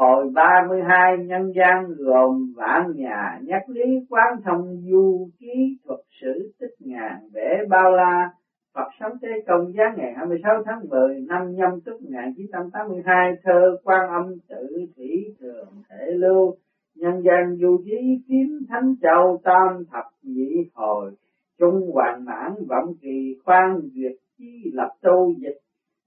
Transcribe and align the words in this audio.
Hồi 0.00 0.30
32 0.34 1.18
nhân 1.18 1.52
gian 1.56 1.94
gồm 1.98 2.52
vạn 2.56 2.92
nhà 2.96 3.38
nhắc 3.42 3.62
lý 3.68 4.06
quán 4.08 4.34
thông 4.44 4.82
du 4.90 5.28
ký 5.38 5.78
thuật 5.84 6.00
sử, 6.20 6.52
tích 6.60 6.74
ngàn 6.78 7.16
vẽ 7.32 7.64
bao 7.68 7.90
la. 7.90 8.30
Phật 8.74 8.88
sống 9.00 9.12
thế 9.22 9.28
công 9.46 9.72
giá 9.74 9.84
ngày 9.96 10.12
26 10.16 10.62
tháng 10.66 10.88
10 10.88 11.20
năm 11.28 11.54
nhâm 11.54 11.80
tức 11.80 12.02
1982 12.02 13.32
thơ 13.44 13.76
quan 13.84 14.08
âm 14.10 14.38
tự 14.48 14.86
thủy 14.96 15.34
thường 15.40 15.68
thể 15.90 16.06
lưu. 16.12 16.54
Nhân 16.94 17.22
gian 17.22 17.56
du 17.60 17.82
ký 17.84 18.22
kiếm 18.28 18.60
thánh 18.68 18.94
châu 19.02 19.40
tam 19.44 19.84
thập 19.92 20.04
nhị 20.22 20.70
hồi, 20.74 21.12
trung 21.58 21.90
hoàng 21.92 22.24
mãn 22.24 22.54
vọng 22.68 22.94
kỳ 23.00 23.36
khoan 23.44 23.80
duyệt 23.94 24.16
chi 24.38 24.70
lập 24.72 24.90
tu 25.02 25.34
dịch 25.38 25.58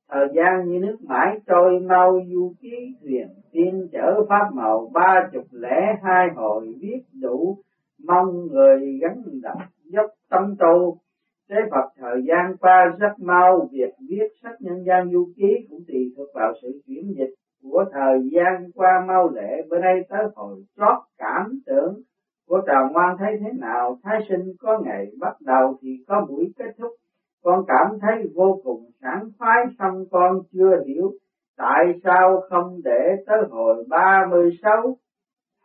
thời 0.10 0.28
gian 0.36 0.68
như 0.68 0.80
nước 0.80 0.98
mãi 1.02 1.38
trôi, 1.48 1.80
mau 1.80 2.20
du 2.34 2.54
ký 2.62 2.96
thuyền 3.02 3.28
tiên 3.52 3.88
chở 3.92 4.26
pháp 4.30 4.50
màu, 4.54 4.90
ba 4.94 5.30
chục 5.34 5.46
lẻ 5.52 5.96
hai 6.04 6.28
hồi 6.36 6.76
viết 6.82 7.02
đủ, 7.22 7.58
mong 8.04 8.48
người 8.48 9.00
gắn 9.02 9.22
đọc 9.42 9.58
dốc 9.84 10.06
tâm 10.30 10.56
tu. 10.60 10.98
Thế 11.50 11.56
Phật, 11.72 11.90
thời 11.98 12.24
gian 12.28 12.58
qua 12.58 12.96
rất 13.00 13.14
mau, 13.18 13.70
việc 13.72 13.94
viết 14.10 14.28
sách 14.44 14.56
nhân 14.62 14.84
gian 14.88 15.12
du 15.12 15.28
ký 15.36 15.68
cũng 15.70 15.80
tùy 15.88 16.14
thuộc 16.18 16.28
vào 16.34 16.54
sự 16.62 16.82
chuyển 16.88 17.14
dịch 17.18 17.34
của 17.64 17.86
thời 17.94 18.30
gian 18.32 18.72
qua. 18.76 19.06
Mau 19.08 19.30
lệ 19.30 19.62
bữa 19.70 19.80
nay 19.80 20.02
tới 20.10 20.24
hồi 20.36 20.64
chót 20.78 20.98
cảm 21.18 21.60
tưởng 21.66 22.02
của 22.48 22.62
trà 22.68 22.90
ngoan 22.92 23.18
thấy 23.20 23.38
thế 23.40 23.52
nào, 23.60 24.00
thái 24.04 24.20
sinh 24.30 24.54
có 24.60 24.80
ngày 24.86 25.12
bắt 25.20 25.36
đầu 25.42 25.78
thì 25.82 26.04
có 26.08 26.26
buổi 26.30 26.54
kết 26.58 26.72
thúc 26.78 26.92
con 27.44 27.66
cảm 27.68 28.00
thấy 28.02 28.32
vô 28.36 28.62
cùng 28.64 28.92
sảng 29.02 29.30
khoái 29.38 29.66
xong 29.80 30.06
con 30.12 30.42
chưa 30.54 30.84
hiểu 30.88 31.12
tại 31.58 32.00
sao 32.04 32.42
không 32.50 32.82
để 32.84 33.16
tới 33.26 33.38
hồi 33.50 33.86
36 33.90 34.98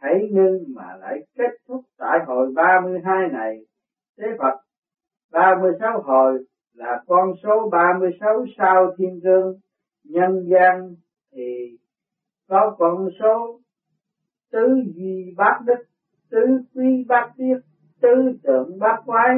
hãy 0.00 0.28
ngưng 0.30 0.64
mà 0.74 0.96
lại 1.00 1.18
kết 1.36 1.50
thúc 1.68 1.80
tại 1.98 2.18
hồi 2.26 2.52
32 2.54 3.28
này. 3.28 3.58
Thế 4.18 4.26
Phật 4.38 4.60
36 5.32 6.02
hồi 6.02 6.44
là 6.74 7.02
con 7.06 7.32
số 7.42 7.68
36 7.72 8.44
sao 8.58 8.92
thiên 8.98 9.20
cương 9.22 9.58
nhân 10.04 10.46
gian 10.50 10.94
thì 11.32 11.78
có 12.48 12.76
con 12.78 13.08
số 13.20 13.60
tứ 14.52 14.82
duy 14.94 15.34
bát 15.36 15.60
đức, 15.64 15.84
tứ 16.30 16.62
quý 16.74 17.04
bát 17.08 17.32
tiết, 17.36 17.58
tứ 18.00 18.38
tượng 18.42 18.78
bát 18.78 19.02
quái 19.06 19.36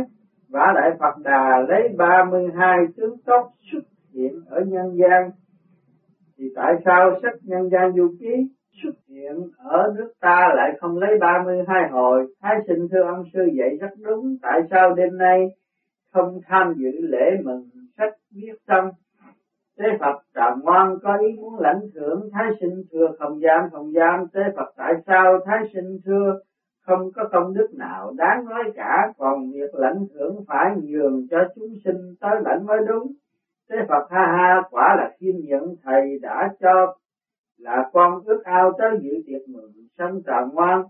và 0.51 0.73
lại 0.75 0.91
Phật 0.99 1.23
Đà 1.23 1.65
lấy 1.69 1.89
32 1.97 2.77
tướng 2.97 3.17
tốt 3.27 3.51
xuất 3.73 3.83
hiện 4.15 4.41
ở 4.47 4.61
nhân 4.67 4.97
gian. 4.97 5.31
Thì 6.39 6.45
tại 6.57 6.75
sao 6.85 7.19
sách 7.23 7.35
nhân 7.43 7.69
gian 7.71 7.93
du 7.97 8.15
ký 8.21 8.49
xuất 8.83 8.95
hiện 9.09 9.37
ở 9.59 9.95
nước 9.97 10.13
ta 10.21 10.53
lại 10.57 10.71
không 10.81 10.99
lấy 10.99 11.19
32 11.21 11.89
hồi? 11.91 12.35
Thái 12.41 12.57
sinh 12.69 12.89
thưa 12.91 13.03
ông 13.03 13.25
sư 13.33 13.41
dạy 13.59 13.77
rất 13.81 13.91
đúng. 13.99 14.37
Tại 14.43 14.61
sao 14.71 14.95
đêm 14.95 15.19
nay 15.19 15.47
không 16.13 16.41
tham 16.47 16.75
dự 16.77 16.91
lễ 17.01 17.31
mừng 17.45 17.69
sách 17.99 18.13
viết 18.31 18.55
xong 18.69 18.91
Tế 19.79 19.87
Phật 20.01 20.23
trạm 20.35 20.61
ngoan 20.63 20.99
có 21.03 21.17
ý 21.17 21.37
muốn 21.37 21.61
lãnh 21.61 21.81
thưởng. 21.95 22.31
Thái 22.33 22.51
sinh 22.61 22.83
thưa 22.93 23.07
không 23.19 23.41
gian 23.41 23.71
không 23.73 23.93
gian 23.93 24.27
Tế 24.33 24.41
Phật 24.57 24.73
tại 24.77 24.93
sao? 25.07 25.39
Thái 25.47 25.59
sinh 25.75 25.99
thưa 26.05 26.41
không 26.87 27.13
có 27.15 27.29
công 27.33 27.55
đức 27.55 27.69
nào 27.75 28.13
đáng 28.17 28.45
nói 28.45 28.65
cả, 28.75 29.13
còn 29.19 29.51
việc 29.53 29.75
lãnh 29.75 30.07
thưởng 30.15 30.45
phải 30.49 30.77
nhường 30.83 31.27
cho 31.31 31.39
chúng 31.55 31.75
sinh 31.85 32.15
tới 32.21 32.41
lãnh 32.45 32.67
mới 32.67 32.79
đúng. 32.89 33.13
Thế 33.71 33.77
Phật 33.89 34.11
ha 34.11 34.27
ha 34.27 34.63
quả 34.71 34.97
là 34.97 35.17
khiêm 35.19 35.35
nhận 35.45 35.75
thầy 35.83 36.19
đã 36.23 36.55
cho 36.61 36.97
là 37.59 37.91
con 37.93 38.21
ước 38.25 38.45
ao 38.45 38.73
tới 38.79 38.91
dự 39.03 39.11
tiệc 39.27 39.49
mừng 39.49 39.73
sân 39.99 40.23
trà 40.27 40.41
ngoan, 40.53 40.83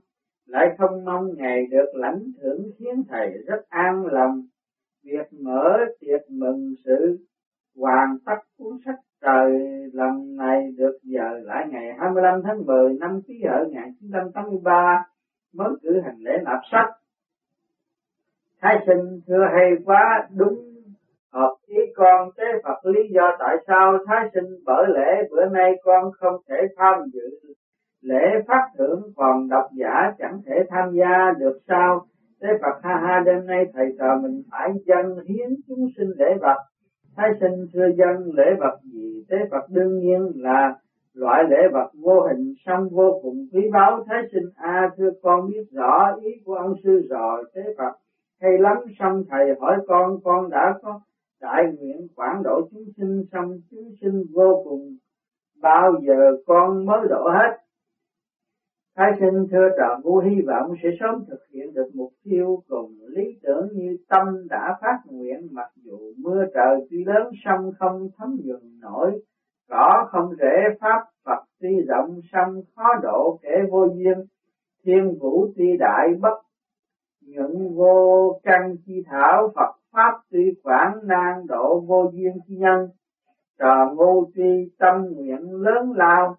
lại 0.47 0.74
không 0.78 1.05
mong 1.05 1.28
ngày 1.36 1.66
được 1.70 1.86
lãnh 1.94 2.22
thưởng 2.42 2.70
khiến 2.78 3.02
thầy 3.08 3.32
rất 3.47 3.69
an 3.69 4.06
lòng. 4.06 4.43
Việc 5.04 5.32
mở 5.41 5.78
tiệc 6.00 6.31
mừng 6.31 6.75
sự 6.84 7.19
hoàn 7.76 8.19
tất 8.26 8.38
cuốn 8.59 8.78
sách 8.84 9.00
trời 9.22 9.53
lần 9.93 10.37
này 10.37 10.72
được 10.78 10.98
giờ 11.03 11.38
lại 11.43 11.66
ngày 11.70 11.94
25 11.98 12.43
tháng 12.44 12.66
10 12.66 12.94
năm 13.00 13.20
Kỷ 13.26 13.34
Hợi 13.44 13.64
1983 13.64 15.04
mới 15.55 15.69
cử 15.83 16.00
hành 16.05 16.16
lễ 16.19 16.33
nạp 16.44 16.61
sách 16.72 16.91
thái 18.62 18.78
sinh, 18.87 19.21
thưa 19.27 19.44
hay 19.55 19.71
quá, 19.84 20.28
đúng 20.37 20.71
hợp 21.33 21.55
ý 21.66 21.77
con 21.97 22.31
tế 22.37 22.44
Phật. 22.65 22.87
Lý 22.87 23.00
do 23.15 23.37
tại 23.38 23.56
sao 23.66 23.99
thái 24.06 24.28
sinh 24.34 24.59
bởi 24.65 24.84
lễ 24.88 25.28
bữa 25.31 25.44
nay 25.47 25.72
con 25.84 26.12
không 26.12 26.37
thể 26.49 26.56
tham 26.77 26.94
dự 27.12 27.55
lễ 28.03 28.25
phát 28.49 28.69
thưởng 28.78 29.03
còn 29.16 29.49
độc 29.49 29.65
giả 29.72 30.12
chẳng 30.19 30.41
thể 30.47 30.55
tham 30.69 30.93
gia 30.93 31.33
được 31.38 31.59
sao? 31.69 32.06
Tế 32.41 32.49
Phật, 32.62 32.81
ha 32.82 33.00
ha, 33.06 33.22
đêm 33.27 33.47
nay 33.47 33.65
thầy 33.75 33.87
trò 33.99 34.19
mình 34.22 34.43
phải 34.50 34.71
dân 34.87 35.19
hiến 35.28 35.49
chúng 35.69 35.88
sinh 35.97 36.11
lễ 36.19 36.34
vật. 36.41 36.56
Thái 37.17 37.31
sinh, 37.41 37.67
thưa 37.72 37.88
dân, 37.99 38.31
lễ 38.34 38.44
vật 38.59 38.78
gì? 38.82 39.25
Tế 39.28 39.37
Phật 39.50 39.69
đương 39.69 39.99
nhiên 39.99 40.32
là 40.34 40.75
loại 41.15 41.44
lễ 41.50 41.69
vật 41.72 41.91
vô 41.94 42.26
hình 42.28 42.54
song 42.66 42.88
vô 42.88 43.21
cùng, 43.22 43.47
quý 43.53 43.60
báu 43.72 44.04
thái 44.06 44.22
sinh, 44.32 44.50
a, 44.56 44.91
thưa 44.97 45.10
con 45.22 45.47
biết 45.47 45.65
rõ 45.72 46.16
ý 46.22 46.31
của 46.44 46.54
ông 46.54 46.75
sư 46.84 47.06
rồi, 47.10 47.44
thế 47.54 47.62
phật, 47.78 47.93
hay 48.41 48.59
lắm 48.59 48.76
xong 48.98 49.25
thầy 49.31 49.54
hỏi 49.60 49.76
con 49.87 50.20
con 50.25 50.50
đã 50.50 50.78
có 50.82 51.00
đại 51.41 51.65
nguyện 51.78 52.06
quản 52.16 52.43
độ 52.43 52.69
chúng 52.70 52.84
sinh 52.97 53.25
xong 53.32 53.59
chúng 53.70 53.91
sinh 54.00 54.25
vô 54.34 54.62
cùng, 54.65 54.97
bao 55.62 55.93
giờ 56.06 56.37
con 56.47 56.87
mới 56.87 57.00
độ 57.09 57.28
hết? 57.28 57.56
Thái 58.97 59.12
sinh, 59.20 59.47
thưa 59.50 59.69
trò 59.78 60.00
vô 60.04 60.19
hy 60.20 60.41
vọng 60.47 60.75
sẽ 60.82 60.88
sớm 61.00 61.25
thực 61.28 61.41
hiện 61.53 61.75
được 61.75 61.91
mục 61.94 62.12
tiêu 62.25 62.62
cùng 62.69 62.94
lý 63.09 63.22
tưởng 63.43 63.69
như 63.72 63.97
tâm 64.09 64.49
đã 64.49 64.78
phát 64.81 64.99
nguyện, 65.04 65.49
mặc 65.50 65.70
dù 65.76 65.99
mưa 66.19 66.44
trời 66.54 66.87
tuy 66.91 67.04
lớn 67.04 67.32
xong 67.44 67.70
không 67.78 68.09
thấm 68.19 68.37
nhuần 68.44 68.81
nổi 68.81 69.20
cỏ 69.70 70.08
không 70.10 70.34
rễ 70.38 70.76
pháp 70.81 71.04
Phật 71.25 71.44
tuy 71.60 71.81
rộng 71.88 72.20
sông 72.32 72.62
khó 72.76 72.94
độ 73.03 73.38
kể 73.42 73.56
vô 73.70 73.86
duyên. 73.94 74.25
Thiên 74.84 75.19
vũ 75.20 75.47
tuy 75.56 75.76
đại 75.78 76.08
bất 76.20 76.41
những 77.20 77.75
vô 77.76 78.41
căn 78.42 78.76
chi 78.86 79.04
thảo. 79.06 79.53
Phật 79.54 79.75
pháp 79.92 80.20
tuy 80.31 80.54
quảng 80.62 81.00
nan 81.03 81.47
độ 81.48 81.81
vô 81.81 82.10
duyên 82.12 82.32
chi 82.47 82.56
nhân. 82.56 82.88
Trò 83.58 83.92
ngu 83.94 84.31
tri 84.34 84.70
tâm 84.78 85.06
nguyện 85.16 85.53
lớn 85.53 85.92
lao. 85.97 86.37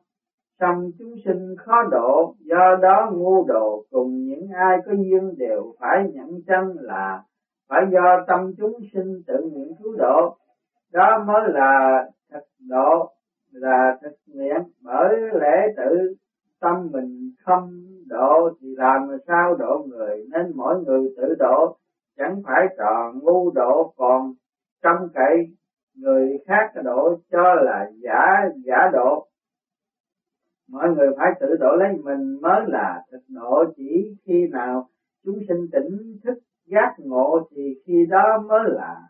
Song 0.60 0.92
chúng 1.00 1.16
sinh 1.26 1.56
khó 1.58 1.84
độ, 1.92 2.36
do 2.40 2.76
đó 2.82 3.12
ngu 3.14 3.46
độ 3.48 3.86
cùng 3.92 4.24
những 4.24 4.48
ai 4.50 4.78
có 4.86 4.92
duyên 4.92 5.38
đều 5.38 5.74
phải 5.80 6.10
nhận 6.14 6.42
chân 6.48 6.76
là 6.80 7.24
phải 7.70 7.82
do 7.92 8.24
tâm 8.28 8.54
chúng 8.58 8.80
sinh 8.94 9.22
tự 9.28 9.50
nguyện 9.52 9.74
cứu 9.84 9.96
độ. 9.98 10.38
Đó 10.92 11.24
mới 11.28 11.42
là 11.48 12.04
thật 12.32 12.44
độ 12.70 13.12
là 13.52 13.98
thực 14.02 14.16
nguyện 14.28 14.62
bởi 14.82 15.20
lẽ 15.42 15.68
tự 15.78 16.16
tâm 16.60 16.90
mình 16.92 17.32
không 17.46 17.82
độ 18.08 18.50
thì 18.62 18.68
làm 18.78 19.08
sao 19.28 19.56
độ 19.56 19.86
người, 19.90 20.26
nên 20.32 20.52
mỗi 20.56 20.84
người 20.86 21.14
tự 21.18 21.36
độ. 21.40 21.78
Chẳng 22.18 22.42
phải 22.46 22.68
tròn 22.78 23.20
ngu 23.22 23.52
độ 23.52 23.94
còn 23.98 24.34
trong 24.84 25.10
cậy 25.14 25.48
người 25.96 26.38
khác 26.48 26.82
độ 26.84 27.18
cho 27.32 27.54
là 27.54 27.92
giả 28.02 28.50
giả 28.66 28.90
độ. 28.94 29.28
Mọi 30.70 30.90
người 30.90 31.08
phải 31.18 31.32
tự 31.40 31.48
độ 31.60 31.76
lấy 31.76 31.90
mình 32.04 32.42
mới 32.42 32.62
là 32.68 33.04
thực 33.12 33.22
độ. 33.28 33.64
Chỉ 33.76 34.16
khi 34.26 34.48
nào 34.52 34.88
chúng 35.26 35.40
sinh 35.48 35.68
tỉnh 35.72 36.20
thức 36.24 36.40
giác 36.66 36.96
ngộ 36.98 37.48
thì 37.56 37.62
khi 37.86 38.06
đó 38.10 38.44
mới 38.50 38.62
là 38.66 39.02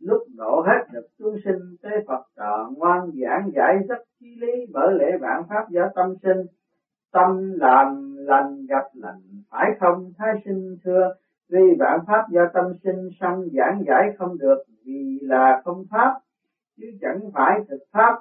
lúc 0.00 0.22
độ 0.36 0.62
hết 0.66 0.84
được 0.92 1.06
chúng 1.18 1.36
sinh 1.44 1.76
tế 1.82 1.90
Phật 2.06 2.22
trợ 2.36 2.70
ngoan 2.76 3.10
giảng 3.22 3.50
giải 3.54 3.76
rất 3.88 3.98
chi 4.20 4.26
lý 4.40 4.52
bởi 4.72 4.94
lễ 4.98 5.18
vạn 5.20 5.42
pháp 5.48 5.70
do 5.70 5.82
tâm 5.94 6.14
sinh. 6.22 6.46
Tâm 7.12 7.52
làm 7.52 8.16
lành, 8.16 8.66
gặp 8.68 8.84
lành, 8.94 9.20
phải 9.50 9.70
không, 9.80 10.12
thái 10.18 10.34
sinh 10.44 10.76
thưa? 10.84 11.14
Vì 11.50 11.76
vạn 11.78 12.00
pháp 12.06 12.24
do 12.30 12.40
tâm 12.54 12.64
sinh, 12.84 13.08
sanh 13.20 13.42
giảng 13.52 13.82
giải 13.86 14.08
không 14.18 14.38
được 14.38 14.62
vì 14.84 15.18
là 15.22 15.62
không 15.64 15.84
pháp, 15.90 16.20
chứ 16.76 16.86
chẳng 17.00 17.20
phải 17.34 17.60
thực 17.68 17.80
pháp. 17.92 18.18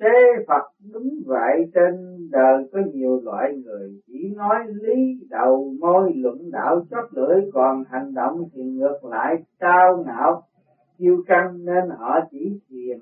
Thế 0.00 0.44
Phật 0.48 0.62
đúng 0.92 1.08
vậy, 1.26 1.70
trên 1.74 2.16
đời 2.30 2.68
có 2.72 2.78
nhiều 2.92 3.20
loại 3.24 3.56
người 3.64 4.00
chỉ 4.06 4.34
nói 4.36 4.58
lý 4.66 5.26
đầu 5.30 5.74
môi, 5.80 6.12
luận 6.16 6.50
đạo 6.52 6.86
chót 6.90 7.04
lưỡi, 7.12 7.50
còn 7.52 7.84
hành 7.90 8.14
động 8.14 8.48
thì 8.54 8.62
ngược 8.62 9.04
lại, 9.04 9.36
cao 9.58 10.04
ngạo 10.06 10.42
kiêu 10.98 11.22
căng 11.26 11.64
nên 11.64 11.90
họ 11.98 12.20
chỉ 12.30 12.60
thiền, 12.68 12.98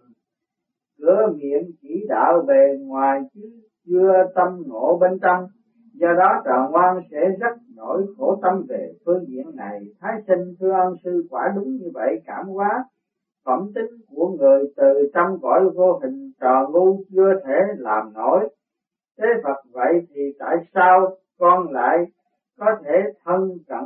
cửa 0.98 1.26
miệng 1.36 1.70
chỉ 1.82 2.06
đạo 2.08 2.44
về 2.48 2.78
ngoài 2.80 3.20
chứ 3.34 3.40
chưa 3.86 4.12
tâm 4.34 4.62
ngộ 4.66 4.98
bên 5.00 5.18
trong. 5.22 5.46
Do 5.94 6.14
đó 6.18 6.42
trò 6.44 6.68
ngoan 6.70 7.00
sẽ 7.10 7.28
rất 7.40 7.56
nỗi 7.76 8.06
khổ 8.18 8.38
tâm 8.42 8.62
về 8.68 8.92
phương 9.04 9.24
diện 9.28 9.56
này. 9.56 9.80
Thái 10.00 10.12
sinh, 10.26 10.54
thưa 10.60 10.72
ân 10.72 10.94
sư, 11.04 11.26
quả 11.30 11.52
đúng 11.56 11.68
như 11.76 11.90
vậy, 11.94 12.20
cảm 12.26 12.46
hóa 12.46 12.84
phẩm 13.44 13.70
tính 13.74 13.90
của 14.08 14.28
người 14.28 14.64
từ 14.76 15.10
trong 15.14 15.38
cõi 15.42 15.70
vô 15.74 15.98
hình 16.02 16.32
trò 16.40 16.68
ngu 16.72 17.04
chưa 17.10 17.40
thể 17.46 17.58
làm 17.76 18.12
nổi. 18.12 18.48
Thế 19.18 19.26
Phật, 19.44 19.62
vậy 19.72 20.06
thì 20.08 20.22
tại 20.38 20.56
sao 20.74 21.16
con 21.38 21.72
lại 21.72 21.98
có 22.58 22.66
thể 22.84 22.92
thân 23.24 23.58
cận 23.68 23.84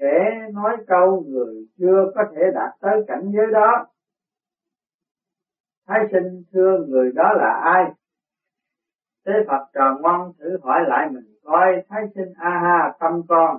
kẻ 0.00 0.48
nói 0.52 0.76
câu 0.86 1.24
người 1.28 1.54
chưa 1.78 2.12
có 2.14 2.24
thể 2.34 2.42
đạt 2.54 2.70
tới 2.80 3.04
cảnh 3.08 3.30
giới 3.32 3.46
đó 3.52 3.86
Thái 5.90 6.00
sinh 6.12 6.42
thưa 6.52 6.84
người 6.88 7.12
đó 7.14 7.32
là 7.32 7.60
ai? 7.64 7.92
Thế 9.26 9.32
Phật 9.48 9.66
tròn 9.74 10.02
ngoan 10.02 10.32
thử 10.38 10.58
hỏi 10.62 10.80
lại 10.88 11.08
mình, 11.10 11.24
coi 11.44 11.82
Thái 11.88 12.02
sinh 12.14 12.32
a 12.36 12.50
ha 12.50 12.92
tâm 13.00 13.22
con. 13.28 13.58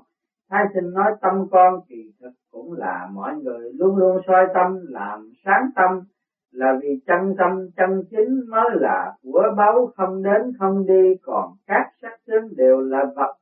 Thái 0.50 0.66
sinh 0.74 0.94
nói, 0.94 1.12
tâm 1.22 1.48
con 1.52 1.80
kỳ 1.90 2.12
thực 2.22 2.32
cũng 2.52 2.74
là 2.74 3.08
mọi 3.12 3.36
người 3.36 3.72
luôn 3.74 3.98
luôn 3.98 4.22
soi 4.28 4.48
tâm, 4.54 4.80
làm 4.90 5.30
sáng 5.46 5.70
tâm, 5.76 6.02
là 6.52 6.80
vì 6.82 7.02
chân 7.08 7.36
tâm, 7.38 7.70
chân 7.78 8.04
chính 8.12 8.50
mới 8.50 8.70
là 8.74 9.14
của 9.24 9.44
báu 9.58 9.92
không 9.98 10.24
đến 10.24 10.54
không 10.60 10.86
đi, 10.86 11.16
còn 11.22 11.54
các 11.68 11.92
sắc 12.02 12.20
tướng 12.28 12.56
đều 12.58 12.80
là 12.82 13.06
vật 13.16 13.36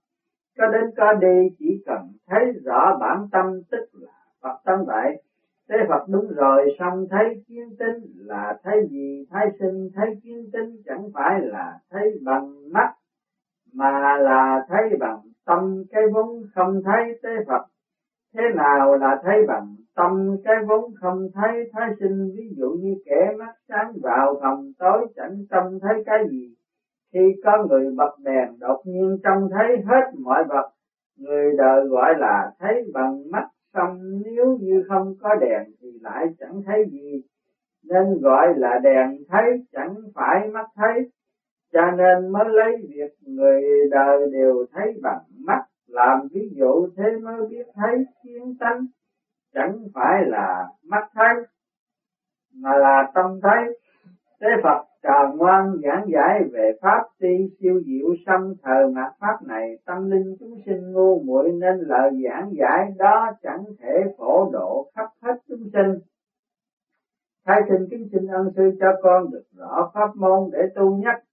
có 0.59 0.67
đến 0.67 0.91
có 0.97 1.13
đi, 1.13 1.49
chỉ 1.59 1.83
cần 1.85 2.01
thấy 2.27 2.45
rõ 2.65 2.97
bản 2.99 3.27
tâm, 3.31 3.61
tức 3.71 3.89
là 3.93 4.11
Phật 4.41 4.57
tâm 4.65 4.85
vậy 4.87 5.21
thế 5.69 5.75
Phật 5.89 6.05
đúng 6.09 6.31
rồi 6.35 6.75
xong 6.79 7.05
thấy 7.09 7.43
kiến 7.47 7.69
tinh 7.79 8.11
là 8.15 8.57
thấy 8.63 8.87
gì, 8.89 9.25
thấy 9.31 9.45
sinh, 9.59 9.89
thấy 9.95 10.07
kiến 10.23 10.49
tinh 10.53 10.81
chẳng 10.85 11.09
phải 11.13 11.41
là 11.41 11.79
thấy 11.91 12.19
bằng 12.25 12.73
mắt, 12.73 12.93
mà 13.73 14.17
là 14.17 14.65
thấy 14.69 14.97
bằng 14.99 15.19
tâm 15.45 15.83
cái 15.91 16.03
vốn 16.13 16.43
không 16.55 16.81
thấy, 16.85 17.19
thế 17.23 17.29
Phật. 17.47 17.65
Thế 18.33 18.43
nào 18.55 18.97
là 18.97 19.21
thấy 19.23 19.45
bằng 19.47 19.75
tâm 19.95 20.35
cái 20.43 20.55
vốn 20.67 20.91
không 21.01 21.27
thấy? 21.33 21.69
Thái 21.73 21.89
sinh 21.99 22.31
ví 22.35 22.43
dụ 22.57 22.69
như 22.69 22.95
kẻ 23.05 23.35
mắt 23.39 23.53
sáng 23.69 23.93
vào 24.01 24.39
phòng 24.41 24.71
tối, 24.79 25.07
chẳng 25.15 25.45
trông 25.49 25.79
thấy 25.81 26.03
cái 26.05 26.17
gì 26.31 26.55
khi 27.13 27.19
có 27.43 27.65
người 27.69 27.91
bật 27.97 28.15
đèn 28.23 28.59
đột 28.59 28.81
nhiên 28.85 29.17
trông 29.23 29.49
thấy 29.51 29.77
hết 29.85 30.11
mọi 30.19 30.43
vật, 30.43 30.69
người 31.17 31.53
đời 31.57 31.85
gọi 31.85 32.13
là 32.17 32.51
thấy 32.59 32.91
bằng 32.93 33.31
mắt, 33.31 33.47
xong 33.73 33.99
nếu 34.25 34.57
như 34.61 34.83
không 34.87 35.15
có 35.21 35.35
đèn 35.35 35.63
thì 35.81 35.87
lại 36.01 36.25
chẳng 36.39 36.61
thấy 36.65 36.85
gì. 36.91 37.21
Nên 37.83 38.21
gọi 38.21 38.53
là 38.57 38.79
đèn 38.83 39.17
thấy 39.29 39.65
chẳng 39.71 39.95
phải 40.15 40.47
mắt 40.47 40.65
thấy, 40.75 41.09
cho 41.73 41.91
nên 41.91 42.31
mới 42.31 42.45
lấy 42.49 42.75
việc 42.89 43.13
người 43.21 43.61
đời 43.91 44.29
đều 44.31 44.65
thấy 44.73 44.93
bằng 45.01 45.21
mắt, 45.45 45.63
làm 45.87 46.27
ví 46.33 46.49
dụ 46.55 46.87
thế 46.97 47.03
mới 47.23 47.47
biết 47.49 47.65
thấy 47.75 48.05
kiến 48.23 48.55
tánh, 48.59 48.85
chẳng 49.53 49.77
phải 49.93 50.25
là 50.25 50.67
mắt 50.83 51.09
thấy, 51.13 51.35
mà 52.55 52.77
là 52.77 53.11
tâm 53.13 53.39
thấy. 53.43 53.79
Thế 54.41 54.47
Phật 54.63 54.88
trò 55.03 55.33
ngoan 55.35 55.75
giảng 55.83 56.05
giải 56.13 56.43
về 56.51 56.71
pháp 56.81 57.03
ti 57.19 57.49
siêu 57.59 57.81
diệu 57.85 58.15
xâm 58.25 58.53
thờ 58.63 58.91
mạt 58.95 59.13
pháp 59.19 59.37
này 59.47 59.77
tâm 59.85 60.09
linh 60.11 60.35
chúng 60.39 60.55
sinh 60.65 60.91
ngu 60.91 61.23
muội 61.23 61.51
nên 61.51 61.75
lời 61.79 62.11
giảng 62.23 62.51
giải 62.57 62.93
đó 62.97 63.31
chẳng 63.43 63.63
thể 63.79 64.03
phổ 64.17 64.49
độ 64.51 64.91
khắp 64.95 65.09
hết 65.21 65.35
chúng 65.47 65.69
sinh. 65.73 65.99
Thái 67.45 67.61
sinh 67.69 67.87
kính 67.91 68.09
xin 68.11 68.27
ân 68.27 68.51
sư 68.55 68.71
cho 68.79 68.87
con 69.03 69.31
được 69.31 69.43
rõ 69.55 69.91
pháp 69.93 70.15
môn 70.15 70.49
để 70.51 70.59
tu 70.75 70.95
nhất. 70.95 71.23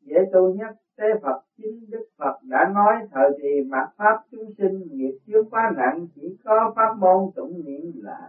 Dễ 0.00 0.16
tu 0.32 0.54
nhất 0.54 0.76
thế 0.98 1.06
Phật, 1.22 1.40
chính 1.56 1.90
Đức 1.90 2.04
Phật 2.18 2.38
đã 2.42 2.70
nói 2.74 2.94
thời 3.10 3.30
thì 3.42 3.64
mặt 3.68 3.88
pháp 3.96 4.20
chúng 4.30 4.52
sinh 4.58 4.82
nghiệp 4.90 5.18
chướng 5.26 5.50
quá 5.50 5.72
nặng, 5.76 6.06
chỉ 6.14 6.36
có 6.44 6.72
pháp 6.76 6.94
môn 6.98 7.30
tụng 7.36 7.64
niệm 7.64 7.92
là 7.94 8.28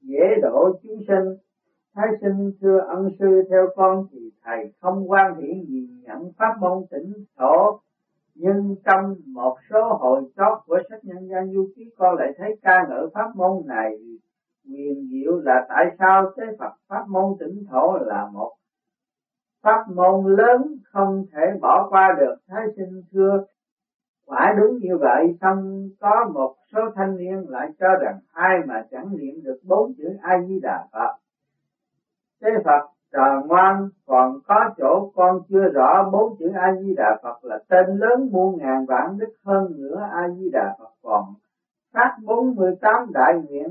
dễ 0.00 0.24
độ 0.42 0.78
chúng 0.82 1.00
sinh. 1.08 1.36
Thái 1.96 2.08
sinh 2.20 2.52
thưa 2.60 2.78
ân 2.78 3.08
sư 3.18 3.42
theo 3.50 3.66
con 3.76 4.06
thì 4.12 4.30
thầy 4.44 4.72
không 4.80 5.10
quan 5.10 5.36
hiển 5.36 5.64
gì, 5.64 5.88
nhận 6.02 6.32
pháp 6.38 6.54
môn 6.60 6.84
tỉnh 6.90 7.12
thổ 7.38 7.80
nhưng 8.34 8.76
trong 8.84 9.14
một 9.26 9.56
số 9.70 9.94
hội 9.94 10.22
chót 10.36 10.58
của 10.66 10.78
sách 10.90 11.04
nhân 11.04 11.28
gian 11.28 11.52
du 11.52 11.68
ký, 11.76 11.82
con 11.96 12.16
lại 12.18 12.32
thấy 12.36 12.56
ca 12.62 12.86
ngợi 12.88 13.06
pháp 13.14 13.36
môn 13.36 13.66
này. 13.66 13.96
Quyền 14.68 15.08
diệu 15.10 15.40
là 15.40 15.66
tại 15.68 15.86
sao 15.98 16.30
thế 16.36 16.42
Phật 16.58 16.72
pháp 16.88 17.04
môn 17.08 17.36
tỉnh 17.40 17.64
thổ 17.70 17.98
là 17.98 18.28
một 18.32 18.52
pháp 19.62 19.84
môn 19.94 20.36
lớn, 20.36 20.76
không 20.84 21.24
thể 21.32 21.58
bỏ 21.60 21.86
qua 21.90 22.14
được. 22.20 22.34
Thái 22.48 22.66
sinh 22.76 23.02
thưa, 23.12 23.44
quả 24.26 24.54
đúng 24.58 24.78
như 24.78 24.96
vậy, 25.00 25.36
xong 25.40 25.88
có 26.00 26.30
một 26.34 26.54
số 26.72 26.80
thanh 26.94 27.16
niên 27.16 27.44
lại 27.48 27.68
cho 27.78 27.88
rằng 28.02 28.18
ai 28.32 28.60
mà 28.66 28.84
chẳng 28.90 29.16
niệm 29.16 29.42
được 29.42 29.58
bốn 29.68 29.92
chữ 29.98 30.04
a 30.22 30.40
di 30.48 30.60
đà 30.62 30.86
phật 30.92 31.23
thế 32.44 32.50
phật 32.64 32.88
trò 33.12 33.42
ngoan 33.46 33.88
còn 34.06 34.38
có 34.46 34.70
chỗ 34.76 35.10
con 35.14 35.40
chưa 35.48 35.68
rõ 35.74 36.10
bốn 36.12 36.36
chữ 36.38 36.50
a 36.54 36.74
di 36.80 36.94
đà 36.96 37.20
phật 37.22 37.44
là 37.44 37.58
tên 37.68 37.96
lớn 37.96 38.28
muôn 38.32 38.58
ngàn 38.58 38.86
vạn 38.88 39.18
đức 39.18 39.34
hơn 39.44 39.72
nữa 39.76 40.08
a 40.12 40.28
di 40.36 40.50
đà 40.52 40.76
phật 40.78 40.90
còn 41.02 41.24
phát 41.94 42.16
bốn 42.24 42.54
mươi 42.54 42.74
tám 42.80 43.12
đại 43.12 43.34
nguyện. 43.48 43.68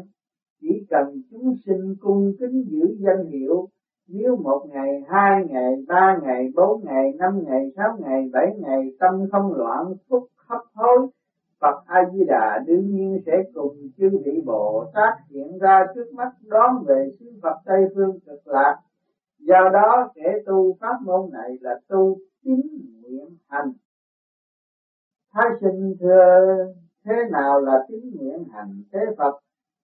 Chỉ 0.61 0.85
cần 0.89 1.21
chúng 1.31 1.53
sinh 1.65 1.95
cung 2.01 2.31
kính 2.39 2.63
giữ 2.69 2.95
danh 2.99 3.25
hiệu 3.25 3.67
nếu 4.07 4.35
một 4.35 4.65
ngày, 4.73 5.03
hai 5.07 5.45
ngày, 5.49 5.73
ba 5.87 6.17
ngày, 6.23 6.47
bốn 6.55 6.85
ngày, 6.85 7.11
năm 7.19 7.43
ngày, 7.45 7.71
sáu 7.77 7.97
ngày, 7.99 8.29
bảy 8.33 8.47
ngày 8.59 8.81
tâm 8.99 9.11
không 9.31 9.53
loạn, 9.53 9.85
phúc 10.09 10.23
hấp 10.47 10.61
hối, 10.73 11.07
Phật 11.63 11.83
A 11.85 12.09
Di 12.13 12.23
Đà 12.27 12.59
đương 12.67 12.95
nhiên 12.95 13.21
sẽ 13.25 13.43
cùng 13.53 13.77
chư 13.97 14.09
vị 14.25 14.41
Bồ 14.45 14.85
Tát 14.93 15.13
hiện 15.29 15.57
ra 15.59 15.85
trước 15.95 16.13
mắt 16.13 16.31
đón 16.41 16.83
về 16.87 17.09
xứ 17.19 17.25
Phật 17.41 17.55
Tây 17.65 17.85
phương 17.95 18.19
cực 18.25 18.47
lạc. 18.47 18.79
Do 19.39 19.69
đó 19.73 20.11
kẻ 20.15 20.33
tu 20.45 20.77
pháp 20.81 21.01
môn 21.05 21.29
này 21.31 21.57
là 21.61 21.79
tu 21.87 22.17
tín 22.43 22.61
nguyện 23.01 23.37
hành. 23.47 23.71
Thái 25.33 25.45
sinh 25.61 25.95
thưa 25.99 26.65
thế 27.05 27.15
nào 27.31 27.59
là 27.59 27.85
tín 27.87 28.11
nguyện 28.15 28.43
hành 28.53 28.83
thế 28.93 28.99
Phật? 29.17 29.39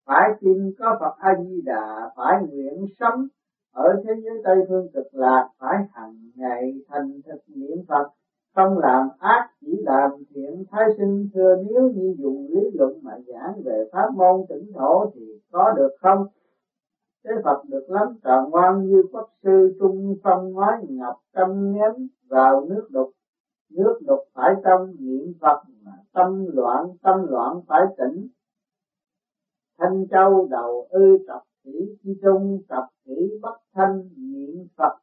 Phải 0.06 0.30
tin 0.42 0.72
có 0.80 0.98
Phật 1.00 1.16
A 1.18 1.36
Di 1.44 1.62
Đà, 1.62 2.12
phải 2.16 2.42
nguyện 2.50 2.86
sống 3.00 3.28
ở 3.74 4.02
thế 4.04 4.14
giới 4.24 4.42
tây 4.44 4.58
phương 4.70 4.88
cực 4.94 5.08
lạc 5.12 5.50
phải 5.60 5.78
hằng 5.94 6.16
ngày 6.36 6.74
thành 6.88 7.22
thực 7.26 7.40
niệm 7.48 7.78
phật 7.88 8.10
không 8.60 8.78
làm 8.78 9.10
ác 9.20 9.50
chỉ 9.62 9.82
làm 9.86 10.12
thiện 10.36 10.64
thái 10.72 10.90
sinh, 10.98 11.30
thưa 11.34 11.56
nếu 11.70 11.92
như 11.96 12.16
dùng 12.20 12.48
lý 12.50 12.62
luận 12.74 13.00
mà 13.02 13.12
giảng 13.28 13.62
về 13.66 13.90
pháp 13.92 14.10
môn 14.16 14.46
tỉnh 14.50 14.72
thổ 14.74 15.12
thì 15.16 15.42
có 15.52 15.74
được 15.78 15.92
không? 16.02 16.28
Thế 17.24 17.32
phật 17.44 17.64
được 17.68 17.90
lắm 17.90 18.08
tròn 18.24 18.50
ngoan 18.50 18.88
như 18.88 19.04
quốc 19.12 19.30
sư 19.44 19.76
trung 19.80 20.16
phong 20.24 20.54
nói 20.54 20.78
ngọc 20.90 21.16
tâm 21.34 21.74
ném 21.74 22.08
vào 22.30 22.66
nước 22.70 22.88
đục. 22.92 23.12
Nước 23.72 24.00
đục 24.08 24.20
phải 24.34 24.54
trong 24.64 24.94
niệm 25.00 25.34
phật 25.42 25.62
mà 25.84 25.92
tâm 26.14 26.46
loạn 26.54 26.86
tâm 27.02 27.28
loạn 27.28 27.62
phải 27.68 27.82
tỉnh. 27.98 28.28
Thanh 29.78 30.08
châu 30.08 30.48
đầu 30.52 30.88
ư 30.90 31.18
tập 31.28 31.42
thủy 31.64 31.98
chi 32.04 32.20
trung 32.24 32.62
tập 32.68 32.88
thủy 33.06 33.40
bất 33.42 33.58
thanh 33.74 34.10
niệm 34.18 34.68
Phật 34.78 34.98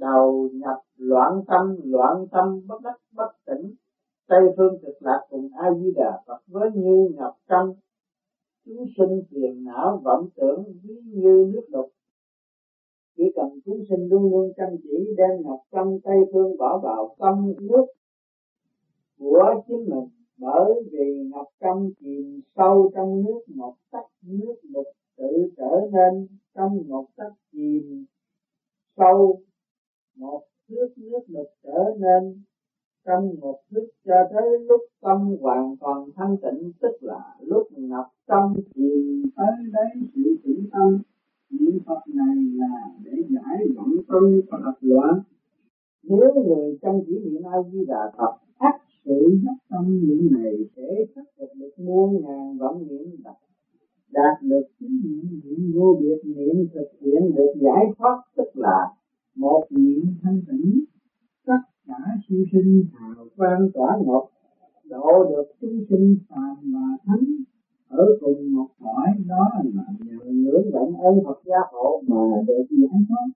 đầu 0.00 0.48
nhập 0.52 0.78
loạn 0.96 1.42
tâm 1.46 1.76
loạn 1.84 2.26
tâm 2.30 2.60
bất 2.66 2.80
đắc, 2.84 3.00
bất 3.12 3.32
tỉnh. 3.46 3.74
Tây 4.28 4.40
phương 4.56 4.78
cực 4.82 5.02
lạc 5.02 5.20
cùng 5.30 5.48
a 5.58 5.74
di 5.74 5.92
đà 5.96 6.22
phật 6.26 6.40
với 6.46 6.70
như 6.74 7.10
nhập 7.16 7.34
tâm. 7.48 7.72
Chúng 8.64 8.84
sinh 8.96 9.22
phiền 9.30 9.64
não 9.64 10.00
vọng 10.04 10.28
tưởng 10.36 10.64
ví 10.82 10.94
như 11.04 11.50
nước 11.54 11.66
đục. 11.68 11.90
Chỉ 13.16 13.24
cần 13.36 13.60
chúng 13.64 13.82
sinh 13.88 14.08
luôn 14.08 14.30
luôn 14.30 14.52
chăm 14.56 14.68
chỉ 14.82 15.14
đem 15.16 15.42
nhập 15.42 15.60
tâm 15.70 16.00
tây 16.04 16.16
phương 16.32 16.56
bỏ 16.58 16.78
vào 16.78 17.16
tâm 17.18 17.52
nước 17.60 17.86
của 19.18 19.62
chính 19.68 19.84
mình. 19.88 20.08
Bởi 20.38 20.74
vì 20.92 21.28
nhập 21.32 21.46
tâm 21.58 21.90
chìm 22.00 22.40
sâu 22.56 22.90
trong 22.94 23.22
nước, 23.22 23.40
một 23.54 23.74
tách 23.90 24.06
nước 24.22 24.54
đục 24.72 24.86
tự 25.20 25.50
trở 25.56 25.88
nên 25.92 26.26
trong 26.54 26.82
một 26.88 27.06
tấc 27.16 27.32
chìm 27.52 28.04
sâu 28.96 29.40
một 30.20 30.42
thước 30.68 30.88
nước 30.96 31.20
đục 31.28 31.46
trở 31.64 31.96
nên 31.98 32.42
trong 33.06 33.34
một 33.40 33.58
thước 33.70 33.86
cho 34.04 34.14
tới 34.32 34.58
lúc 34.68 34.80
tâm 35.00 35.36
hoàn 35.40 35.76
toàn 35.80 36.08
thanh 36.16 36.36
tịnh, 36.42 36.72
tức 36.80 36.92
là 37.00 37.36
lúc 37.40 37.66
ngập 37.76 38.06
tâm 38.26 38.54
chìm 38.74 39.22
tới 39.36 39.54
đấy 39.72 40.08
sự 40.14 40.36
tĩnh 40.42 40.66
tâm 40.72 40.98
niệm 41.50 41.78
Phật 41.86 42.02
này 42.14 42.36
là 42.54 42.90
để 43.04 43.12
giải 43.28 43.58
vọng 43.76 43.94
tâm 44.08 44.40
và 44.50 44.58
lập 44.64 44.78
loạn 44.80 45.20
nếu 46.02 46.34
người 46.34 46.78
chăm 46.82 46.94
chỉ 47.06 47.18
niệm 47.18 47.42
A 47.44 47.62
Di 47.72 47.84
Đà 47.88 48.12
Phật 48.18 48.36
ác 48.58 48.74
sự 49.04 49.38
nhất 49.42 49.54
tâm 49.70 50.00
niệm 50.00 50.28
này 50.42 50.54
sẽ 50.76 51.04
khắc 51.14 51.24
phục 51.38 51.48
được 51.54 51.78
muôn 51.78 52.22
ngàn 52.22 52.58
vọng 52.58 52.88
niệm 52.88 53.16
đặc 53.24 53.36
đạt 54.12 54.42
được 54.42 54.62
chính 54.80 55.00
niệm 55.04 55.40
niệm, 55.44 55.72
vô 55.74 55.98
biệt 56.00 56.20
niệm, 56.24 56.68
thực 56.74 56.88
hiện 57.00 57.34
được 57.34 57.52
giải 57.60 57.84
thoát, 57.98 58.22
tức 58.36 58.50
là 58.54 58.88
một 59.40 59.66
niệm 59.70 60.00
thanh 60.22 60.40
tịnh, 60.48 60.84
tất 61.46 61.62
cả 61.86 62.00
siêu 62.28 62.44
sinh 62.52 62.84
hào 62.92 63.28
quang 63.36 63.70
tỏa 63.74 63.98
ngọc, 64.06 64.24
độ 64.84 65.24
được 65.30 65.46
chúng 65.60 65.84
sinh 65.88 66.16
phàm 66.28 66.56
và 66.72 66.86
thánh. 67.06 67.26
Ở 67.88 68.04
cùng 68.20 68.52
một 68.52 68.68
cõi, 68.80 69.08
đó 69.26 69.48
là 69.74 69.84
nhờ 70.00 70.32
ngưỡng 70.32 70.70
vọng 70.72 71.00
ơn 71.00 71.14
Phật 71.24 71.40
gia 71.44 71.60
hộ 71.72 72.02
mà 72.06 72.42
được 72.46 72.64
giải 72.70 73.00
thoát 73.08 73.26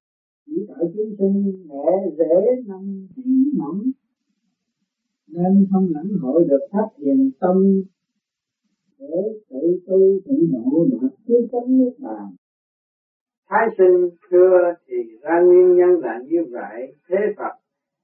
chỉ 0.46 0.52
tại 0.68 0.84
chúng 0.96 1.16
sinh 1.18 1.66
mẹ 1.68 1.86
dễ 2.18 2.62
năm 2.66 3.06
trí 3.16 3.52
mẫn, 3.58 3.92
nên 5.26 5.66
không 5.70 5.88
lãnh 5.90 6.18
hội 6.22 6.44
được 6.48 6.60
pháp 6.72 6.88
hiền 6.98 7.30
tâm 7.40 7.82
để 8.98 9.40
tự 9.50 9.80
tu 9.86 9.98
tự 10.24 10.34
độ 10.52 10.86
được 10.90 11.08
cuối 11.26 11.48
chấm 11.52 11.78
nước 11.78 11.92
bàn. 11.98 12.34
Thái 13.48 13.68
sinh 13.78 14.10
xưa 14.30 14.74
thì 14.86 14.96
ra 15.22 15.40
nguyên 15.40 15.76
nhân 15.76 16.00
là 16.02 16.18
như 16.28 16.44
vậy, 16.50 16.94
thế 17.08 17.16
Phật 17.36 17.52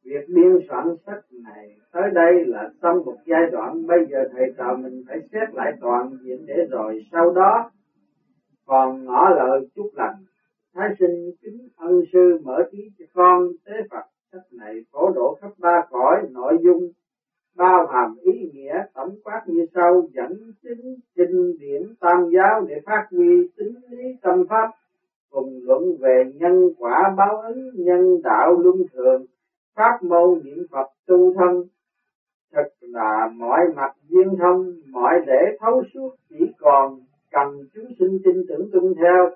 việc 0.05 0.29
biên 0.35 0.59
soạn 0.69 0.97
sách 1.07 1.25
này 1.45 1.77
tới 1.93 2.11
đây 2.15 2.45
là 2.47 2.71
xong 2.83 3.05
một 3.05 3.17
giai 3.27 3.51
đoạn. 3.53 3.87
Bây 3.87 4.07
giờ 4.11 4.19
thầy 4.33 4.53
trò 4.59 4.77
mình 4.77 5.03
phải 5.09 5.19
xét 5.33 5.55
lại 5.55 5.73
toàn 5.81 6.11
diện 6.23 6.47
để 6.47 6.67
rồi 6.71 7.07
sau 7.13 7.31
đó 7.31 7.71
còn 8.67 9.05
ngỏ 9.05 9.29
lời 9.29 9.69
chút 9.75 9.91
lành. 9.95 10.17
Thái 10.75 10.89
sinh 10.99 11.31
kính 11.43 11.69
ân 11.77 12.03
sư 12.13 12.39
mở 12.43 12.63
trí 12.73 12.79
cho 12.99 13.05
con. 13.15 13.49
Tế 13.65 13.73
phật 13.91 14.05
sách 14.33 14.53
này 14.53 14.75
phổ 14.93 15.11
độ 15.15 15.39
khắp 15.41 15.51
ba 15.59 15.87
cõi 15.91 16.17
nội 16.31 16.59
dung 16.63 16.91
bao 17.57 17.87
hàm 17.87 18.17
ý 18.21 18.51
nghĩa 18.53 18.83
tổng 18.95 19.15
quát 19.25 19.43
như 19.47 19.67
sau. 19.75 20.03
Dẫn 20.13 20.53
chứng 20.63 20.97
kinh 21.15 21.53
điển 21.61 21.83
tam 22.01 22.31
giáo 22.35 22.65
để 22.69 22.81
phát 22.87 23.07
huy 23.11 23.49
tính 23.57 23.75
lý 23.89 24.05
tâm 24.23 24.45
pháp 24.49 24.71
cùng 25.31 25.61
luận 25.63 25.83
về 26.01 26.25
nhân 26.35 26.69
quả 26.79 27.15
báo 27.17 27.41
ứng, 27.41 27.71
nhân 27.75 28.23
đạo 28.25 28.53
luân 28.59 28.77
thường, 28.93 29.27
pháp 29.77 30.03
môn 30.03 30.41
niệm 30.45 30.67
phật 30.71 30.87
tu 31.07 31.35
thân. 31.35 31.65
Thật 32.53 32.69
là 32.81 33.31
mọi 33.37 33.61
mặt 33.77 33.93
viên 34.09 34.37
thông, 34.39 34.73
mọi 34.91 35.15
lễ 35.27 35.57
thấu 35.61 35.83
suốt, 35.95 36.15
chỉ 36.29 36.53
còn 36.59 37.01
cần 37.31 37.49
chúng 37.75 37.87
sinh 37.99 38.19
tin 38.25 38.35
tưởng 38.49 38.69
tuân 38.73 38.95
theo. 38.97 39.31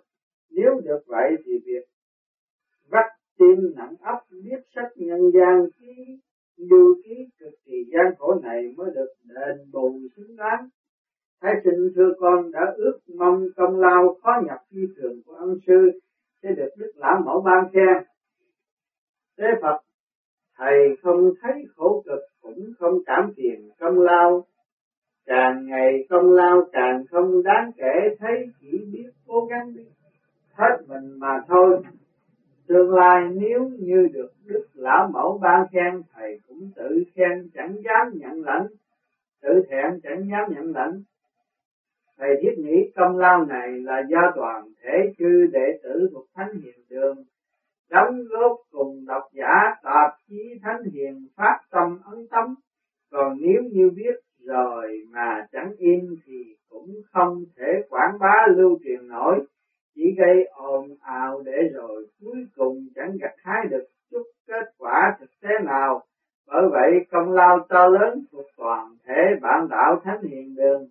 Nếu 0.51 0.81
được 0.85 1.01
vậy 1.07 1.31
thì 1.45 1.53
việc 1.67 1.85
vắt 2.91 3.05
tim 3.39 3.73
nặng 3.77 3.95
ấp, 4.01 4.19
biết 4.31 4.61
sách 4.75 4.93
nhân 4.97 5.21
gian 5.35 5.67
ký, 5.81 6.19
lưu 6.57 6.95
ký 7.05 7.15
cực 7.41 7.53
kỳ 7.65 7.85
gian 7.93 8.15
khổ 8.19 8.35
này 8.43 8.63
mới 8.77 8.91
được 8.95 9.13
đền 9.25 9.71
bù 9.73 9.99
xứng 10.17 10.37
đáng. 10.37 10.69
Thái 11.45 11.55
sinh 11.65 11.93
thưa 11.97 12.13
con 12.21 12.51
đã 12.51 12.73
ước 12.77 12.99
mong 13.19 13.47
công 13.57 13.81
lao 13.81 14.17
khó 14.23 14.31
nhập 14.47 14.59
phi 14.71 14.81
thường 14.97 15.21
của 15.27 15.35
ân 15.35 15.59
sư 15.67 16.01
sẽ 16.43 16.49
được 16.57 16.69
Đức 16.77 16.93
Lão 16.97 17.23
Mẫu 17.25 17.41
ban 17.41 17.65
khen. 17.73 18.05
Thế 19.39 19.47
Phật, 19.63 19.81
Thầy 20.57 20.97
không 21.03 21.31
thấy 21.43 21.65
khổ 21.77 22.03
cực 22.07 22.21
cũng 22.43 22.73
không 22.79 22.99
cảm 23.07 23.33
phiền 23.37 23.71
công 23.79 24.01
lao. 24.01 24.47
Càng 25.27 25.67
ngày 25.67 26.07
công 26.11 26.33
lao 26.33 26.63
càng 26.73 27.05
không 27.11 27.43
đáng 27.43 27.71
kể 27.77 28.17
thấy 28.19 28.47
chỉ 28.61 28.85
biết 28.93 29.11
cố 29.27 29.47
gắng 29.51 29.75
biết 29.75 29.89
hết 30.53 30.77
mình 30.89 31.19
mà 31.19 31.41
thôi. 31.49 31.83
Tương 32.69 32.95
lai 32.95 33.23
nếu 33.35 33.71
như 33.79 34.09
được 34.13 34.31
Đức 34.45 34.67
Lão 34.75 35.11
Mẫu 35.13 35.39
ban 35.43 35.67
khen, 35.73 36.03
Thầy 36.15 36.41
cũng 36.49 36.71
tự 36.77 37.05
khen 37.15 37.49
chẳng 37.55 37.77
dám 37.85 38.11
nhận 38.15 38.45
lãnh, 38.45 38.67
tự 39.43 39.63
thẹn 39.71 40.01
chẳng 40.03 40.29
dám 40.31 40.55
nhận 40.55 40.73
lãnh. 40.75 41.03
Thầy 42.19 42.31
thiết 42.43 42.55
nghĩ 42.59 42.91
công 42.97 43.19
lao 43.19 43.45
này 43.45 43.69
là 43.81 44.03
do 44.09 44.33
toàn 44.37 44.69
thể 44.83 45.13
chư 45.19 45.47
đệ 45.53 45.79
tử 45.83 46.09
thuộc 46.13 46.27
Thánh 46.35 46.53
Hiền 46.63 46.85
Đường 46.91 47.25
đóng 47.91 48.25
góp 48.31 48.57
cùng 48.71 49.05
độc 49.07 49.23
giả 49.33 49.75
tạp 49.83 50.11
chí 50.29 50.59
Thánh 50.63 50.83
Hiền 50.93 51.27
phát 51.37 51.59
tâm 51.71 51.99
ấn 52.05 52.27
tấm. 52.31 52.55
Còn 53.11 53.37
nếu 53.41 53.63
như 53.73 53.91
biết 53.97 54.15
rồi 54.39 55.03
mà 55.11 55.47
chẳng 55.53 55.73
in 55.79 56.17
thì 56.27 56.57
cũng 56.71 56.91
không 57.13 57.45
thể 57.57 57.83
quảng 57.89 58.19
bá 58.21 58.47
lưu 58.57 58.79
truyền 58.85 59.09
nổi 59.09 59.47
chỉ 59.95 60.15
gây 60.19 60.45
ồn 60.45 60.89
ào 61.01 61.43
để 61.45 61.57
rồi 61.75 62.07
cuối 62.21 62.47
cùng 62.57 62.87
chẳng 62.95 63.17
gặt 63.21 63.35
hái 63.37 63.67
được 63.71 63.85
chút 64.11 64.23
kết 64.47 64.73
quả 64.79 65.17
thực 65.21 65.31
tế 65.43 65.49
nào. 65.65 66.03
Bởi 66.47 66.63
vậy 66.71 66.91
công 67.11 67.31
lao 67.31 67.67
to 67.69 67.87
lớn 67.87 68.25
của 68.33 68.43
toàn 68.57 68.97
thể 69.07 69.23
bản 69.41 69.69
đạo 69.71 70.01
thánh 70.05 70.23
hiền 70.23 70.55
đường, 70.55 70.89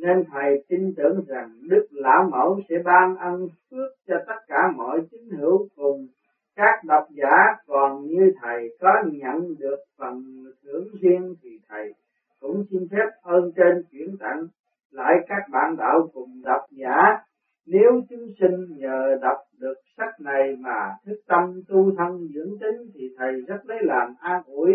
nên 0.00 0.24
thầy 0.32 0.64
tin 0.68 0.94
tưởng 0.96 1.24
rằng 1.28 1.50
Đức 1.70 1.86
Lão 1.90 2.28
Mẫu 2.32 2.60
sẽ 2.68 2.74
ban 2.84 3.16
ân 3.16 3.48
phước 3.70 3.90
cho 4.08 4.14
tất 4.26 4.38
cả 4.48 4.72
mọi 4.76 5.00
tín 5.10 5.38
hữu 5.38 5.68
cùng 5.76 6.06
các 6.56 6.84
độc 6.84 7.04
giả 7.10 7.36
còn 7.66 8.06
như 8.06 8.32
thầy 8.42 8.76
có 8.80 8.90
nhận 9.12 9.54
được 9.58 9.78
phần 9.98 10.22
thưởng 10.64 10.88
riêng 11.00 11.34
thì 11.42 11.50
thầy 11.68 11.92
cũng 12.40 12.64
xin 12.70 12.88
phép 12.90 13.08
ơn 13.22 13.52
trên 13.56 13.82
chuyển 13.90 14.16
tặng 14.20 14.46
lại 14.90 15.14
các 15.28 15.42
bạn 15.52 15.76
đạo 15.76 16.08
cùng 16.12 16.42
độc 16.44 16.62
giả 16.70 16.96
nếu 17.66 18.02
chúng 18.08 18.26
sinh 18.40 18.76
nhờ 18.76 19.18
đọc 19.22 19.38
được 19.58 19.74
sách 19.96 20.20
này 20.20 20.56
mà 20.58 20.96
thức 21.06 21.20
tâm 21.26 21.60
tu 21.68 21.92
thân 21.98 22.28
dưỡng 22.34 22.58
tính 22.60 22.90
thì 22.94 23.14
thầy 23.18 23.32
rất 23.46 23.60
lấy 23.64 23.78
làm 23.82 24.14
an 24.20 24.42
ủi. 24.46 24.72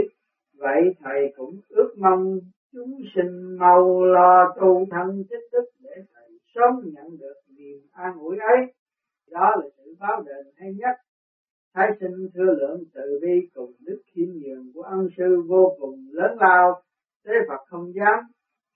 Vậy 0.58 0.82
thầy 1.00 1.34
cũng 1.38 1.60
ước 1.70 1.96
mong 1.98 2.40
chúng 2.76 3.02
sinh 3.16 3.58
mau 3.60 4.06
lo 4.06 4.54
tu 4.62 4.86
thân 4.92 5.24
tích 5.30 5.46
đức 5.52 5.66
để 5.84 5.96
thầy 6.14 6.30
sớm 6.56 6.94
nhận 6.94 7.18
được 7.20 7.34
niềm 7.58 7.80
an 7.92 8.18
ủi 8.20 8.38
ấy. 8.38 8.74
Đó 9.32 9.56
là 9.56 9.70
sự 9.78 9.96
báo 10.00 10.24
đền 10.26 10.46
hay 10.56 10.74
nhất. 10.74 10.96
Thái 11.74 11.90
sinh 12.00 12.28
thưa 12.34 12.54
lượng 12.60 12.84
từ 12.94 13.20
bi 13.22 13.50
cùng 13.54 13.72
đức 13.80 14.02
khiêm 14.14 14.28
nhường 14.28 14.72
của 14.74 14.82
ân 14.82 15.08
sư 15.18 15.42
vô 15.48 15.76
cùng 15.80 16.00
lớn 16.12 16.38
lao, 16.40 16.82
thế 17.26 17.34
Phật 17.48 17.64
không 17.68 17.94
dám. 17.96 18.24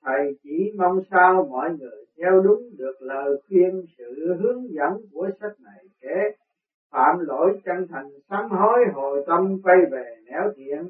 Thầy 0.05 0.37
chỉ 0.43 0.71
mong 0.77 0.99
sao 1.11 1.47
mọi 1.51 1.69
người 1.79 2.05
theo 2.17 2.41
đúng 2.41 2.61
được 2.77 2.95
lời 2.99 3.41
khuyên 3.47 3.85
sự 3.97 4.37
hướng 4.39 4.63
dẫn 4.69 4.93
của 5.13 5.29
sách 5.41 5.59
này 5.59 5.83
kể 6.01 6.31
phạm 6.91 7.19
lỗi 7.19 7.59
chân 7.65 7.87
thành 7.89 8.09
sám 8.29 8.49
hối 8.49 8.79
hồi 8.93 9.23
tâm 9.27 9.61
quay 9.63 9.77
về 9.91 10.15
nẻo 10.25 10.51
thiện 10.55 10.89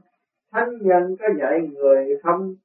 thánh 0.51 0.69
nhân 0.81 1.15
có 1.19 1.25
dạy 1.39 1.67
người 1.73 2.17
không 2.23 2.55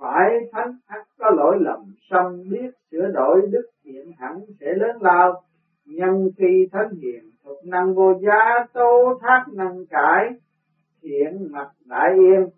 phải 0.00 0.30
thánh 0.52 0.72
thắc 0.88 1.06
có 1.18 1.30
lỗi 1.30 1.56
lầm 1.60 1.80
xong 2.10 2.42
biết 2.50 2.70
sửa 2.90 3.08
đổi 3.14 3.40
đức 3.50 3.70
thiện 3.84 4.12
hẳn 4.18 4.40
sẽ 4.60 4.66
lớn 4.76 4.96
lao. 5.00 5.42
Nhân 5.84 6.28
khi 6.38 6.68
thánh 6.72 6.90
hiền, 7.02 7.30
thuộc 7.44 7.58
năng 7.64 7.94
vô 7.94 8.14
giá 8.22 8.66
tô 8.72 9.18
thác 9.20 9.44
năng 9.52 9.86
cải, 9.86 10.30
thiện 11.02 11.48
mặt 11.50 11.70
đại 11.84 12.10
yên. 12.14 12.48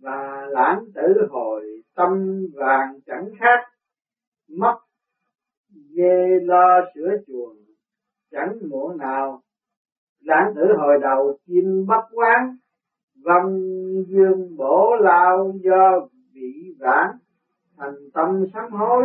Và 0.00 0.46
lãng 0.50 0.84
tử 0.94 1.26
hồi, 1.30 1.82
tâm 1.94 2.40
vàng 2.54 2.98
chẳng 3.06 3.28
khác. 3.38 3.60
Mất 4.48 4.78
về 5.96 6.38
lo 6.42 6.80
sửa 6.94 7.16
chuồng, 7.26 7.56
chẳng 8.30 8.58
muộn 8.70 8.98
nào. 8.98 9.40
Lãng 10.20 10.52
tử 10.56 10.62
hồi 10.78 10.98
đầu, 11.02 11.38
chim 11.46 11.86
bất 11.86 12.02
quán 12.12 12.56
văn 13.24 13.58
dương 14.08 14.56
bổ 14.56 14.96
lao 15.00 15.52
do 15.62 16.08
vị 16.34 16.74
vãng, 16.80 17.16
thành 17.76 17.94
tâm 18.14 18.44
sám 18.54 18.70
hối, 18.70 19.04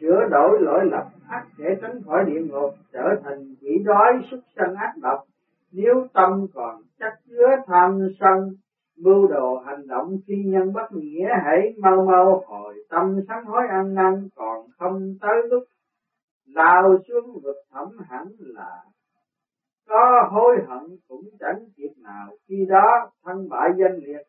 sửa 0.00 0.28
đổi 0.30 0.60
lỗi 0.60 0.84
lầm, 0.90 1.06
ác 1.28 1.46
để 1.58 1.76
tránh 1.82 2.02
khỏi 2.06 2.24
địa 2.26 2.40
ngục, 2.40 2.74
trở 2.92 3.20
thành 3.24 3.54
quỷ 3.60 3.70
đói 3.84 4.12
xuất 4.30 4.40
sanh 4.56 4.74
ác 4.74 4.92
độc. 5.02 5.24
Nếu 5.72 6.06
tâm 6.12 6.46
còn 6.54 6.82
chắc 6.98 7.12
chứa 7.28 7.56
tham 7.66 7.98
sân, 8.20 8.50
mưu 8.98 9.26
đồ 9.26 9.62
hành 9.66 9.86
động 9.86 10.16
phi 10.26 10.34
nhân 10.44 10.72
bất 10.72 10.92
nghĩa, 10.92 11.28
hãy 11.44 11.74
mau 11.78 12.04
mau 12.04 12.44
hồi 12.46 12.74
tâm 12.90 13.20
sám 13.28 13.44
hối 13.46 13.62
ăn 13.70 13.94
năn, 13.94 14.28
còn 14.34 14.66
không 14.78 15.14
tới 15.20 15.36
lúc 15.50 15.62
lao 16.46 16.98
xuống 17.08 17.40
vực 17.42 17.56
thẳm 17.72 17.88
hẳn 18.08 18.26
là 18.38 18.82
có 19.88 20.28
hối 20.30 20.56
hận 20.68 20.96
cũng 21.08 21.24
chẳng 21.40 21.64
kịp 21.76 21.90
nào. 22.02 22.28
Khi 22.48 22.66
đó 22.68 23.10
thân 23.24 23.48
bại 23.48 23.70
danh 23.78 23.96
liệt, 23.96 24.22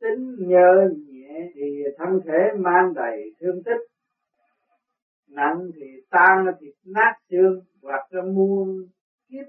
tính 0.00 0.36
nhờ 0.38 0.90
nhẹ 1.30 1.50
thì 1.54 1.82
thân 1.98 2.20
thể 2.26 2.38
mang 2.58 2.94
đầy 2.94 3.34
thương 3.40 3.62
tích. 3.64 3.86
Nặng 5.28 5.70
thì 5.74 5.86
tan 6.10 6.46
thì 6.60 6.66
nát 6.86 7.14
xương 7.30 7.60
hoặc 7.82 8.06
là 8.10 8.22
muôn 8.22 8.68
kiếp 9.28 9.46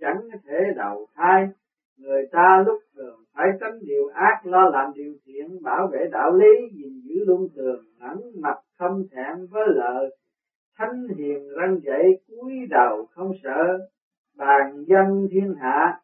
chẳng 0.00 0.28
thể 0.44 0.58
đầu 0.76 1.06
thai. 1.14 1.46
Người 1.98 2.26
ta 2.32 2.62
lúc 2.66 2.78
thường 2.96 3.20
phải 3.34 3.46
tránh 3.60 3.78
điều 3.80 4.08
ác, 4.08 4.46
lo 4.46 4.70
làm 4.70 4.92
điều 4.94 5.14
thiện, 5.26 5.62
bảo 5.62 5.88
vệ 5.92 6.06
đạo 6.12 6.32
lý, 6.32 6.68
gìn 6.72 7.00
giữ 7.04 7.24
luân 7.26 7.48
thường 7.56 7.84
ngẩn 7.98 8.18
mặt 8.40 8.58
không 8.78 9.04
thẹn 9.10 9.46
với 9.50 9.66
lời. 9.68 10.16
Thánh 10.76 11.06
hiền 11.18 11.48
răng 11.56 11.80
dậy 11.82 12.20
cúi 12.28 12.52
đầu 12.70 13.06
không 13.10 13.32
sợ, 13.42 13.78
bàn 14.36 14.84
dân 14.86 15.28
thiên 15.30 15.54
hạ 15.60 16.00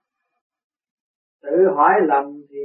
tự 1.45 1.69
hỏi 1.75 1.93
lầm 2.03 2.25
thì 2.51 2.59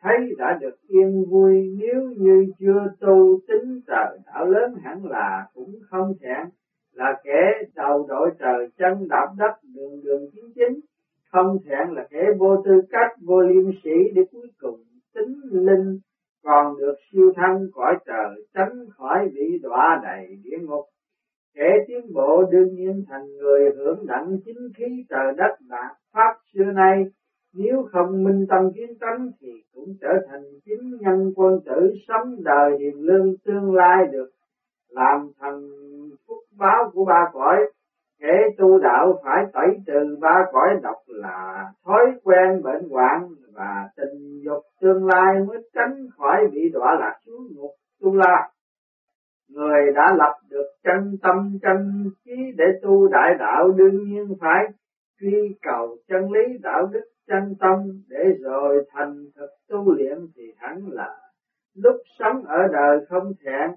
thấy 0.00 0.16
đã 0.38 0.58
được 0.60 0.76
yên 0.88 1.24
vui. 1.30 1.76
Nếu 1.78 2.02
như 2.16 2.46
chưa 2.58 2.86
tu 3.00 3.40
tính 3.48 3.80
trời 3.86 4.18
đạo 4.26 4.46
lớn 4.46 4.74
hẳn 4.82 5.06
là 5.06 5.46
cũng 5.54 5.74
không 5.90 6.12
thẹn. 6.20 6.46
Là 6.92 7.20
kẻ 7.24 7.62
đầu 7.74 8.06
đội 8.08 8.30
trời 8.38 8.68
chân 8.78 9.08
đạp 9.08 9.26
đất 9.38 9.52
đường 9.74 10.00
đường 10.04 10.30
chính 10.32 10.52
chính. 10.54 10.80
Không 11.32 11.56
thẹn 11.64 11.88
là 11.94 12.06
kẻ 12.10 12.22
vô 12.38 12.62
tư 12.64 12.72
cách, 12.90 13.12
vô 13.26 13.40
liêm 13.40 13.70
sĩ 13.84 14.10
để 14.14 14.22
cuối 14.32 14.46
cùng 14.60 14.80
tính 15.14 15.40
linh. 15.50 15.98
Còn 16.44 16.76
được 16.78 16.94
siêu 17.12 17.32
thân 17.36 17.68
cõi 17.72 17.94
trời 18.06 18.46
tránh 18.54 18.86
khỏi 18.96 19.28
bị 19.34 19.58
đọa 19.62 20.00
đầy 20.02 20.26
địa 20.44 20.58
ngục. 20.60 20.84
Kẻ 21.54 21.70
tiến 21.86 22.12
bộ 22.14 22.44
đương 22.52 22.74
nhiên 22.74 23.04
thành 23.08 23.26
người 23.26 23.70
hưởng 23.76 24.06
đặng 24.06 24.38
chính 24.44 24.68
khí 24.76 25.04
trời 25.08 25.32
đất 25.36 25.56
đạt 25.68 25.96
pháp 26.12 26.34
xưa 26.54 26.64
nay 26.64 27.04
nếu 27.58 27.88
không 27.92 28.24
minh 28.24 28.46
tâm 28.48 28.72
kiến 28.74 28.98
tánh 29.00 29.30
thì 29.40 29.48
cũng 29.74 29.94
trở 30.00 30.12
thành 30.28 30.42
chính 30.64 30.96
nhân 31.00 31.32
quân 31.36 31.60
tử 31.66 31.94
sống 32.08 32.36
đời 32.44 32.78
hiền 32.80 33.00
lương 33.00 33.36
tương 33.44 33.74
lai 33.74 34.06
được. 34.12 34.30
Làm 34.88 35.30
thành 35.40 35.68
phúc 36.26 36.38
báo 36.58 36.90
của 36.94 37.04
ba 37.04 37.30
cõi, 37.32 37.56
kẻ 38.20 38.48
tu 38.58 38.78
đạo 38.78 39.20
phải 39.24 39.44
tẩy 39.52 39.68
trừ 39.86 40.16
ba 40.20 40.44
cõi 40.52 40.68
độc 40.82 40.96
là 41.06 41.64
thói 41.84 42.04
quen 42.24 42.62
bệnh 42.62 42.88
hoạn 42.90 43.28
và 43.52 43.88
tình 43.96 44.40
dục 44.44 44.62
tương 44.80 45.06
lai 45.06 45.34
mới 45.48 45.58
tránh 45.74 46.06
khỏi 46.18 46.46
bị 46.52 46.60
đọa 46.72 46.96
lạc 47.00 47.16
xuống 47.26 47.46
ngục 47.54 47.70
tu 48.00 48.14
la. 48.14 48.50
Người 49.48 49.92
đã 49.94 50.14
lập 50.18 50.34
được 50.48 50.66
chân 50.84 51.16
tâm 51.22 51.58
chân 51.62 52.10
trí 52.24 52.52
để 52.56 52.64
tu 52.82 53.08
đại 53.08 53.34
đạo 53.38 53.70
đương 53.70 54.04
nhiên 54.04 54.34
phải 54.40 54.64
truy 55.20 55.56
cầu 55.62 55.96
chân 56.08 56.32
lý 56.32 56.58
đạo 56.62 56.86
đức 56.92 57.04
chân 57.28 57.54
tâm 57.60 57.78
để 58.08 58.24
rồi 58.40 58.84
thành 58.92 59.24
thực 59.36 59.50
tu 59.68 59.92
luyện 59.92 60.18
thì 60.36 60.42
hẳn 60.56 60.88
là 60.88 61.18
lúc 61.74 61.96
sống 62.18 62.42
ở 62.44 62.58
đời 62.72 63.06
không 63.08 63.32
thẹn 63.44 63.70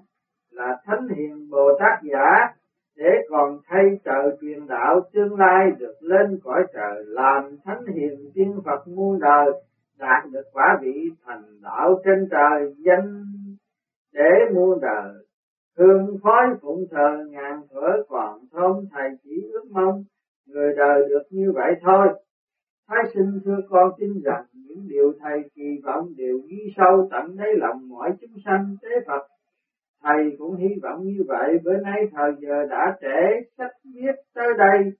là 0.50 0.76
thánh 0.84 1.08
hiền 1.08 1.50
bồ 1.50 1.78
tát 1.78 2.02
giả, 2.02 2.54
để 2.96 3.10
còn 3.30 3.58
thay 3.66 3.84
trời 4.04 4.36
truyền 4.40 4.66
đạo 4.66 5.00
tương 5.12 5.38
lai 5.38 5.70
được 5.78 5.94
lên 6.00 6.38
cõi 6.42 6.64
trời 6.74 7.04
làm 7.06 7.56
thánh 7.64 7.86
hiền 7.86 8.30
tiên 8.34 8.60
Phật 8.64 8.88
muôn 8.88 9.20
đời, 9.20 9.52
đạt 9.98 10.30
được 10.30 10.44
quả 10.52 10.78
vị 10.82 11.10
thành 11.24 11.42
đạo 11.62 12.00
trên 12.04 12.28
trời 12.30 12.74
danh 12.78 13.24
để 14.12 14.30
muôn 14.54 14.80
đời. 14.80 15.14
Hương 15.78 16.16
khói 16.22 16.46
phụng 16.62 16.84
thờ 16.90 17.24
ngàn 17.30 17.60
thuở 17.70 18.02
còn 18.08 18.40
thơm 18.52 18.76
thầy 18.92 19.08
chỉ 19.22 19.50
ước 19.52 19.64
mong, 19.70 20.04
người 20.46 20.74
đời 20.76 21.08
được 21.08 21.22
như 21.30 21.52
vậy 21.54 21.72
thôi 21.82 22.08
thái 22.90 23.04
sinh 23.14 23.40
thưa 23.44 23.60
con 23.68 23.92
tin 23.98 24.20
rằng 24.24 24.44
những 24.52 24.88
điều 24.88 25.12
thầy 25.20 25.38
kỳ 25.54 25.80
vọng 25.84 26.12
đều 26.16 26.38
ghi 26.48 26.72
sâu 26.76 27.08
tận 27.10 27.36
đáy 27.36 27.48
lòng 27.56 27.88
mọi 27.88 28.10
chúng 28.20 28.36
sanh 28.44 28.76
tế 28.82 28.88
Phật. 29.06 29.26
Thầy 30.02 30.36
cũng 30.38 30.56
hy 30.56 30.68
vọng 30.82 31.00
như 31.02 31.24
vậy, 31.28 31.58
bữa 31.64 31.76
nay 31.76 32.00
thời 32.12 32.32
giờ 32.40 32.66
đã 32.70 32.96
trễ 33.00 33.48
sách 33.58 33.70
viết 33.94 34.14
tới 34.34 34.48
đây. 34.58 34.92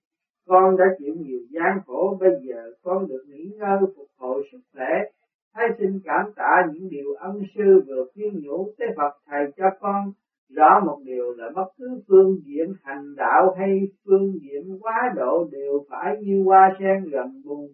Con 0.47 0.76
đã 0.76 0.85
chịu 0.99 1.14
nhiều 1.18 1.40
gian 1.50 1.78
khổ, 1.87 2.16
bây 2.20 2.30
giờ 2.42 2.73
con 2.82 3.09
được 3.09 3.25
nghỉ 3.28 3.50
ngơi, 3.59 3.78
phục 3.97 4.09
hồi 4.18 4.49
sức 4.52 4.61
khỏe. 4.73 4.90
Thái 5.54 5.68
xin 5.78 6.00
cảm 6.04 6.32
tạ 6.37 6.66
những 6.73 6.88
điều 6.90 7.14
ân 7.14 7.42
sư 7.54 7.82
vừa 7.87 8.04
khuyên 8.14 8.40
nhủ 8.42 8.73
tế 8.78 8.87
Phật 8.97 9.12
thầy 9.26 9.47
cho 9.56 9.70
con 9.80 10.12
rõ 10.57 10.80
một 10.87 10.99
điều 11.04 11.33
là 11.33 11.50
bất 11.54 11.69
cứ 11.78 12.00
phương 12.09 12.38
diện 12.45 12.73
hành 12.83 13.14
đạo 13.16 13.54
hay 13.59 13.80
phương 14.04 14.33
diện 14.42 14.78
quá 14.80 15.12
độ 15.16 15.49
đều 15.52 15.85
phải 15.90 16.16
như 16.23 16.42
hoa 16.45 16.76
sen 16.78 17.04
gần 17.11 17.42
bùn 17.45 17.66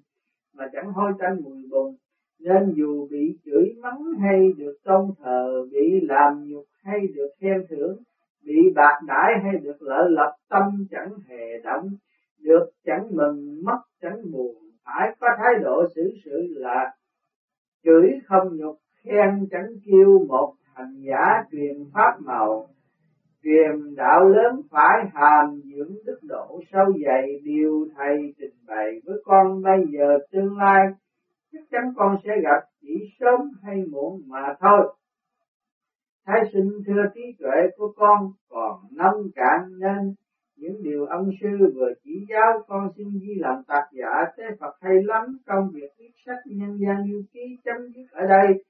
mà 0.56 0.64
chẳng 0.72 0.92
hôi 0.92 1.12
tanh 1.18 1.36
mùi 1.44 1.62
bùn. 1.70 1.94
Nên 2.40 2.72
dù 2.76 3.08
bị 3.10 3.38
chửi 3.44 3.74
mắng 3.82 4.02
hay 4.20 4.52
được 4.58 4.76
tôn 4.84 5.10
thờ, 5.18 5.66
bị 5.72 6.00
làm 6.02 6.44
nhục 6.46 6.64
hay 6.84 7.00
được 7.14 7.28
khen 7.40 7.64
thưởng, 7.68 7.96
bị 8.44 8.54
bạc 8.74 9.00
đãi 9.06 9.32
hay 9.44 9.52
được 9.62 9.76
lợi 9.82 10.10
lập 10.10 10.36
tâm 10.48 10.86
chẳng 10.90 11.10
hề 11.28 11.60
động, 11.64 11.88
được 12.40 12.70
chẳng 12.84 13.08
mừng, 13.10 13.64
mất 13.64 13.80
chẳng 14.02 14.32
buồn, 14.32 14.56
phải 14.84 15.16
có 15.20 15.28
thái 15.38 15.62
độ 15.62 15.82
xử 15.94 16.14
sự 16.24 16.46
là 16.48 16.90
chửi 17.84 18.10
không 18.26 18.56
nhục, 18.56 18.76
khen 19.04 19.46
chẳng 19.50 19.66
kêu 19.86 20.26
một 20.28 20.54
hành 20.76 21.00
giả 21.00 21.44
truyền 21.52 21.76
pháp 21.94 22.20
màu, 22.20 22.66
truyền 23.42 23.94
đạo 23.96 24.28
lớn 24.28 24.60
phải 24.70 25.10
hàm 25.14 25.60
dưỡng 25.64 25.94
đức 26.06 26.18
độ 26.22 26.60
sâu 26.72 26.84
dày 27.06 27.40
điều 27.44 27.86
thầy 27.96 28.34
trình 28.38 28.56
bày 28.66 28.90
với 29.06 29.16
con 29.24 29.62
bây 29.62 29.78
giờ 29.92 30.18
tương 30.32 30.58
lai. 30.58 30.86
Chắc 31.52 31.62
chắn 31.70 31.82
con 31.96 32.16
sẽ 32.24 32.30
gặp 32.42 32.60
chỉ 32.80 32.94
sớm 33.20 33.40
hay 33.62 33.76
muộn 33.90 34.22
mà 34.26 34.54
thôi. 34.60 34.96
Thái 36.26 36.40
sinh 36.52 36.70
thưa 36.86 37.02
trí 37.14 37.22
tuệ 37.38 37.56
của 37.76 37.92
con 37.96 38.30
còn 38.48 38.80
nông 38.90 39.30
cạn 39.34 39.60
nên 39.78 40.14
những 40.56 40.82
điều 40.82 41.06
ông 41.06 41.30
sư 41.40 41.48
vừa 41.74 41.92
chỉ 42.04 42.26
giáo 42.28 42.64
con 42.66 42.88
xin 42.96 43.06
ghi 43.22 43.34
làm 43.36 43.62
tác 43.68 43.84
giả 43.92 44.24
tế 44.36 44.44
Phật 44.60 44.74
hay 44.80 44.94
lắm 45.02 45.24
công 45.46 45.70
việc 45.74 45.88
viết 45.98 46.10
sách 46.26 46.42
nhân 46.46 46.78
gian 46.78 46.96
lưu 47.10 47.22
ký 47.32 47.58
chấm 47.64 47.76
dứt 47.94 48.06
ở 48.10 48.26
đây 48.26 48.64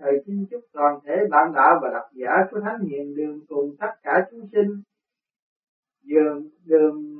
thầy 0.00 0.12
xin 0.26 0.46
chúc 0.50 0.60
toàn 0.72 0.98
thể 1.06 1.16
bạn 1.30 1.52
đạo 1.54 1.78
và 1.82 1.90
độc 1.92 2.10
giả 2.12 2.30
của 2.50 2.60
thánh 2.60 2.80
hiền 2.80 3.14
đường 3.16 3.40
cùng 3.48 3.76
tất 3.80 3.90
cả 4.02 4.26
chúng 4.30 4.48
sinh. 4.52 4.82
Đường 6.04 6.48
đường 6.64 7.18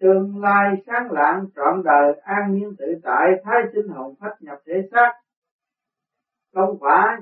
tương 0.00 0.40
lai 0.40 0.74
sáng 0.86 1.10
lạng, 1.10 1.46
trọn 1.56 1.82
đời, 1.84 2.20
an 2.22 2.54
nhiên 2.54 2.74
tự 2.78 2.86
tại, 3.02 3.26
thái 3.44 3.62
sinh 3.72 3.88
hồn 3.88 4.14
phách 4.20 4.42
nhập 4.42 4.58
thể 4.66 4.88
xác. 4.92 5.12
Công 6.54 6.78
quả, 6.78 7.20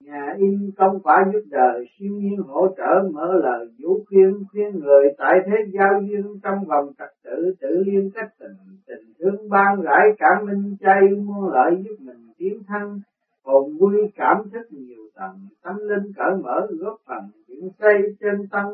nhà 0.00 0.34
in 0.36 0.70
công 0.76 1.00
quả 1.02 1.24
giúp 1.32 1.42
đời 1.50 1.84
siêu 1.98 2.12
nhiên 2.12 2.38
hỗ 2.46 2.68
trợ 2.76 3.08
mở 3.12 3.32
lời, 3.42 3.68
vũ 3.82 4.04
khuyên 4.08 4.44
khuyên 4.52 4.78
người 4.78 5.04
tại 5.18 5.34
thế 5.46 5.56
giao 5.72 6.00
duyên 6.02 6.40
trong 6.42 6.64
vòng 6.64 6.92
trật 6.98 7.10
tự 7.24 7.54
tự 7.60 7.82
liên 7.86 8.10
cách 8.14 8.28
tình 8.38 8.56
tình 8.86 9.12
thương 9.18 9.48
ban 9.48 9.82
rải 9.82 10.06
cảm 10.18 10.46
minh, 10.46 10.76
chay, 10.80 11.00
muôn 11.24 11.52
lợi 11.52 11.82
giúp 11.84 11.96
mình 12.00 12.32
tiến 12.38 12.62
thân 12.68 13.00
hồn 13.44 13.76
vui 13.78 13.96
cảm 14.14 14.36
thức 14.52 14.66
nhiều 14.70 15.02
tầng, 15.14 15.48
tâm 15.62 15.76
linh 15.76 16.12
cởi 16.16 16.34
mở 16.42 16.68
góp 16.70 17.00
phần 17.06 17.30
chuyển 17.48 17.68
xây 17.78 17.98
trên 18.20 18.48
tâm 18.50 18.66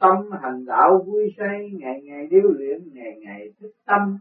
tâm 0.00 0.16
hành 0.42 0.64
đạo 0.66 1.04
vui 1.06 1.34
say, 1.38 1.70
ngày 1.72 2.02
ngày 2.04 2.26
điêu 2.26 2.50
luyện, 2.58 2.80
ngày 2.92 3.20
ngày 3.24 3.52
thức 3.60 3.70
tâm. 3.86 4.18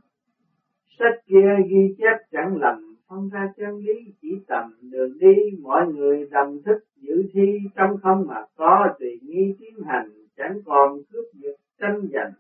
Sách 1.00 1.20
kia 1.26 1.56
ghi 1.70 1.96
chép 1.98 2.18
chẳng 2.32 2.58
lầm 2.58 2.96
phân 3.10 3.30
ra 3.30 3.54
chân 3.58 3.78
lý, 3.78 4.14
chỉ 4.22 4.30
tầm 4.48 4.72
đường 4.82 5.18
đi. 5.20 5.36
Mọi 5.62 5.88
người 5.88 6.28
đồng 6.32 6.62
thức 6.66 6.78
giữ 6.96 7.24
thi, 7.34 7.60
trong 7.76 7.98
không 8.04 8.28
mà 8.28 8.46
có 8.56 8.88
tùy 9.00 9.20
nghi 9.22 9.56
tiến 9.60 9.84
hành, 9.86 10.10
chẳng 10.38 10.62
còn 10.66 10.98
cướp 11.12 11.26
giật 11.34 11.56
tranh 11.80 12.02
giành. 12.14 12.32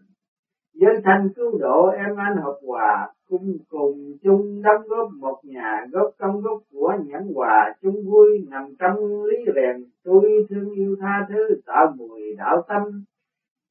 Dân 0.74 0.96
thanh 1.04 1.30
cứu 1.36 1.58
độ, 1.60 1.88
em 1.88 2.15
anh 2.15 2.38
học 2.38 2.56
hòa 2.67 3.13
cùng 3.29 3.57
cùng 3.69 4.17
chung 4.23 4.61
đóng 4.61 4.81
góp 4.87 5.09
một 5.19 5.39
nhà 5.43 5.85
góp 5.91 6.11
công 6.17 6.41
góp 6.41 6.61
của 6.71 6.93
nhẫn 7.05 7.33
hòa 7.35 7.75
chung 7.81 8.05
vui 8.05 8.45
nằm 8.49 8.75
trong 8.79 9.23
lý 9.23 9.37
rèn. 9.55 9.83
Tôi 10.03 10.45
thương 10.49 10.71
yêu 10.71 10.95
tha 11.01 11.25
thứ 11.29 11.61
tạo 11.65 11.93
mùi 11.97 12.21
đạo 12.37 12.63
tâm. 12.67 12.83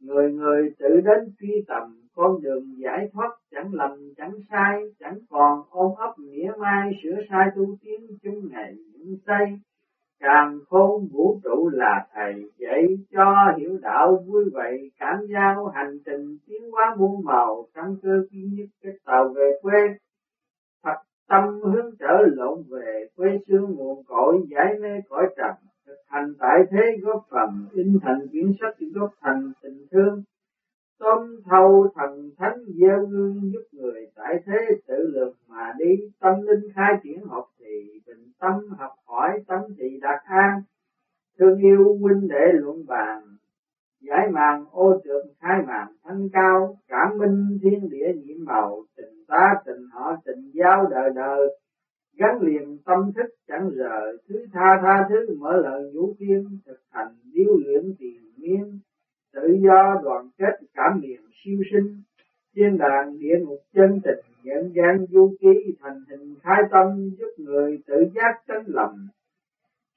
Người 0.01 0.33
người 0.33 0.71
tự 0.79 1.01
đến 1.05 1.35
truy 1.41 1.65
tầm, 1.69 1.83
con 2.15 2.43
đường 2.43 2.65
giải 2.79 3.09
thoát 3.13 3.31
chẳng 3.51 3.75
lầm, 3.75 3.91
chẳng 4.17 4.33
sai, 4.51 4.83
chẳng 5.01 5.19
còn 5.31 5.63
ôm 5.71 5.93
ấp 5.97 6.13
nghĩa 6.19 6.53
mai 6.59 6.91
sửa 7.03 7.17
sai 7.31 7.47
tu 7.57 7.77
tiến 7.81 8.07
chung 8.23 8.49
ngày 8.51 8.75
những 8.93 9.17
xây 9.27 9.47
càng 10.21 10.59
khôn 10.69 11.09
vũ 11.13 11.41
trụ 11.45 11.69
là 11.73 12.07
thầy. 12.15 12.35
Dạy 12.59 12.87
cho 13.13 13.35
hiểu 13.59 13.79
đạo 13.83 14.25
vui 14.27 14.45
vậy, 14.53 14.91
cảm 14.99 15.27
giao 15.33 15.67
hành 15.67 15.99
trình 16.07 16.39
tiến 16.47 16.71
hóa 16.71 16.95
muôn 16.99 17.25
màu, 17.25 17.67
căn 17.75 17.97
cơ 18.03 18.25
duy 18.31 18.43
nhất 18.53 18.69
cái 18.83 18.93
tàu 19.05 19.29
về 19.29 19.59
quê. 19.63 19.81
Thật 20.85 20.97
tâm 21.29 21.61
hướng 21.61 21.91
trở 21.99 22.23
lộn 22.37 22.63
về 22.69 23.07
quê 23.17 23.39
xương 23.49 23.75
nguồn 23.77 24.05
cội, 24.05 24.47
giải 24.51 24.75
mê 24.81 25.01
cõi 25.09 25.27
trần 25.37 25.53
thành 26.09 26.35
tại 26.39 26.59
thế 26.71 26.97
góp 27.03 27.27
phần, 27.31 27.67
in 27.73 27.99
thành 28.03 28.29
quyển 28.31 28.53
sách 28.61 28.75
góp 28.95 29.11
thành 29.21 29.53
tình 29.63 29.87
thương. 29.91 30.23
Tôm 30.99 31.37
thâu 31.51 31.89
thần 31.95 32.31
thánh 32.39 32.59
gieo 32.67 33.07
gương 33.07 33.41
giúp 33.53 33.65
người 33.73 34.07
tại 34.15 34.43
thế 34.47 34.59
tự 34.87 35.11
lực 35.15 35.33
mà 35.49 35.73
đi, 35.79 35.97
tâm 36.21 36.35
linh 36.43 36.73
khai 36.75 36.95
triển 37.03 37.27
học 37.27 37.45
tâm 38.41 38.55
học 38.79 38.93
hỏi 39.07 39.31
tâm 39.47 39.61
thì 39.79 39.99
đạt 40.01 40.21
an. 40.25 40.61
Thương 41.39 41.59
yêu 41.59 41.99
huynh 42.01 42.29
đệ 42.29 42.53
luận 42.53 42.87
bàn, 42.87 43.23
giải 44.01 44.29
màn 44.33 44.65
ô 44.71 45.01
trượt 45.05 45.25
khai 45.41 45.63
màn 45.67 45.89
thanh 46.05 46.29
cao. 46.33 46.79
Cảm 46.89 47.19
minh 47.19 47.59
thiên 47.63 47.89
địa 47.91 48.13
nhiệm 48.15 48.45
màu, 48.45 48.83
tình 48.97 49.25
ta, 49.29 49.55
tình 49.65 49.87
họ, 49.93 50.17
tình 50.25 50.51
giao 50.55 50.87
đời 50.91 51.11
đời. 51.15 51.59
Gắn 52.19 52.41
liền 52.41 52.79
tâm 52.85 53.13
thức 53.17 53.35
chẳng 53.49 53.71
rời, 53.77 54.17
thứ 54.29 54.47
tha 54.53 54.81
tha 54.83 55.07
thứ 55.09 55.37
mở 55.39 55.57
lời 55.57 55.93
vũ 55.95 56.15
thiên 56.19 56.59
thực 56.67 56.79
hành 56.91 57.15
điêu 57.33 57.57
luyện 57.65 57.95
tiền 57.99 58.23
miên. 58.37 58.81
Tự 59.33 59.59
do 59.67 60.01
đoàn 60.05 60.29
kết, 60.39 60.67
cảm 60.75 61.01
niệm 61.01 61.23
siêu 61.45 61.59
sinh 61.73 62.03
thiên 62.57 62.79
đàng 62.79 63.19
địa 63.19 63.39
ngục 63.41 63.63
chân 63.75 64.01
tình 64.05 64.25
nhận 64.45 64.73
gian 64.75 65.07
du 65.11 65.35
ký 65.41 65.77
thành 65.81 66.05
hình 66.11 66.35
khai 66.43 66.63
tâm 66.71 67.11
giúp 67.19 67.31
người 67.37 67.79
tự 67.87 67.95
giác 68.15 68.43
tránh 68.49 68.65
lầm 68.67 69.09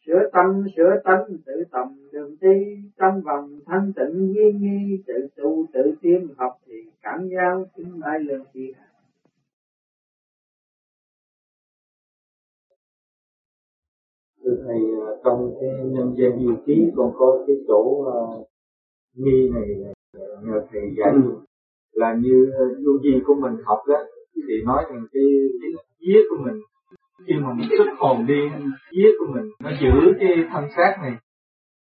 sửa 0.05 0.29
tâm 0.33 0.65
sửa 0.77 1.01
tánh 1.03 1.37
tự 1.45 1.63
tầm 1.71 2.09
đường 2.11 2.35
đi 2.41 2.77
trong 2.97 3.21
vòng 3.21 3.59
thanh 3.65 3.93
tịnh 3.95 4.31
nghi 4.31 4.51
nghi 4.59 5.03
tự 5.07 5.27
tu 5.35 5.65
tự 5.73 5.93
tiên 6.01 6.27
học 6.37 6.57
thì 6.65 6.73
cảm 7.01 7.29
giao 7.35 7.65
kính 7.75 7.99
mai 7.99 8.19
lương 8.19 8.45
thiên 8.53 8.73
hạ 8.73 8.85
thưa 14.43 14.63
thầy 14.65 14.79
à, 15.07 15.11
trong 15.23 15.55
cái 15.61 15.69
nhân 15.83 16.15
gian 16.17 16.39
du 16.45 16.55
ký 16.65 16.91
còn 16.95 17.11
có 17.17 17.43
cái 17.47 17.55
chỗ 17.67 17.81
uh, 17.81 18.47
nghi 19.13 19.49
này 19.53 19.93
à, 20.13 20.25
nhờ 20.43 20.61
thầy 20.71 20.81
dạy 20.97 21.11
ừ 21.13 21.48
là 21.93 22.15
như 22.19 22.52
vô 22.86 22.91
gì 23.04 23.21
của 23.25 23.36
mình 23.36 23.54
học 23.65 23.80
đó. 23.88 23.99
Thì 24.47 24.54
nói 24.65 24.86
rằng 24.89 25.06
cái 25.13 25.23
cái 25.62 25.71
vía 26.02 26.19
của 26.30 26.38
mình, 26.45 26.62
khi 27.28 27.34
mà 27.34 27.54
mình 27.54 27.67
xuất 27.78 27.88
hồn 27.97 28.25
đi, 28.28 28.41
vía 28.91 29.10
của 29.19 29.25
mình 29.34 29.45
nó 29.63 29.69
giữ 29.82 30.13
cái 30.19 30.30
thân 30.52 30.63
xác 30.75 30.95
này 31.02 31.13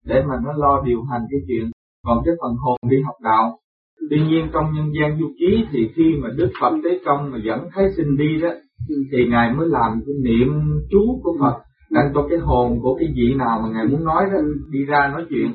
để 0.06 0.24
mà 0.28 0.36
nó 0.46 0.54
lo 0.58 0.84
điều 0.86 1.02
hành 1.04 1.22
cái 1.32 1.40
chuyện. 1.48 1.72
Còn 2.06 2.18
cái 2.26 2.36
phần 2.42 2.56
hồn 2.56 2.78
đi 2.90 3.02
học 3.02 3.16
đạo. 3.24 3.58
Tuy 4.10 4.18
nhiên 4.30 4.48
trong 4.54 4.66
nhân 4.74 4.92
gian 5.00 5.20
du 5.20 5.32
ký 5.40 5.66
thì 5.72 5.90
khi 5.96 6.14
mà 6.22 6.30
đức 6.36 6.50
phật 6.62 6.72
tế 6.84 7.00
công 7.06 7.32
mà 7.32 7.38
dẫn 7.44 7.60
thái 7.74 7.86
sinh 7.98 8.18
đi 8.18 8.42
đó, 8.42 8.50
thì 9.12 9.28
ngài 9.30 9.54
mới 9.54 9.68
làm 9.68 10.02
cái 10.06 10.16
niệm 10.24 10.48
chú 10.92 11.20
của 11.24 11.38
phật, 11.40 11.56
đang 11.92 12.12
cho 12.14 12.28
cái 12.30 12.40
hồn 12.40 12.80
của 12.82 12.96
cái 13.00 13.08
vị 13.16 13.34
nào 13.38 13.60
mà 13.64 13.70
ngài 13.74 13.88
muốn 13.88 14.04
nói 14.04 14.26
đó, 14.34 14.40
đi 14.72 14.86
ra 14.86 15.12
nói 15.14 15.26
chuyện 15.30 15.52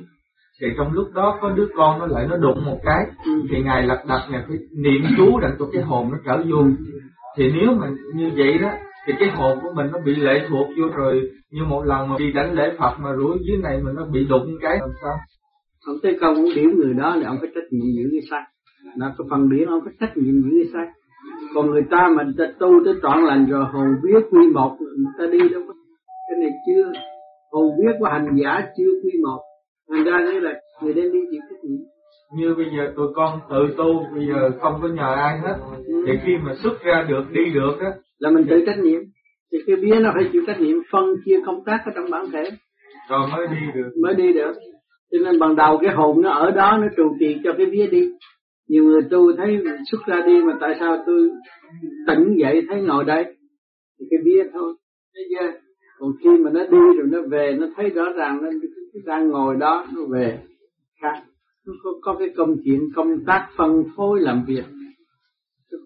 thì 0.61 0.67
trong 0.77 0.93
lúc 0.93 1.09
đó 1.15 1.39
có 1.41 1.51
đứa 1.51 1.67
con 1.77 1.99
nó 1.99 2.07
lại 2.07 2.27
nó 2.31 2.37
đụng 2.37 2.65
một 2.65 2.79
cái. 2.85 3.07
Thì 3.51 3.63
ngài 3.63 3.83
lật 3.83 4.03
đặt 4.09 4.29
ngài 4.31 4.45
phải 4.49 4.57
niệm 4.77 5.03
chú 5.17 5.41
đặng 5.41 5.57
cho 5.59 5.69
cái 5.73 5.83
hồn 5.83 6.09
nó 6.11 6.19
trở 6.27 6.37
vô. 6.51 6.65
Thì 7.37 7.53
nếu 7.53 7.75
mà 7.81 7.87
như 8.15 8.31
vậy 8.37 8.59
đó 8.59 8.71
thì 9.07 9.13
cái 9.21 9.31
hồn 9.31 9.59
của 9.63 9.73
mình 9.75 9.87
nó 9.93 9.99
bị 10.05 10.15
lệ 10.15 10.47
thuộc 10.49 10.69
vô 10.79 10.87
rồi. 10.97 11.31
Như 11.51 11.65
một 11.65 11.85
lần 11.85 12.09
mà 12.09 12.17
đi 12.19 12.33
đánh 12.33 12.55
lễ 12.55 12.75
Phật 12.79 12.95
mà 13.01 13.11
rủi 13.17 13.39
dưới 13.49 13.57
này 13.57 13.81
mình 13.83 13.95
nó 13.95 14.05
bị 14.05 14.25
đụng 14.29 14.57
cái 14.61 14.79
làm 14.81 14.91
sao? 15.03 15.17
Ông 15.87 15.97
Tế 16.03 16.17
Công 16.21 16.35
cũng 16.35 16.55
điểm 16.55 16.71
người 16.77 16.95
đó 16.95 17.13
thì 17.17 17.23
ông 17.23 17.37
phải 17.41 17.51
trách 17.55 17.67
nhiệm 17.71 17.87
giữ 17.97 18.09
cái 18.13 18.21
sai 18.31 18.43
là 18.97 19.15
cái 19.19 19.27
phần 19.31 19.49
điển 19.49 19.69
ông 19.69 19.81
phải 19.85 19.93
trách 20.01 20.17
nhiệm 20.17 20.35
giữ 20.43 20.51
cái 20.51 20.71
sai 20.73 20.87
còn 21.55 21.71
người 21.71 21.83
ta 21.91 22.09
mà 22.17 22.25
ta 22.39 22.45
tu 22.59 22.69
tới 22.85 22.95
trọn 23.03 23.19
lành 23.25 23.47
rồi 23.47 23.65
hồn 23.73 23.87
viết 24.03 24.27
quy 24.31 24.47
một 24.55 24.77
người 24.81 24.97
ta 25.19 25.27
đi 25.33 25.49
đâu 25.49 25.63
có 25.69 25.75
cái 26.29 26.39
này 26.41 26.51
chưa 26.67 26.93
hồn 27.53 27.71
viết 27.79 27.93
của 27.99 28.07
hành 28.07 28.37
giả 28.37 28.63
chưa 28.77 28.91
quy 29.05 29.11
một 29.23 29.41
thành 29.91 30.05
ra 30.05 30.19
đây 30.19 30.41
là 30.41 30.61
người 30.83 30.95
đem 30.95 31.13
đi 31.13 31.21
chịu 31.31 31.41
trách 31.51 31.65
nhiệm 31.65 31.81
như 32.37 32.55
bây 32.55 32.67
giờ 32.77 32.93
tụi 32.97 33.07
con 33.15 33.41
tự 33.51 33.75
tu 33.77 34.07
bây 34.15 34.27
giờ 34.27 34.51
không 34.61 34.79
có 34.83 34.89
nhờ 34.89 35.15
ai 35.15 35.39
hết 35.39 35.57
ừ. 35.87 35.95
thì 36.07 36.13
khi 36.25 36.33
mà 36.45 36.55
xuất 36.63 36.83
ra 36.83 37.07
được 37.09 37.25
đi 37.33 37.51
được 37.55 37.77
á 37.81 37.91
là 38.21 38.31
mình 38.31 38.47
tự 38.51 38.63
trách 38.67 38.79
nhiệm. 38.79 39.01
Thì 39.53 39.59
cái 39.67 39.77
bia 39.77 40.01
nó 40.01 40.11
phải 40.15 40.25
chịu 40.33 40.43
trách 40.47 40.61
nhiệm 40.61 40.77
phân 40.93 41.05
chia 41.25 41.37
công 41.47 41.65
tác 41.65 41.83
ở 41.87 41.93
trong 41.95 42.11
bản 42.11 42.27
thể. 42.33 42.45
rồi 43.09 43.29
mới 43.33 43.47
đi 43.47 43.67
được. 43.75 43.91
Mới 44.03 44.15
đi 44.15 44.33
được. 44.33 44.53
Cho 45.11 45.19
nên 45.25 45.39
ban 45.39 45.57
đầu 45.57 45.79
cái 45.83 45.95
hồn 45.95 46.23
nó 46.23 46.31
ở 46.31 46.51
đó 46.51 46.79
nó 46.81 46.87
trụ 46.97 47.17
trì 47.21 47.37
cho 47.45 47.53
cái 47.59 47.67
vía 47.67 47.87
đi. 47.87 48.09
Nhiều 48.69 48.85
người 48.85 49.01
tu 49.11 49.37
thấy 49.37 49.63
xuất 49.91 50.01
ra 50.07 50.23
đi 50.27 50.43
mà 50.43 50.53
tại 50.61 50.77
sao 50.81 51.03
tôi 51.07 51.31
tỉnh 52.07 52.37
dậy 52.41 52.63
thấy 52.69 52.81
ngồi 52.81 53.05
đây? 53.05 53.25
Thì 54.01 54.07
cái 54.11 54.19
vía 54.25 54.51
thôi. 54.53 54.75
Thấy 55.15 55.25
chưa 55.31 55.53
còn 56.01 56.13
khi 56.21 56.31
mà 56.45 56.51
nó 56.51 56.61
đi 56.61 56.99
rồi 56.99 57.07
nó 57.07 57.19
về 57.31 57.57
nó 57.61 57.67
thấy 57.77 57.91
rõ 57.91 58.05
ràng 58.17 58.39
nó 58.43 58.49
đang 59.05 59.29
ngồi 59.29 59.57
đó 59.57 59.87
nó 59.97 60.03
về. 60.05 60.39
Khác 61.03 61.23
nó 61.67 61.73
có, 61.83 61.91
có 62.03 62.17
cái 62.19 62.29
công 62.37 62.57
chuyện 62.65 62.81
công 62.95 63.25
tác 63.27 63.49
phân 63.57 63.85
phối 63.97 64.21
làm 64.21 64.45
việc. 64.47 64.65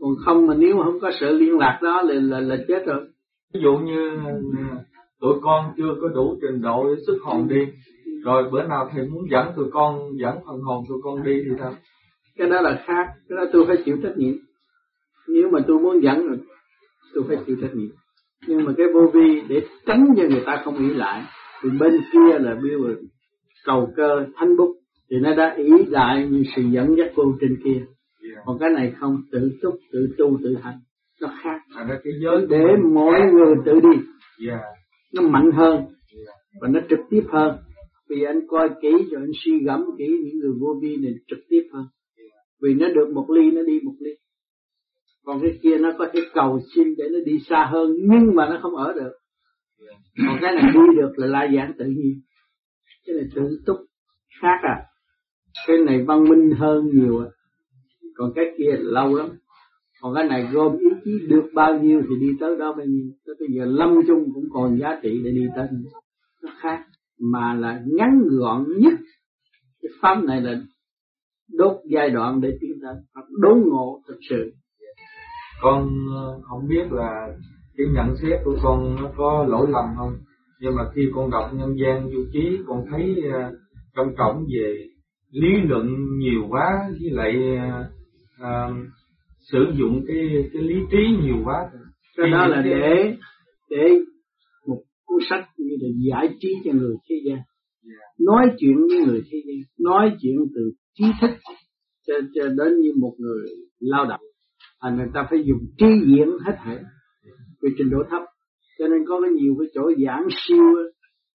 Còn 0.01 0.11
không 0.25 0.47
mà 0.47 0.55
nếu 0.59 0.77
không 0.85 1.01
có 1.01 1.11
sự 1.21 1.39
liên 1.39 1.59
lạc 1.59 1.79
đó 1.83 2.03
là 2.03 2.15
là, 2.15 2.41
là 2.41 2.57
chết 2.69 2.87
rồi. 2.87 3.07
Ví 3.55 3.61
dụ 3.63 3.77
như 3.77 4.11
tụi 5.21 5.35
con 5.43 5.73
chưa 5.77 5.95
có 6.01 6.09
đủ 6.09 6.39
trình 6.41 6.63
độ 6.63 6.89
để 6.89 7.03
xuất 7.07 7.19
hồn 7.23 7.49
đi 7.49 7.67
rồi 8.25 8.51
bữa 8.53 8.63
nào 8.63 8.89
thầy 8.93 9.07
muốn 9.07 9.25
dẫn 9.31 9.47
tụi 9.57 9.71
con 9.73 10.11
dẫn 10.21 10.35
phần 10.47 10.61
hồn 10.61 10.85
tụi 10.89 10.99
con 11.03 11.23
đi 11.23 11.43
thì 11.45 11.51
sao? 11.59 11.75
Cái 12.37 12.49
đó 12.49 12.61
là 12.61 12.83
khác 12.87 13.07
cái 13.29 13.37
đó 13.37 13.45
tôi 13.53 13.65
phải 13.67 13.77
chịu 13.85 13.97
trách 14.03 14.17
nhiệm. 14.17 14.35
Nếu 15.29 15.51
mà 15.51 15.61
tôi 15.67 15.79
muốn 15.79 16.03
dẫn 16.03 16.27
rồi 16.29 16.39
tôi 17.15 17.25
phải 17.29 17.37
chịu 17.47 17.57
trách 17.61 17.75
nhiệm 17.75 17.91
nhưng 18.47 18.65
mà 18.65 18.73
cái 18.77 18.87
vô 18.95 19.11
vi 19.15 19.41
để 19.49 19.63
tránh 19.87 20.07
cho 20.17 20.23
người 20.23 20.43
ta 20.47 20.63
không 20.65 20.83
nghĩ 20.83 20.95
lại 20.95 21.23
thì 21.63 21.71
bên 21.81 22.01
kia 22.13 22.39
là 22.39 22.57
biểu 22.63 22.95
cầu 23.65 23.93
cơ 23.97 24.27
thánh 24.35 24.57
bút. 24.57 24.77
Thì 25.11 25.17
nó 25.21 25.35
đã 25.35 25.55
ý 25.57 25.71
lại 25.87 26.29
như 26.31 26.43
sự 26.57 26.63
dẫn 26.63 26.97
dắt 26.99 27.13
vô 27.15 27.25
trên 27.41 27.57
kia. 27.65 27.85
Yeah. 28.29 28.43
còn 28.47 28.59
cái 28.61 28.71
này 28.71 28.93
không 28.99 29.23
tự 29.33 29.51
túc 29.63 29.75
tự 29.93 30.09
tu 30.19 30.39
tự 30.43 30.57
hành 30.63 30.79
nó 31.21 31.29
khác. 31.43 31.61
À, 31.77 32.01
cái 32.05 32.13
giới 32.23 32.47
để 32.49 32.65
mỗi 32.95 33.21
người 33.33 33.55
tự 33.65 33.73
đi. 33.81 34.01
Yeah. 34.47 34.61
nó 35.15 35.23
mạnh 35.23 35.51
hơn 35.53 35.75
yeah. 35.77 36.37
và 36.61 36.69
nó 36.69 36.81
trực 36.91 36.99
tiếp 37.11 37.23
hơn. 37.29 37.57
Vì 38.11 38.23
anh 38.23 38.41
coi 38.49 38.69
kỹ 38.83 38.89
rồi 39.11 39.23
anh 39.23 39.33
suy 39.45 39.59
gẫm 39.67 39.85
kỹ 39.99 40.07
những 40.25 40.39
người 40.41 40.53
vô 40.61 40.79
vi 40.83 40.97
này 40.97 41.13
trực 41.29 41.39
tiếp 41.49 41.63
hơn. 41.73 41.85
Vì 42.63 42.75
nó 42.75 42.89
được 42.89 43.09
một 43.15 43.31
ly 43.31 43.51
nó 43.51 43.63
đi 43.63 43.81
một 43.85 43.95
ly 44.01 44.11
còn 45.25 45.41
cái 45.43 45.59
kia 45.63 45.79
nó 45.79 45.93
có 45.99 46.09
thể 46.13 46.21
cầu 46.35 46.61
xin 46.75 46.95
để 46.99 47.05
nó 47.13 47.19
đi 47.25 47.39
xa 47.49 47.69
hơn, 47.73 47.91
nhưng 48.01 48.35
mà 48.35 48.49
nó 48.49 48.59
không 48.63 48.77
ở 48.77 48.93
được. 48.93 49.13
Còn 50.27 50.39
cái 50.43 50.53
này 50.55 50.73
đi 50.75 50.81
được 50.97 51.13
là 51.17 51.27
lai 51.27 51.57
giảng 51.57 51.73
tự 51.79 51.85
nhiên. 51.85 52.21
Cái 53.07 53.17
này 53.17 53.25
tự 53.35 53.43
túc 53.67 53.77
khác 54.41 54.59
à. 54.63 54.77
Cái 55.67 55.77
này 55.79 56.05
văn 56.05 56.25
minh 56.29 56.51
hơn 56.59 56.91
nhiều 56.93 57.21
à. 57.21 57.29
Còn 58.15 58.33
cái 58.35 58.45
kia 58.59 58.77
lâu 58.79 59.15
lắm. 59.15 59.29
Còn 60.01 60.15
cái 60.15 60.25
này 60.25 60.49
gom 60.53 60.79
ý 60.79 60.89
chí 61.05 61.11
được 61.29 61.51
bao 61.55 61.79
nhiêu 61.81 62.03
thì 62.09 62.17
đi 62.21 62.37
tới 62.41 62.57
đó 62.57 62.73
bao 62.73 62.87
nhiêu 62.87 63.07
tới 63.27 63.35
bây 63.39 63.49
giờ 63.57 63.65
lâm 63.65 63.95
chung 64.07 64.25
cũng 64.35 64.45
còn 64.53 64.79
giá 64.79 65.01
trị 65.03 65.21
để 65.25 65.31
đi 65.31 65.47
tới 65.57 65.67
nó 66.43 66.51
khác. 66.59 66.85
Mà 67.21 67.55
là 67.55 67.83
ngắn 67.87 68.23
gọn 68.31 68.65
nhất. 68.79 68.95
Cái 69.83 69.91
pháp 70.01 70.25
này 70.25 70.41
là 70.41 70.63
đốt 71.53 71.77
giai 71.91 72.11
đoạn 72.11 72.41
để 72.41 72.59
tiến 72.61 72.73
tới. 72.83 72.95
Hoặc 73.15 73.27
đốn 73.31 73.63
ngộ 73.67 74.03
thực 74.09 74.19
sự 74.31 74.53
con 75.65 75.89
ờ, 76.15 76.41
không 76.43 76.69
biết 76.69 76.93
là 76.93 77.29
cái 77.77 77.87
nhận 77.95 78.17
xét 78.23 78.41
của 78.45 78.57
con 78.63 78.97
nó 78.97 79.11
có 79.17 79.47
lỗi 79.49 79.67
lầm 79.71 79.85
không 79.97 80.13
nhưng 80.61 80.75
mà 80.75 80.83
khi 80.95 81.03
con 81.15 81.31
đọc 81.31 81.51
nhân 81.55 81.75
gian 81.83 82.11
du 82.13 82.25
ký 82.33 82.59
con 82.67 82.85
thấy 82.91 83.23
uh, 83.29 83.55
trong 83.97 84.15
trọng 84.19 84.45
về 84.55 84.87
lý 85.31 85.49
luận 85.69 85.87
nhiều 86.19 86.43
quá 86.49 86.91
với 87.01 87.11
lại 87.11 87.59
uh, 88.43 88.77
sử 89.53 89.67
dụng 89.79 90.05
cái 90.09 90.51
cái 90.53 90.63
lý 90.63 90.75
trí 90.91 91.17
nhiều 91.23 91.37
quá 91.45 91.71
cái 92.17 92.31
đó 92.31 92.47
là 92.47 92.63
để 92.63 93.17
để 93.71 94.01
một 94.67 94.79
cuốn 95.07 95.19
sách 95.31 95.45
như 95.59 95.77
là 95.81 95.89
giải 96.11 96.37
trí 96.41 96.49
cho 96.65 96.73
người 96.73 96.97
thế 97.11 97.17
gian. 97.27 97.39
Dạ. 97.83 98.25
nói 98.27 98.51
chuyện 98.59 98.77
với 98.89 99.07
người 99.07 99.23
thế 99.31 99.39
gian 99.47 99.57
nói 99.79 100.17
chuyện 100.21 100.37
từ 100.55 100.73
trí 100.95 101.05
thức 101.21 101.31
cho, 102.07 102.15
cho 102.35 102.49
đến 102.49 102.81
như 102.81 102.93
một 103.01 103.15
người 103.19 103.47
lao 103.81 104.05
động 104.05 104.21
à, 104.85 104.91
người 104.91 105.07
ta 105.15 105.27
phải 105.31 105.39
dùng 105.45 105.59
trí 105.79 105.87
diễn 106.07 106.29
hết 106.47 106.57
thể 106.65 106.79
vì 107.63 107.69
trình 107.79 107.91
độ 107.91 107.99
thấp. 108.11 108.23
Cho 108.79 108.89
nên 108.89 109.05
có 109.07 109.21
cái 109.21 109.31
nhiều 109.31 109.55
cái 109.59 109.69
chỗ 109.75 109.93
giảng 110.07 110.27
siêu 110.47 110.65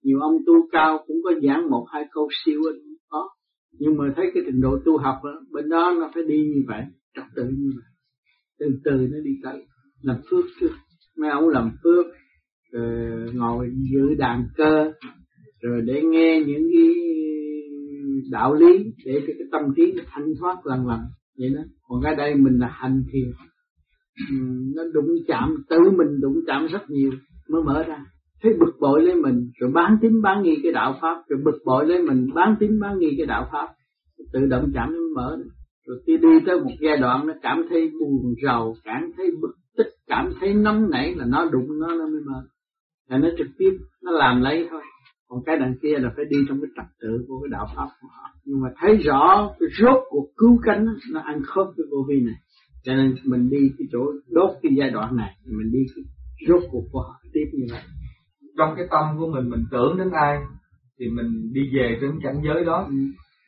nhiều 0.04 0.20
ông 0.20 0.38
tu 0.46 0.54
cao 0.72 1.04
cũng 1.08 1.18
có 1.24 1.32
giảng 1.44 1.70
một 1.70 1.86
hai 1.94 2.06
câu 2.12 2.28
siêu 2.46 2.62
có. 3.10 3.30
Nhưng 3.80 3.98
mà 3.98 4.14
thấy 4.16 4.32
cái 4.34 4.44
trình 4.46 4.62
độ 4.62 4.80
tu 4.86 4.98
học 4.98 5.16
đó, 5.24 5.42
bên 5.52 5.70
đó 5.70 5.96
nó 6.00 6.12
phải 6.14 6.24
đi 6.24 6.38
như 6.38 6.64
vậy. 6.68 6.84
Trật 7.16 7.26
tự 7.36 7.44
như 7.44 7.72
vậy. 7.76 7.92
Từ 8.60 8.66
từ 8.84 8.92
nó 8.92 9.18
đi 9.24 9.32
tới. 9.44 9.66
Làm 10.02 10.18
phước 10.30 10.46
trước 10.60 10.72
mấy 11.18 11.30
ông 11.30 11.50
làm 11.50 11.72
phước 11.84 12.06
rồi 12.72 13.30
ngồi 13.34 13.72
giữ 13.92 14.16
đàn 14.18 14.48
cơ 14.58 14.92
rồi 15.62 15.82
để 15.86 16.02
nghe 16.04 16.44
những 16.48 16.68
cái 16.74 16.94
đạo 18.32 18.54
lý 18.54 18.94
để 19.06 19.22
cho 19.28 19.34
cái 19.38 19.48
tâm 19.52 19.62
trí 19.76 19.94
thanh 20.06 20.34
thoát 20.40 20.66
lần 20.66 20.88
lần 20.88 21.00
vậy 21.40 21.50
đó. 21.56 21.62
Còn 21.88 22.02
ở 22.02 22.16
đây 22.16 22.36
mình 22.36 22.60
là 22.60 22.68
hành 22.72 23.04
thiền. 23.12 23.32
Ừ, 24.32 24.36
nó 24.76 24.84
đụng 24.94 25.10
chạm, 25.28 25.64
tự 25.70 25.78
mình 25.98 26.22
đụng 26.22 26.40
chạm 26.48 26.68
rất 26.68 26.90
nhiều 26.90 27.12
mới 27.50 27.64
mở 27.64 27.84
ra. 27.88 28.06
Thấy 28.44 28.54
bực 28.60 28.74
bội 28.80 29.02
lấy 29.02 29.16
mình, 29.16 29.52
rồi 29.60 29.72
bán 29.74 29.98
tín 30.02 30.22
bán 30.22 30.44
nghi 30.44 30.60
cái 30.64 30.72
đạo 30.72 30.98
pháp, 31.02 31.24
rồi 31.30 31.40
bực 31.46 31.60
bội 31.66 31.86
lấy 31.88 32.04
mình, 32.04 32.28
bán 32.36 32.56
tín 32.60 32.80
bán 32.80 33.00
nghi 33.00 33.14
cái 33.18 33.26
đạo 33.26 33.50
pháp 33.52 33.68
tự 34.34 34.46
động 34.46 34.72
chạm 34.74 34.94
nó 34.94 35.00
mở 35.16 35.38
rồi 35.88 35.98
khi 36.08 36.18
đi 36.18 36.40
tới 36.46 36.60
một 36.60 36.72
giai 36.80 36.98
đoạn 36.98 37.28
nó 37.28 37.34
cảm 37.42 37.66
thấy 37.70 37.92
buồn 38.00 38.34
rầu, 38.44 38.76
cảm 38.84 39.12
thấy 39.18 39.32
bực 39.42 39.56
tức, 39.78 39.88
cảm 40.08 40.34
thấy 40.40 40.54
nóng 40.54 40.90
nảy 40.90 41.16
là 41.16 41.26
nó 41.26 41.46
đụng 41.52 41.80
nó 41.80 41.88
nó 41.88 42.08
mới 42.08 42.22
mở. 42.26 42.42
Là 43.10 43.18
nó 43.18 43.30
trực 43.38 43.48
tiếp, 43.58 43.72
nó 44.04 44.12
làm 44.12 44.42
lấy 44.42 44.68
thôi 44.70 44.82
còn 45.30 45.44
cái 45.46 45.58
đằng 45.60 45.76
kia 45.82 45.96
là 45.98 46.14
phải 46.16 46.26
đi 46.30 46.38
trong 46.48 46.62
cái 46.62 46.70
trật 46.76 46.86
tự 47.02 47.26
của 47.28 47.42
cái 47.42 47.50
đạo 47.52 47.68
pháp 47.76 47.88
của 48.02 48.08
họ 48.12 48.30
nhưng 48.46 48.62
mà 48.62 48.70
thấy 48.80 48.98
rõ 48.98 49.50
cái 49.60 49.70
rốt 49.80 50.04
của 50.10 50.28
cứu 50.38 50.60
cánh 50.64 50.86
nó 51.12 51.20
ăn 51.20 51.42
khớp 51.44 51.68
với 51.78 51.86
vô 51.92 52.06
vi 52.10 52.22
này 52.22 52.36
cho 52.84 52.94
nên 52.94 53.16
mình 53.24 53.50
đi 53.50 53.72
cái 53.78 53.88
chỗ 53.92 54.00
đốt 54.30 54.50
cái 54.62 54.72
giai 54.78 54.90
đoạn 54.90 55.16
này 55.16 55.36
mình 55.46 55.72
đi 55.72 55.80
cái 55.96 56.04
rốt 56.48 56.64
cuộc 56.72 56.84
của 56.92 57.02
họ 57.02 57.20
tiếp 57.34 57.46
như 57.54 57.66
vậy 57.72 57.82
trong 58.58 58.74
cái 58.78 58.88
tâm 58.92 59.20
của 59.20 59.28
mình 59.28 59.50
mình 59.50 59.64
tưởng 59.72 59.98
đến 59.98 60.10
ai 60.12 60.38
thì 61.00 61.10
mình 61.10 61.54
đi 61.54 61.62
về 61.74 61.98
đến 62.02 62.12
cảnh 62.24 62.42
giới 62.44 62.66
đó 62.66 62.86
ừ. 62.90 62.96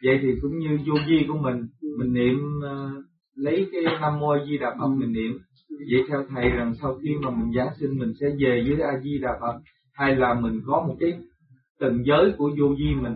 vậy 0.03 0.19
thì 0.21 0.27
cũng 0.41 0.59
như 0.59 0.79
vô 0.87 0.93
vi 1.07 1.25
của 1.27 1.37
mình 1.37 1.67
ừ. 1.81 1.87
mình 1.99 2.13
niệm 2.13 2.35
uh, 2.57 3.05
lấy 3.35 3.67
cái 3.71 3.81
nam 4.01 4.19
mô 4.19 4.35
di 4.45 4.57
đà 4.57 4.75
phật 4.79 4.85
ừ. 4.85 4.95
mình 4.99 5.11
niệm 5.11 5.37
vậy 5.91 6.03
theo 6.09 6.25
thầy 6.29 6.49
rằng 6.49 6.73
sau 6.81 6.99
khi 7.03 7.09
mà 7.21 7.29
mình 7.29 7.53
giáng 7.55 7.73
sinh 7.79 7.99
mình 7.99 8.13
sẽ 8.19 8.27
về 8.39 8.65
với 8.67 8.81
a 8.81 8.99
di 9.03 9.17
đà 9.21 9.29
phật 9.41 9.59
hay 9.93 10.15
là 10.15 10.33
mình 10.33 10.61
có 10.65 10.85
một 10.87 10.95
cái 10.99 11.19
từng 11.81 12.03
giới 12.05 12.33
của 12.37 12.51
vô 12.59 12.67
vi 12.79 12.95
mình. 13.01 13.15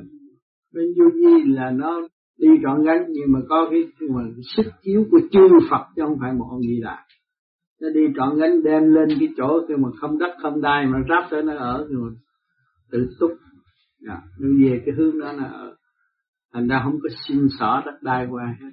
Bên 0.73 0.86
vô 0.97 1.06
vi 1.13 1.51
là 1.51 1.71
nó 1.71 2.01
đi 2.39 2.47
trọn 2.63 2.84
gánh 2.84 3.06
nhưng 3.08 3.32
mà 3.32 3.39
có 3.49 3.67
cái 3.71 3.84
mà 4.10 4.21
sức 4.56 4.65
chiếu 4.82 5.06
của 5.12 5.19
chư 5.32 5.47
Phật 5.69 5.86
chứ 5.95 6.01
không 6.06 6.17
phải 6.21 6.34
một 6.34 6.45
ông 6.49 6.62
gì 6.62 6.80
là 6.82 7.06
nó 7.82 7.89
đi 7.89 8.01
trọn 8.15 8.38
gánh 8.39 8.63
đem 8.63 8.84
lên 8.84 9.08
cái 9.19 9.30
chỗ 9.38 9.65
khi 9.67 9.75
mà 9.75 9.89
không 10.01 10.17
đất 10.19 10.36
không 10.41 10.62
đai 10.62 10.86
mà 10.86 10.99
ráp 11.10 11.30
tới 11.32 11.43
nó 11.43 11.56
ở 11.56 11.88
rồi 11.89 12.12
tự 12.91 13.10
túc. 13.19 13.32
Dạ, 14.08 14.13
à, 14.13 14.23
nó 14.39 14.47
về 14.63 14.82
cái 14.86 14.95
hướng 14.97 15.19
đó 15.19 15.32
là 15.32 15.43
ở. 15.43 15.75
Thành 16.54 16.67
ra 16.67 16.82
không 16.84 16.99
có 17.04 17.10
xin 17.28 17.47
xỏ 17.60 17.82
đất 17.86 18.04
đai 18.04 18.28
qua 18.30 18.56
hết. 18.62 18.71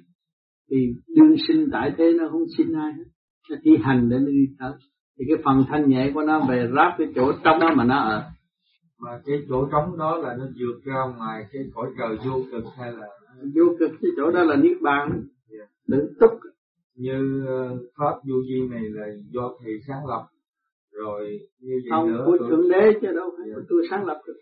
Thì 0.71 0.77
đương 1.15 1.35
sinh 1.47 1.69
tại 1.71 1.91
thế 1.97 2.13
nó 2.17 2.27
không 2.31 2.43
xin 2.57 2.67
ai 2.73 2.91
hết. 2.93 3.03
Nó 3.49 3.55
đi 3.63 3.71
hành 3.83 4.09
để 4.09 4.17
nó 4.19 4.27
đi 4.27 4.45
tới. 4.59 4.71
Thì 5.19 5.25
cái 5.27 5.43
phần 5.45 5.63
thanh 5.69 5.89
nhẹ 5.89 6.11
của 6.13 6.23
nó 6.23 6.45
về 6.49 6.69
ráp 6.75 6.93
cái 6.97 7.07
chỗ 7.15 7.31
trong 7.43 7.59
đó 7.59 7.69
mà 7.75 7.83
nó 7.83 7.97
ở 7.99 8.23
mà 9.03 9.21
cái 9.25 9.45
chỗ 9.49 9.67
trống 9.71 9.97
đó 9.97 10.17
là 10.17 10.35
nó 10.39 10.45
vượt 10.59 10.83
ra 10.83 11.03
ngoài 11.17 11.45
cái 11.51 11.63
cõi 11.73 11.87
trời 11.97 12.17
vô 12.25 12.41
cực 12.51 12.63
hay 12.77 12.91
là 12.91 13.07
vô 13.55 13.63
cực 13.79 13.91
cái 14.01 14.11
chỗ 14.17 14.31
đó 14.31 14.43
là 14.43 14.55
niết 14.55 14.81
bàn 14.81 15.09
yeah. 15.11 15.25
Dạ. 15.49 15.65
đừng 15.87 16.13
túc 16.19 16.31
như 16.95 17.45
ờ, 17.47 17.77
pháp 17.97 18.15
vô 18.29 18.35
vi 18.49 18.67
này 18.71 18.83
là 18.89 19.05
do 19.31 19.53
thầy 19.63 19.73
sáng 19.87 20.05
lập 20.07 20.27
rồi 20.91 21.39
như 21.59 21.81
vậy 21.83 21.89
không 21.89 22.11
nữa 22.11 22.23
của 22.25 22.37
thượng 22.37 22.69
đế 22.69 22.93
chứ 23.01 23.07
đâu 23.15 23.29
phải 23.37 23.47
yeah. 23.47 23.57
Dạ. 23.57 23.65
tôi 23.69 23.87
sáng 23.89 24.05
lập 24.05 24.21
được 24.27 24.33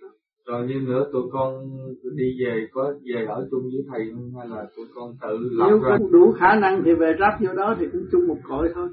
rồi 0.45 0.67
như 0.67 0.75
nữa 0.87 1.09
tụi 1.13 1.23
con 1.31 1.69
đi 2.15 2.37
về 2.45 2.67
có 2.71 2.93
về 3.03 3.25
ở 3.25 3.47
chung 3.51 3.61
với 3.63 3.85
thầy 3.89 4.11
không 4.13 4.33
hay 4.39 4.47
là 4.47 4.67
tụi 4.75 4.85
con 4.95 5.15
tự 5.21 5.37
lập 5.51 5.65
nếu 5.69 5.79
có 5.83 5.97
đủ 6.11 6.33
khả 6.39 6.55
năng 6.55 6.83
thì 6.85 6.93
về 6.93 7.13
ráp 7.19 7.41
vô 7.41 7.53
đó 7.53 7.75
thì 7.79 7.85
cũng 7.91 8.05
chung 8.11 8.27
một 8.27 8.37
cõi 8.43 8.69
thôi 8.75 8.89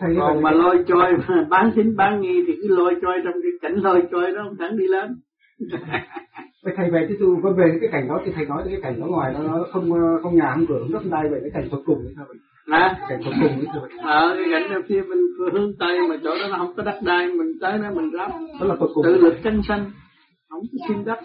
thầy 0.00 0.16
còn 0.18 0.42
mà 0.42 0.50
lôi 0.50 0.84
trôi 0.88 1.12
mà 1.28 1.46
bán 1.50 1.72
thính 1.74 1.96
bán 1.96 2.20
nghi 2.20 2.44
thì 2.46 2.52
cứ 2.62 2.76
lôi 2.76 2.94
trôi 3.02 3.20
trong 3.24 3.34
cái 3.42 3.52
cảnh 3.62 3.74
lôi 3.74 4.02
trôi 4.10 4.32
đó 4.32 4.42
không 4.44 4.56
thẳng 4.58 4.76
đi 4.76 4.86
lên 4.86 5.16
Vậy 6.64 6.74
thầy 6.76 6.90
về 6.90 7.06
cái 7.08 7.16
tu 7.20 7.40
có 7.42 7.52
về 7.52 7.78
cái 7.80 7.88
cảnh 7.92 8.08
đó 8.08 8.20
thì 8.24 8.32
thầy 8.34 8.46
nói 8.46 8.62
cái 8.64 8.80
cảnh 8.82 9.00
đó 9.00 9.06
ngoài 9.06 9.34
nó 9.34 9.66
không 9.72 9.90
không 10.22 10.36
nhà 10.36 10.52
không 10.54 10.66
cửa 10.66 10.78
không 10.80 10.92
đất 10.92 11.02
đai 11.10 11.28
vậy 11.30 11.40
cái 11.42 11.50
cảnh 11.54 11.68
cuối 11.70 11.80
cùng 11.86 11.98
thì 12.02 12.14
sao 12.16 12.24
vậy? 12.28 12.36
Cảnh 13.08 13.20
cuối 13.24 13.34
cùng 13.40 13.52
thì 13.60 13.66
sao 13.72 13.80
vậy? 13.80 13.90
Ờ 14.02 14.36
cái 14.38 14.46
cảnh 14.52 14.74
ở 14.74 14.82
phía 14.88 15.02
bên 15.02 15.18
hướng 15.52 15.72
tây 15.78 15.98
mà 16.08 16.16
chỗ 16.24 16.30
đó 16.30 16.48
nó 16.50 16.56
không 16.58 16.74
có 16.76 16.82
đất 16.82 16.98
đai 17.02 17.28
mình 17.28 17.52
tới 17.60 17.78
đó 17.78 17.90
mình 17.94 18.10
ráp. 18.18 18.30
Đó 18.60 18.66
là 18.66 18.76
cuối 18.76 18.88
cùng. 18.94 19.04
Tự 19.04 19.16
lực 19.16 19.34
chân 19.44 19.62
sanh 19.68 19.90
không 20.50 20.60
có 20.72 20.86
xin 20.88 21.04
đất. 21.04 21.18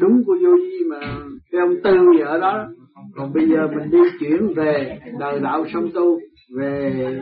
Đúng 0.00 0.24
của 0.26 0.36
vô 0.42 0.56
vi 0.56 0.78
mà 0.90 0.98
cái 1.52 1.60
ông 1.60 1.74
tư 1.84 1.96
gì 2.16 2.20
ở 2.20 2.38
đó 2.38 2.66
còn 3.16 3.32
bây 3.32 3.48
giờ 3.48 3.68
mình 3.76 3.90
đi 3.90 3.98
chuyển 4.20 4.54
về 4.56 4.98
đời 5.18 5.40
đạo 5.40 5.64
song 5.72 5.90
tu 5.94 6.20
về 6.54 7.18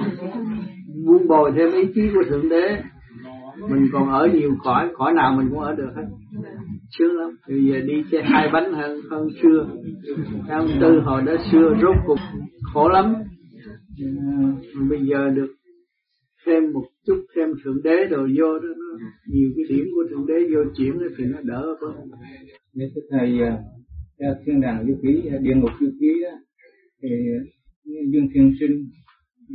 buông 1.06 1.28
bồi 1.28 1.52
thêm 1.56 1.72
ý 1.72 1.92
chí 1.94 2.00
của 2.14 2.22
thượng 2.28 2.48
đế. 2.48 2.82
Mình 3.70 3.86
còn 3.92 4.08
ở 4.08 4.28
nhiều 4.34 4.56
cõi 4.64 4.88
cõi 4.94 5.12
nào 5.12 5.34
mình 5.36 5.48
cũng 5.50 5.60
ở 5.60 5.74
được 5.74 5.90
hết. 5.96 6.02
Sướng 6.98 7.16
lắm. 7.16 7.36
Bây 7.48 7.64
giờ 7.64 7.80
đi 7.80 8.04
xe 8.12 8.22
hai 8.24 8.48
bánh 8.52 8.72
hơn 8.72 9.00
hơn 9.10 9.28
xưa 9.42 9.66
tháng 10.48 10.68
tư 10.80 11.00
hồi 11.00 11.22
đó 11.22 11.32
xưa 11.52 11.74
rốt 11.82 11.96
cuộc 12.06 12.18
khổ 12.74 12.88
lắm. 12.88 13.14
Mà 14.74 14.86
bây 14.90 15.06
giờ 15.06 15.28
được 15.28 15.54
thêm 16.46 16.72
một 16.72 16.84
chút 17.06 17.26
thêm 17.36 17.48
thượng 17.64 17.82
đế 17.84 18.06
đồ 18.10 18.18
vô 18.38 18.58
đó 18.58 18.68
nó 18.78 19.06
nhiều 19.26 19.50
cái 19.56 19.64
điểm 19.68 19.84
của 19.94 20.04
thượng 20.10 20.26
đế 20.26 20.34
vô 20.54 20.60
chuyển 20.76 20.92
thì 21.18 21.24
nó 21.24 21.38
đỡ 21.42 21.76
hơn 21.80 22.10
nếu 22.74 22.88
thầy 23.10 23.38
uh, 23.42 24.36
thiên 24.46 24.60
đàng 24.60 24.86
du 24.86 24.94
ký 25.02 25.28
ờ, 25.32 25.38
địa 25.38 25.54
ngục 25.54 25.70
du 25.80 25.90
ký 26.00 26.24
thì 27.02 27.08
dương 27.84 28.28
thiên 28.34 28.54
sinh 28.60 28.84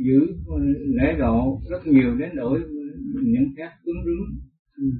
giữ 0.04 0.20
lễ 0.86 1.16
độ 1.18 1.60
rất 1.70 1.86
nhiều 1.86 2.14
đến 2.18 2.30
nỗi 2.34 2.60
những 3.22 3.44
khác 3.56 3.70
cứng 3.84 4.04
rướng 4.04 4.26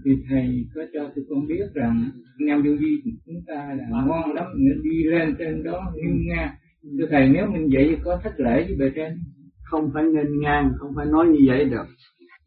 thì 0.05 0.11
thầy 0.29 0.67
có 0.75 0.83
cho 0.93 1.13
tụi 1.15 1.25
con 1.29 1.47
biết 1.47 1.65
rằng 1.75 2.11
nam 2.41 2.63
vô 2.63 2.71
vi 2.81 3.01
của 3.05 3.11
chúng 3.27 3.43
ta 3.47 3.77
là 3.79 3.85
ngon 4.07 4.35
lắm 4.35 4.47
đi 4.83 5.05
lên 5.05 5.35
trên 5.39 5.63
đó 5.63 5.93
nghiêm 5.95 6.17
ngang. 6.29 6.55
Thưa 6.99 7.07
thầy, 7.11 7.29
nếu 7.29 7.47
mình 7.47 7.69
vậy 7.73 7.97
có 8.05 8.21
thất 8.25 8.41
lễ 8.41 8.65
với 8.69 8.77
bề 8.79 8.91
trên? 8.95 9.19
Không 9.65 9.91
phải 9.95 10.05
nên 10.05 10.41
ngang, 10.41 10.73
không 10.79 10.93
phải 10.97 11.07
nói 11.07 11.27
như 11.27 11.39
vậy 11.49 11.65
được 11.65 11.87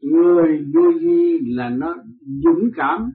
người 0.01 0.65
vô 0.73 0.91
vi 1.01 1.39
là 1.47 1.69
nó 1.69 1.95
dũng 2.43 2.71
cảm 2.75 3.11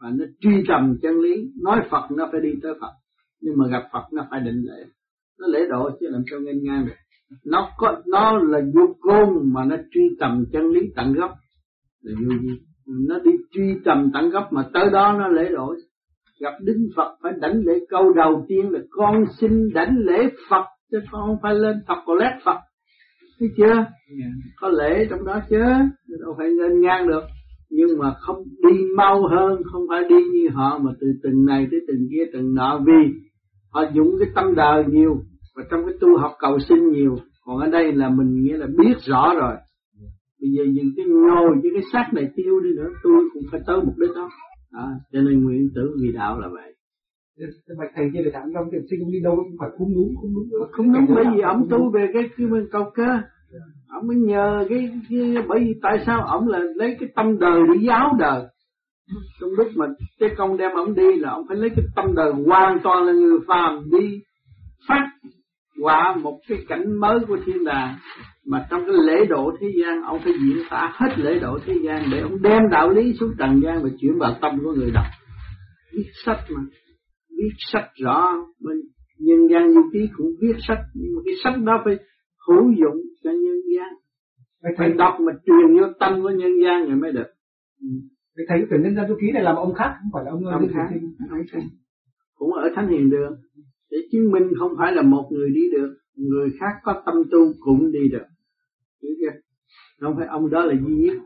và 0.00 0.10
nó 0.14 0.24
truy 0.40 0.64
tầm 0.68 0.98
chân 1.02 1.20
lý. 1.20 1.52
Nói 1.62 1.80
Phật 1.90 2.10
nó 2.16 2.28
phải 2.32 2.40
đi 2.40 2.50
tới 2.62 2.72
Phật, 2.80 2.92
nhưng 3.40 3.54
mà 3.56 3.68
gặp 3.68 3.88
Phật 3.92 4.04
nó 4.12 4.26
phải 4.30 4.40
định 4.40 4.62
lễ. 4.62 4.84
Nó 5.40 5.46
lễ 5.46 5.60
độ 5.70 5.90
chứ 6.00 6.06
làm 6.10 6.22
sao 6.30 6.40
nghênh 6.40 6.64
ngang 6.64 6.86
được 6.86 6.94
nó 7.44 7.68
có 7.76 8.02
nó 8.06 8.38
là 8.38 8.60
vô 8.74 8.96
côn 9.00 9.52
mà 9.52 9.64
nó 9.64 9.76
truy 9.90 10.02
tầm 10.20 10.44
chân 10.52 10.70
lý 10.70 10.80
tận 10.96 11.14
gốc. 11.14 11.30
Là 12.02 12.12
vô 12.20 12.36
vi 12.42 12.48
nó 13.08 13.18
đi 13.18 13.30
truy 13.50 13.74
tầm 13.84 14.10
tận 14.14 14.30
gốc 14.30 14.52
mà 14.52 14.62
tới 14.72 14.90
đó 14.92 15.16
nó 15.18 15.28
lễ 15.28 15.48
đổi 15.48 15.76
gặp 16.42 16.52
đức 16.62 16.88
Phật 16.96 17.16
phải 17.22 17.32
đảnh 17.40 17.62
lễ 17.64 17.72
câu 17.88 18.12
đầu 18.12 18.44
tiên 18.48 18.70
là 18.70 18.80
con 18.90 19.24
xin 19.40 19.72
đảnh 19.74 19.96
lễ 19.98 20.30
Phật 20.50 20.64
chứ 20.90 20.98
con 21.10 21.26
không 21.26 21.36
phải 21.42 21.54
lên 21.54 21.76
Phật 21.88 21.98
có 22.06 22.14
lét 22.14 22.32
Phật. 22.44 22.56
Thấy 23.38 23.48
chưa? 23.56 23.74
Yeah. 23.74 24.32
có 24.60 24.68
lễ 24.68 25.06
trong 25.10 25.24
đó 25.24 25.40
chứ 25.50 25.58
đâu 26.20 26.34
phải 26.38 26.48
lên 26.48 26.80
ngang 26.80 27.08
được. 27.08 27.22
Nhưng 27.70 27.98
mà 27.98 28.14
không 28.20 28.44
đi 28.62 28.78
mau 28.96 29.28
hơn 29.28 29.62
không 29.72 29.82
phải 29.88 30.00
đi 30.08 30.24
như 30.32 30.48
họ 30.52 30.78
mà 30.78 30.90
từ 31.00 31.06
từng 31.22 31.44
này 31.44 31.68
tới 31.70 31.80
từng 31.88 32.08
kia 32.10 32.24
từng 32.32 32.54
nọ. 32.54 32.80
Vì 32.86 33.12
họ 33.70 33.84
dùng 33.94 34.08
cái 34.20 34.28
tâm 34.34 34.54
đời 34.54 34.84
nhiều 34.88 35.22
và 35.56 35.62
trong 35.70 35.80
cái 35.86 35.94
tu 36.00 36.16
học 36.16 36.32
cầu 36.38 36.58
sinh 36.68 36.88
nhiều 36.90 37.16
còn 37.44 37.58
ở 37.58 37.68
đây 37.68 37.92
là 37.92 38.08
mình 38.08 38.42
nghĩa 38.42 38.56
là 38.56 38.66
biết 38.78 38.94
rõ 39.06 39.34
rồi. 39.40 39.56
Bây 40.40 40.50
giờ 40.50 40.62
những 40.72 40.92
cái 40.96 41.06
nhồi 41.06 41.50
với 41.62 41.70
cái 41.74 41.82
xác 41.92 42.10
này 42.14 42.28
tiêu 42.36 42.60
đi 42.60 42.70
nữa 42.76 42.88
tôi 43.02 43.22
cũng 43.32 43.42
phải 43.50 43.60
tới 43.66 43.76
mục 43.76 43.94
đích 43.98 44.10
đó. 44.14 44.28
À, 44.72 44.88
cho 45.12 45.20
nên 45.20 45.44
nguyện 45.44 45.68
tử 45.74 45.96
vì 46.02 46.12
đạo 46.12 46.40
là 46.40 46.48
vậy. 46.52 46.74
Bạch 47.78 47.92
thầy 47.94 48.10
kia 48.12 48.20
để 48.24 48.30
thẳng 48.34 48.50
trong 48.54 48.64
tiệm 48.72 48.80
sinh 48.90 49.12
đi 49.12 49.20
đâu 49.24 49.36
cũng 49.36 49.56
phải 49.60 49.68
không 49.78 49.94
đúng 49.94 50.14
không 50.20 50.34
đúng 50.34 50.68
không 50.72 50.92
đúng 50.92 51.06
bởi 51.14 51.24
vì 51.34 51.40
ông 51.40 51.66
tu 51.70 51.90
về 51.90 52.06
cái 52.14 52.30
cái 52.36 52.46
bên 52.46 52.68
cầu 52.72 52.90
cơ. 52.94 53.20
Ông 53.88 54.06
mới 54.06 54.16
nhờ 54.16 54.66
cái, 54.68 54.90
cái 55.10 55.34
bởi 55.48 55.60
vì 55.60 55.74
tại 55.82 56.02
sao 56.06 56.22
ông 56.22 56.48
là 56.48 56.58
lấy 56.58 56.96
cái 57.00 57.08
tâm 57.14 57.38
đời 57.38 57.60
để 57.68 57.80
giáo 57.86 58.16
đời? 58.18 58.42
Trong 59.40 59.50
lúc 59.50 59.66
mà 59.76 59.86
cái 60.20 60.30
công 60.36 60.56
đem 60.56 60.70
ông 60.76 60.94
đi 60.94 61.16
là 61.16 61.30
ông 61.30 61.44
phải 61.48 61.56
lấy 61.56 61.70
cái 61.76 61.84
tâm 61.96 62.14
đời 62.16 62.32
hoàn 62.46 62.78
toàn 62.82 63.04
là 63.04 63.12
người 63.12 63.38
phàm 63.46 63.90
đi 63.90 64.22
phát 64.88 65.12
qua 65.82 66.16
một 66.22 66.40
cái 66.48 66.58
cảnh 66.68 67.00
mới 67.00 67.18
của 67.28 67.38
thiên 67.46 67.64
đàng 67.64 67.98
mà 68.46 68.66
trong 68.70 68.80
cái 68.80 68.94
lễ 69.06 69.24
độ 69.24 69.52
thế 69.60 69.66
gian 69.80 70.02
ông 70.02 70.20
phải 70.24 70.32
diễn 70.32 70.62
tả 70.70 70.92
hết 70.94 71.14
lễ 71.16 71.38
độ 71.38 71.58
thế 71.66 71.74
gian 71.84 72.02
để 72.12 72.20
ông 72.20 72.42
đem 72.42 72.62
đạo 72.70 72.90
lý 72.90 73.14
xuống 73.20 73.32
trần 73.38 73.60
gian 73.64 73.82
và 73.82 73.88
chuyển 74.00 74.18
vào 74.18 74.36
tâm 74.40 74.58
của 74.64 74.72
người 74.72 74.90
đọc. 74.94 75.06
Viết 75.92 76.10
sách 76.24 76.38
mà 76.50 76.60
viết 77.38 77.54
sách 77.72 77.84
rõ 78.02 78.32
bên 78.60 78.76
nhân 79.18 79.48
gian 79.50 79.70
như 79.70 79.80
ký 79.92 80.08
cũng 80.16 80.26
viết 80.40 80.56
sách 80.68 80.78
nhưng 80.94 81.16
mà 81.16 81.22
cái 81.24 81.34
sách 81.44 81.62
đó 81.64 81.82
phải 81.84 81.96
hữu 82.48 82.72
dụng 82.72 83.02
cho 83.24 83.30
nhân 83.30 83.60
gian. 83.76 83.88
Phải, 84.62 84.72
phải 84.78 84.92
đọc 84.98 85.14
mà 85.20 85.32
truyền 85.46 85.80
vô 85.80 85.86
tâm 86.00 86.22
của 86.22 86.30
nhân 86.30 86.52
gian 86.64 86.86
rồi 86.88 86.96
mới 86.96 87.12
được. 87.12 87.26
Ừ. 87.80 87.88
thầy 88.48 88.66
cái 88.70 88.78
nhân 88.78 88.94
gian 88.96 89.08
du 89.08 89.14
ký 89.20 89.32
này 89.34 89.42
làm 89.42 89.56
ông 89.56 89.74
khác 89.74 89.94
không 90.00 90.10
phải 90.12 90.24
là 90.24 90.30
ông 90.30 90.46
ông 90.46 90.68
khác. 90.74 90.88
Cũng 92.34 92.52
ở 92.52 92.70
thánh 92.76 92.88
hiền 92.88 93.10
đường 93.10 93.32
để 93.92 93.98
chứng 94.12 94.30
minh 94.32 94.42
không 94.58 94.72
phải 94.78 94.92
là 94.92 95.02
một 95.02 95.28
người 95.32 95.50
đi 95.54 95.60
được, 95.72 95.94
người 96.16 96.50
khác 96.60 96.72
có 96.82 97.02
tâm 97.06 97.14
tu 97.30 97.52
cũng 97.60 97.92
đi 97.92 98.08
được. 98.12 98.26
Hiểu 99.02 99.12
chưa 99.20 99.40
không 100.02 100.16
phải 100.16 100.26
ông 100.26 100.50
đó 100.50 100.64
là 100.64 100.74
duy 100.86 100.94
nhất. 100.94 101.16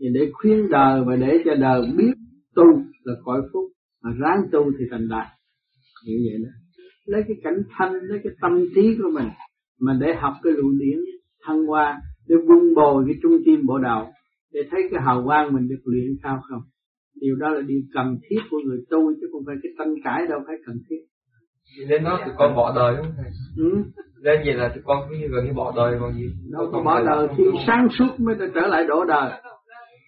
Thì 0.00 0.06
để 0.14 0.30
khuyên 0.32 0.68
đời 0.70 1.02
và 1.06 1.16
để 1.16 1.42
cho 1.44 1.54
đời 1.54 1.82
biết 1.96 2.12
tu 2.54 2.64
là 3.04 3.14
cõi 3.24 3.40
phúc, 3.52 3.64
mà 4.02 4.10
ráng 4.20 4.42
tu 4.52 4.72
thì 4.78 4.84
thành 4.90 5.08
đạt 5.08 5.26
như 6.06 6.14
vậy 6.24 6.38
đó. 6.44 6.50
Lấy 7.04 7.22
cái 7.28 7.36
cảnh 7.42 7.62
thanh 7.70 7.92
lấy 7.92 8.20
cái 8.24 8.32
tâm 8.40 8.66
trí 8.74 8.96
của 9.02 9.10
mình, 9.14 9.28
mà 9.80 9.98
để 10.00 10.14
học 10.14 10.34
cái 10.42 10.52
luận 10.52 10.78
điển, 10.78 10.98
thăng 11.46 11.66
hoa, 11.66 12.00
để 12.28 12.36
vun 12.46 12.74
bồi 12.74 13.04
cái 13.06 13.14
trung 13.22 13.42
tim 13.44 13.66
bộ 13.66 13.78
đầu 13.78 14.06
để 14.52 14.60
thấy 14.70 14.80
cái 14.90 15.02
hào 15.02 15.22
quang 15.26 15.52
mình 15.52 15.68
được 15.68 15.80
luyện 15.84 16.16
cao 16.22 16.40
không? 16.48 16.62
Điều 17.20 17.36
đó 17.36 17.48
là 17.48 17.60
điều 17.60 17.80
cần 17.94 18.18
thiết 18.30 18.40
của 18.50 18.58
người 18.64 18.78
tu, 18.90 19.12
chứ 19.20 19.26
không 19.32 19.42
phải 19.46 19.56
cái 19.62 19.72
tranh 19.78 19.94
cãi 20.04 20.26
đâu, 20.26 20.40
phải 20.46 20.56
cần 20.66 20.76
thiết 20.90 21.00
nên 21.88 22.04
nó 22.04 22.18
tụi 22.24 22.34
con 22.36 22.56
bỏ 22.56 22.72
đời 22.76 22.96
đúng 22.96 23.06
không 23.06 23.14
thầy? 23.16 23.30
Ừ. 23.56 23.70
Nên 24.22 24.40
vậy 24.44 24.54
là 24.54 24.68
tụi 24.68 24.82
con 24.84 24.98
cũng 25.08 25.18
như 25.18 25.26
gần 25.30 25.44
như 25.44 25.52
bỏ 25.52 25.72
đời 25.76 25.96
còn 26.00 26.12
gì? 26.14 26.26
Đâu 26.52 26.70
có 26.72 26.82
bỏ 26.82 27.02
đời 27.02 27.28
thì 27.36 27.44
sáng 27.66 27.88
suốt 27.98 28.10
mới 28.18 28.34
trở 28.54 28.66
lại 28.66 28.84
đổ 28.88 29.04
đời. 29.04 29.30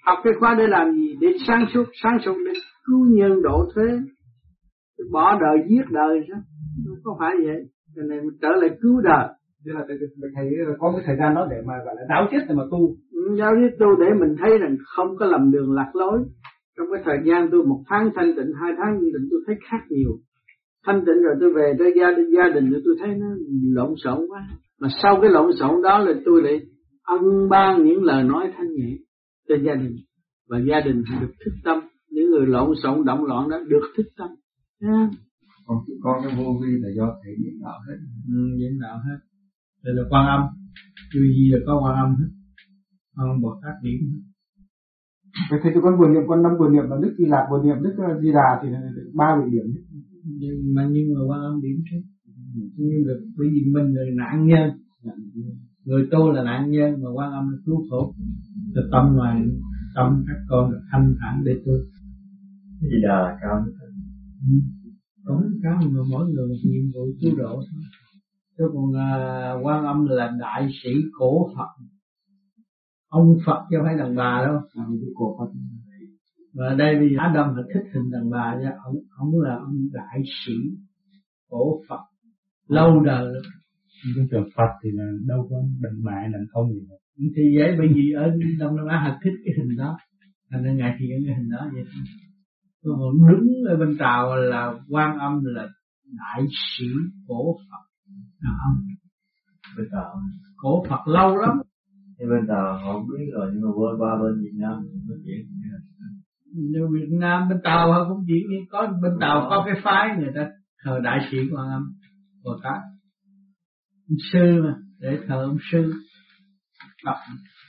Học 0.06 0.18
cái 0.24 0.32
khóa 0.40 0.54
để 0.58 0.64
làm 0.66 0.92
gì? 0.92 1.16
Để 1.20 1.28
sáng 1.46 1.66
suốt, 1.74 1.84
sáng 2.02 2.18
suốt 2.24 2.36
để 2.46 2.52
cứu 2.86 3.06
nhân 3.10 3.42
độ 3.42 3.64
thế. 3.76 3.98
Bỏ 5.12 5.38
đời 5.40 5.56
giết 5.68 5.84
đời 5.90 6.20
sao? 6.28 6.40
Không 6.86 6.98
có 7.04 7.16
phải 7.18 7.34
vậy. 7.44 7.64
Cho 7.96 8.02
nên 8.02 8.20
trở 8.42 8.48
lại 8.48 8.70
cứu 8.82 9.00
đời. 9.00 9.28
Thế 9.66 9.72
là 9.74 9.84
thầy 10.34 10.50
có 10.78 10.92
cái 10.92 11.02
thời 11.06 11.16
gian 11.16 11.34
đó 11.34 11.46
để 11.50 11.56
mà 11.66 11.74
gọi 11.84 11.94
là 11.96 12.02
giáo 12.08 12.28
chết 12.30 12.38
để 12.48 12.54
mà 12.54 12.62
tu. 12.70 12.96
Ừ, 13.12 13.36
giáo 13.38 13.52
chết 13.60 13.76
tu 13.80 13.86
để 14.00 14.06
mình 14.20 14.36
thấy 14.38 14.58
rằng 14.58 14.76
không 14.84 15.16
có 15.16 15.26
lầm 15.26 15.50
đường 15.50 15.72
lạc 15.72 15.90
lối. 15.94 16.18
Trong 16.76 16.86
cái 16.92 17.02
thời 17.04 17.18
gian 17.24 17.48
tôi 17.52 17.64
một 17.64 17.82
tháng 17.88 18.10
thanh 18.14 18.30
tịnh, 18.36 18.52
hai 18.60 18.72
tháng 18.78 18.92
thanh 18.92 19.10
tịnh 19.14 19.28
tôi 19.30 19.40
thấy 19.46 19.56
khác 19.70 19.82
nhiều 19.88 20.10
thanh 20.86 21.00
tịnh 21.06 21.22
rồi 21.22 21.34
tôi 21.40 21.52
về 21.52 21.74
tới 21.78 21.92
gia 21.96 22.10
đình 22.16 22.30
gia 22.36 22.48
đình 22.54 22.70
rồi 22.70 22.82
tôi 22.84 22.94
thấy 23.00 23.08
nó 23.14 23.26
lộn 23.74 23.94
xộn 24.04 24.20
quá. 24.28 24.48
Mà 24.80 24.88
sau 25.02 25.18
cái 25.20 25.30
lộn 25.30 25.50
xộn 25.60 25.82
đó 25.82 25.98
là 25.98 26.12
tôi 26.24 26.42
lại 26.42 26.60
ân 27.02 27.48
ban 27.50 27.84
những 27.84 28.02
lời 28.02 28.24
nói 28.24 28.52
thanh 28.56 28.74
nhẹ 28.74 28.96
cho 29.48 29.54
gia 29.66 29.74
đình. 29.74 29.96
Và 30.48 30.58
gia 30.58 30.80
đình 30.80 31.02
được 31.20 31.32
thức 31.44 31.54
tâm. 31.64 31.78
Những 32.10 32.30
người 32.30 32.46
lộn 32.46 32.68
xộn 32.82 33.04
động 33.04 33.24
loạn 33.24 33.48
đó 33.48 33.58
được 33.68 33.92
thức 33.96 34.06
tâm. 34.16 34.28
Yeah. 34.80 35.10
còn 35.66 35.76
con 36.02 36.22
cái 36.24 36.34
vô 36.38 36.60
vi 36.62 36.70
là 36.82 36.88
do 36.96 37.14
thầy 37.22 37.32
diễn 37.38 37.60
đạo 37.62 37.78
hết. 37.88 37.98
Ừ, 38.28 38.40
diễn 38.58 38.78
đạo 38.82 38.96
hết. 38.96 39.18
Đây 39.84 39.94
là 39.94 40.02
quan 40.10 40.26
âm. 40.26 40.40
Chưa 41.12 41.20
gì 41.20 41.50
là 41.52 41.58
có 41.66 41.80
quan 41.84 41.94
âm 41.96 42.10
hết. 42.16 42.30
Quan 43.16 43.28
âm 43.28 43.42
bồ 43.42 43.60
tát 43.62 43.74
điểm 43.82 44.00
Vậy 45.50 45.60
thì 45.62 45.70
con 45.82 45.98
vừa 45.98 46.08
niệm 46.08 46.22
con 46.28 46.42
năm 46.42 46.52
vừa 46.58 46.68
niệm 46.68 46.84
là 46.90 46.96
đức 47.02 47.14
di 47.18 47.24
lạc 47.24 47.46
vừa 47.50 47.62
niệm 47.62 47.76
đức 47.82 47.94
di 48.22 48.32
đà 48.32 48.60
thì 48.62 48.68
ba 49.14 49.36
vị 49.38 49.50
điểm 49.52 49.66
nhưng 50.24 50.74
mà 50.74 50.88
nhưng 50.92 51.14
mà 51.14 51.20
quan 51.28 51.40
âm 51.40 51.60
điểm 51.62 51.76
trước 51.90 52.02
nhưng 52.76 53.06
được 53.06 53.20
bởi 53.38 53.48
vì 53.52 53.72
mình 53.72 53.94
là 53.94 54.02
nạn 54.16 54.46
nhân 54.46 54.70
người 55.84 56.08
tu 56.10 56.32
là 56.32 56.42
nạn 56.44 56.70
nhân 56.70 57.02
mà 57.02 57.10
quan 57.14 57.32
âm 57.32 57.50
là 57.50 57.58
cứu 57.66 57.86
khổ 57.90 58.14
từ 58.74 58.80
tâm 58.92 59.12
ngoài 59.14 59.42
tâm 59.94 60.24
các 60.26 60.36
con 60.48 60.70
được 60.70 60.80
thanh 60.92 61.14
thản 61.20 61.42
để 61.44 61.52
tu 61.66 61.72
gì 62.80 63.02
đà 63.02 63.38
cao 63.40 63.64
ừ. 64.50 64.56
cũng 65.24 65.42
cao 65.62 65.80
mà 65.90 66.00
mỗi 66.10 66.26
người 66.28 66.48
một 66.48 66.60
nhiệm 66.64 66.92
vụ 66.94 67.06
cứu 67.20 67.36
độ 67.38 67.54
thôi. 67.54 67.82
Chứ 68.58 68.64
còn 68.72 68.92
à, 68.94 69.52
quan 69.62 69.84
âm 69.84 70.06
là 70.06 70.32
đại 70.40 70.68
sĩ 70.82 70.90
cổ 71.18 71.48
phật. 71.56 71.68
Ông 73.08 73.38
phật 73.46 73.66
chứ 73.70 73.76
không 73.76 73.86
phải 73.86 73.96
đàn 73.96 74.16
bà 74.16 74.44
đâu. 74.46 74.60
Cổ 75.14 75.36
phật 75.38 75.52
và 76.54 76.74
đây 76.74 76.98
vì 77.00 77.16
Á 77.18 77.32
Đông 77.34 77.56
là 77.56 77.62
thích 77.74 77.84
hình 77.94 78.10
đàn 78.10 78.30
bà 78.30 78.56
nha 78.62 78.72
ông 78.84 78.94
ông 79.16 79.40
là 79.40 79.54
ông 79.56 79.76
đại 79.92 80.22
sĩ 80.44 80.52
cổ 81.50 81.80
Phật 81.88 82.00
lâu 82.68 83.00
đời. 83.00 83.32
Cái 84.16 84.26
trường 84.30 84.48
Phật 84.56 84.70
thì 84.84 84.90
là 84.92 85.04
đâu 85.26 85.46
có 85.50 85.56
đàn 85.80 85.92
bà 86.04 86.28
đàn 86.32 86.44
không 86.52 86.72
gì 86.72 86.80
đâu. 86.88 86.98
thì 87.36 87.42
vậy 87.58 87.74
bởi 87.78 87.88
vì 87.94 88.12
ở 88.12 88.36
Đông 88.58 88.76
Nam 88.76 88.86
Á 88.86 89.00
họ 89.00 89.18
thích 89.24 89.34
cái 89.44 89.54
hình 89.58 89.76
đó 89.76 89.98
thành 90.50 90.62
nên 90.64 90.76
ngài 90.76 90.96
thì 90.98 91.04
cái 91.08 91.36
hình 91.36 91.50
đó 91.50 91.70
vậy. 91.74 91.84
Còn 92.84 93.28
đứng 93.28 93.46
ở 93.68 93.76
bên 93.76 93.96
tàu 93.98 94.36
là 94.36 94.74
quan 94.88 95.18
âm 95.18 95.44
là 95.44 95.68
đại 96.18 96.46
sĩ 96.78 96.84
cổ 97.26 97.56
Phật. 97.58 97.84
Là 98.40 98.50
ông. 98.66 98.76
Bên 99.76 99.86
tàu. 99.92 100.14
Cổ 100.56 100.84
Phật 100.88 101.08
lâu 101.08 101.36
lắm. 101.36 101.56
Thì 102.18 102.24
bên 102.30 102.46
tàu 102.48 102.78
họ 102.78 103.00
biết 103.00 103.26
rồi 103.34 103.50
nhưng 103.52 103.62
mà 103.62 103.68
qua 103.76 103.92
qua 103.98 104.18
bên 104.22 104.42
Việt 104.42 104.54
Nam 104.54 104.72
nói 105.08 105.18
chuyện 105.24 105.46
như 106.54 106.88
Việt 106.92 107.08
Nam 107.20 107.48
bên 107.48 107.58
tàu 107.64 107.92
họ 107.92 108.06
cũng 108.08 108.24
chỉ 108.26 108.44
có 108.70 108.88
bên 109.02 109.12
tàu 109.20 109.46
có 109.50 109.62
cái 109.66 109.74
phái 109.84 110.16
người 110.18 110.32
ta 110.34 110.46
thờ 110.84 111.00
đại 111.04 111.28
sĩ 111.30 111.38
quan 111.52 111.68
âm 111.68 111.82
Bồ 112.44 112.50
Tát. 112.62 112.80
Ông 114.08 114.18
sư 114.32 114.62
mà 114.64 114.74
để 115.00 115.18
thờ 115.28 115.42
ông 115.42 115.56
sư. 115.72 115.92
À, 117.04 117.14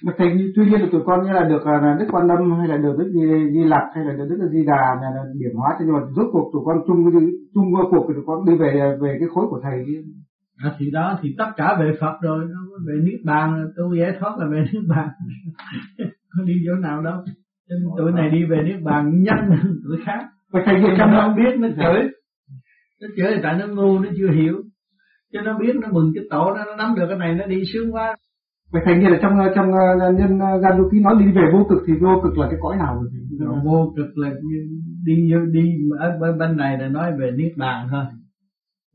mà 0.03 0.13
thầy 0.17 0.27
tuy 0.55 0.65
nhiên 0.65 0.81
là 0.81 0.87
tụi 0.91 1.01
con 1.05 1.25
như 1.25 1.31
là 1.31 1.43
được 1.43 1.65
là 1.65 1.97
đức 1.99 2.05
quan 2.11 2.27
âm 2.27 2.59
hay 2.59 2.67
là 2.67 2.77
được 2.77 2.95
đức 2.99 3.11
di, 3.13 3.51
di 3.53 3.63
lặc 3.63 3.83
hay 3.95 4.05
là 4.05 4.13
được 4.13 4.25
đức 4.29 4.49
di 4.51 4.65
đà 4.65 4.83
là, 5.01 5.09
là 5.15 5.23
điểm 5.39 5.51
hóa. 5.55 5.69
Cho 5.79 5.85
nhưng 5.85 5.93
mà 5.93 6.01
rốt 6.15 6.25
cuộc 6.31 6.49
tụi 6.53 6.61
con 6.65 6.77
chung 6.87 6.97
chung 7.53 7.65
cuộc 7.91 8.05
thì 8.07 8.13
tụi 8.15 8.23
con 8.25 8.45
đi 8.45 8.55
về 8.55 8.97
về 9.01 9.15
cái 9.19 9.27
khối 9.33 9.45
của 9.49 9.59
thầy 9.63 9.85
đi. 9.87 9.93
À, 10.57 10.75
thì 10.79 10.91
đó 10.91 11.19
thì 11.21 11.35
tất 11.37 11.51
cả 11.55 11.77
về 11.79 11.91
Phật 12.01 12.17
rồi. 12.21 12.45
Nó 12.49 12.59
về 12.87 12.93
niết 13.03 13.19
bàn 13.25 13.67
tôi 13.77 13.99
giải 13.99 14.17
thoát 14.19 14.31
là 14.39 14.47
về 14.51 14.63
niết 14.73 14.83
bàn. 14.87 15.09
Có 16.37 16.43
đi 16.45 16.53
chỗ 16.65 16.75
nào 16.75 17.01
đâu 17.01 17.15
tuổi 17.97 18.11
này 18.11 18.29
đi 18.29 18.45
về 18.45 18.57
niết 18.65 18.81
bàn 18.83 19.23
nhanh 19.23 19.49
hơn 19.49 19.73
tuổi 19.83 19.97
khác 20.05 20.25
và 20.51 20.61
thầy 20.65 20.75
trong 20.97 21.11
nó 21.11 21.35
biết 21.37 21.59
nó 21.59 21.67
chửi 21.67 22.01
nó 23.01 23.07
chửi 23.17 23.31
thì 23.35 23.39
tại 23.43 23.57
nó 23.59 23.67
ngu 23.67 23.99
nó 23.99 24.09
chưa 24.17 24.31
hiểu 24.31 24.61
cho 25.33 25.41
nó 25.41 25.57
biết 25.59 25.75
nó 25.81 25.87
mừng 25.91 26.11
cái 26.15 26.23
tổ 26.29 26.53
nó, 26.55 26.65
nó 26.65 26.75
nắm 26.75 26.95
được 26.95 27.05
cái 27.09 27.17
này 27.17 27.35
nó 27.35 27.45
đi 27.45 27.63
sướng 27.73 27.91
quá 27.91 28.15
Vậy 28.73 28.81
thành 28.85 28.99
như 28.99 29.07
là 29.07 29.19
trong 29.21 29.33
trong 29.55 29.67
uh, 29.67 30.19
nhân 30.19 30.35
uh, 30.35 30.63
Gan 30.63 30.77
Du 30.77 30.89
Ký 30.91 30.99
nói 30.99 31.15
đi 31.19 31.31
về 31.31 31.41
vô 31.53 31.65
cực 31.69 31.81
thì 31.87 31.93
vô 32.01 32.21
cực 32.23 32.37
là 32.37 32.47
cái 32.49 32.59
cõi 32.61 32.77
nào 32.77 32.95
rồi? 32.95 33.09
Vô 33.65 33.93
cực 33.97 34.17
là 34.17 34.29
đi 35.05 35.31
đi 35.51 35.63
ở 35.99 36.17
bên, 36.21 36.37
bên 36.37 36.57
này 36.57 36.77
là 36.77 36.87
nói 36.87 37.11
về 37.19 37.31
niết 37.37 37.51
bàn 37.57 37.87
thôi. 37.91 38.03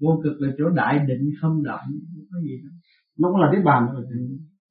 Vô 0.01 0.21
cực 0.25 0.33
là 0.41 0.49
chỗ 0.59 0.71
đại 0.71 0.99
định 1.09 1.31
không 1.41 1.63
động, 1.63 1.81
không 1.87 2.25
có 2.33 2.41
gì 2.41 2.61
đâu. 2.63 2.73
Nó 3.19 3.29
cũng 3.31 3.41
là 3.41 3.51
niết 3.53 3.65
bàn 3.65 3.87
rồi. 3.93 4.05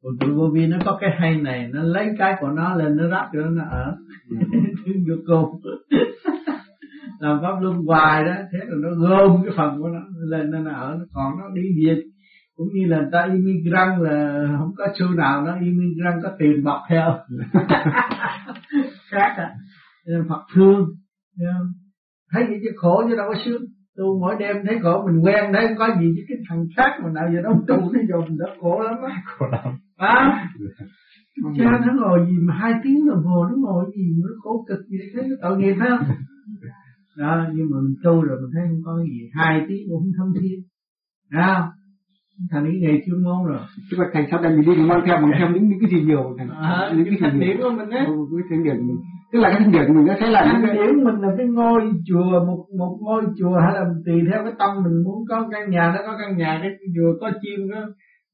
Còn 0.07 0.17
tụi 0.19 0.35
vô 0.35 0.49
vi 0.53 0.67
nó 0.67 0.77
có 0.85 0.97
cái 1.01 1.09
hay 1.19 1.35
này, 1.35 1.69
nó 1.73 1.83
lấy 1.83 2.09
cái 2.17 2.35
của 2.39 2.47
nó 2.47 2.75
lên 2.75 2.97
nó 2.97 3.09
ráp 3.09 3.25
cho 3.33 3.39
nó 3.39 3.63
ở. 3.71 3.95
Thương 4.85 5.05
vô 5.09 5.15
cùng. 5.27 5.61
làm 7.19 7.39
pháp 7.41 7.61
luân 7.61 7.75
hoài 7.85 8.23
đó 8.23 8.33
thế 8.51 8.59
rồi 8.67 8.79
nó 8.83 8.89
gom 9.07 9.43
cái 9.45 9.53
phần 9.57 9.81
của 9.81 9.87
nó 9.87 9.99
lên 10.29 10.51
nó 10.51 10.71
ở 10.71 10.99
còn 11.13 11.33
nó 11.39 11.43
đi 11.53 11.61
về 11.85 12.01
cũng 12.55 12.67
như 12.73 12.85
là 12.87 13.05
ta 13.11 13.27
immigrant 13.33 14.01
là 14.01 14.47
không 14.59 14.71
có 14.77 14.87
xu 14.99 15.09
nào 15.09 15.41
nó 15.41 15.55
immigrant 15.61 16.23
có 16.23 16.29
tiền 16.39 16.63
bọc 16.63 16.81
theo. 16.89 17.19
Khác 19.09 19.33
à. 19.37 19.55
Nên 20.07 20.23
Phật 20.29 20.45
thương. 20.53 20.85
Thấy 22.31 22.43
vậy 22.47 22.59
chứ 22.63 22.69
khổ 22.75 23.03
chứ 23.09 23.15
đâu 23.15 23.25
có 23.29 23.35
sướng 23.45 23.61
tu 23.97 24.19
mỗi 24.21 24.35
đêm 24.39 24.55
thấy 24.65 24.79
khổ 24.83 25.07
mình 25.07 25.23
quen 25.25 25.51
đấy 25.51 25.67
không 25.67 25.77
có 25.77 25.87
gì 25.99 26.13
chứ 26.15 26.21
cái 26.27 26.37
thằng 26.49 26.65
khác 26.77 26.91
mà 27.03 27.09
nào 27.09 27.25
giờ 27.33 27.41
nó 27.43 27.49
tu 27.67 27.91
nó 27.93 27.99
dùng 28.09 28.37
nó 28.37 28.45
khổ 28.61 28.81
lắm 28.81 28.95
á. 29.07 29.23
Khổ 29.25 29.45
lắm. 29.51 29.73
À 29.97 30.49
cha 31.57 31.79
nó 31.85 31.93
ngồi 31.93 32.25
gì 32.29 32.37
mà 32.41 32.53
hai 32.53 32.73
tiếng 32.83 33.07
đồng 33.09 33.23
hồ 33.23 33.45
nó 33.49 33.55
ngồi 33.57 33.85
gì 33.95 34.03
nó 34.23 34.29
khổ 34.43 34.65
cực 34.67 34.79
gì 34.87 34.97
thế 35.13 35.21
nó 35.29 35.35
tội 35.41 35.57
nghiệp 35.57 35.75
không? 35.79 35.99
Đó 37.17 37.45
nhưng 37.53 37.67
mà 37.71 37.77
mình 37.81 37.95
tu 38.03 38.21
rồi 38.21 38.37
mình 38.41 38.51
thấy 38.53 38.63
không 38.69 38.81
có 38.85 39.03
gì 39.03 39.29
hai 39.33 39.65
tiếng 39.67 39.87
cũng 39.89 40.01
không 40.01 40.11
thâm 40.17 40.41
thiên 40.41 40.59
à, 41.29 41.63
thành 42.51 42.63
cái 42.65 42.73
nghề 42.81 43.01
chuyên 43.05 43.23
môn 43.23 43.47
rồi. 43.47 43.59
Chứ 43.91 43.97
mà 43.99 44.05
thành 44.13 44.25
sau 44.31 44.41
đây 44.41 44.55
mình 44.55 44.65
đi 44.65 44.71
mình 44.75 44.87
mang 44.87 45.01
theo 45.05 45.21
mình 45.21 45.31
theo 45.39 45.49
những 45.49 45.69
những 45.69 45.79
cái 45.81 45.89
gì 45.91 46.05
nhiều 46.05 46.35
thành 46.37 46.49
à, 46.49 46.93
những 46.95 47.05
cái 47.05 47.17
thành 47.21 47.39
điểm 47.39 47.57
của 47.61 47.69
mình 47.69 47.89
đấy 47.89 48.05
ừ, 48.05 48.13
cái 48.37 48.47
thành 48.49 48.63
điểm 48.63 48.87
mình 48.87 48.97
tức 49.31 49.39
là 49.39 49.49
cái 49.49 49.59
thành 49.59 49.71
điểm 49.71 49.83
của 49.87 49.93
mình 49.93 50.05
nó 50.05 50.13
sẽ 50.19 50.27
là 50.27 50.41
thành 50.45 50.61
điểm 50.65 50.95
của 50.95 51.11
mình 51.11 51.21
là 51.21 51.29
cái 51.37 51.47
ngôi 51.47 51.81
chùa 52.07 52.45
một 52.47 52.65
một 52.79 52.97
ngôi 53.01 53.23
chùa 53.39 53.59
hay 53.65 53.73
là 53.73 53.83
tùy 54.05 54.21
theo 54.31 54.43
cái 54.43 54.53
tâm 54.59 54.71
mình 54.83 55.03
muốn 55.05 55.19
có 55.29 55.47
căn 55.51 55.69
nhà 55.69 55.93
nó 55.95 56.01
có 56.07 56.17
căn 56.21 56.37
nhà 56.37 56.59
cái 56.61 56.71
chùa 56.95 57.11
có 57.21 57.31
chim 57.41 57.59
có 57.73 57.81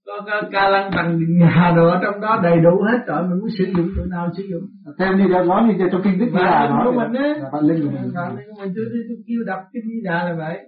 có, 0.05 0.13
có 0.25 0.49
ca 0.51 0.69
lăng 0.69 0.91
bằng 0.95 1.19
nhà 1.39 1.73
đồ 1.75 1.87
ở 1.87 1.99
trong 2.03 2.21
đó 2.21 2.39
đầy 2.43 2.57
đủ 2.63 2.81
hết 2.91 2.97
rồi 3.07 3.23
mình 3.23 3.39
muốn 3.39 3.49
sử 3.57 3.65
dụng 3.77 3.87
chỗ 3.95 4.03
nào 4.11 4.29
sử 4.37 4.43
dụng. 4.51 4.63
Theo 4.99 5.17
như 5.17 5.27
nói 5.27 5.61
như 5.63 5.87
trong 5.91 6.01
kinh 6.03 6.19
đức 6.19 6.29
là 6.33 6.81
của 6.85 6.91
mình 6.99 7.13
đấy 7.13 7.33
bạn 7.53 7.63
linh 7.63 7.81
của 7.81 7.91
mình 7.91 8.11
bạn 8.15 8.37
linh 8.37 8.47
của 8.47 8.61
mình 8.61 8.73
tôi 8.75 8.85
tôi 9.09 9.17
kêu 9.27 9.39
đập 9.47 9.59
cái 9.73 9.81
đà 10.03 10.23
là 10.23 10.35
vậy. 10.37 10.59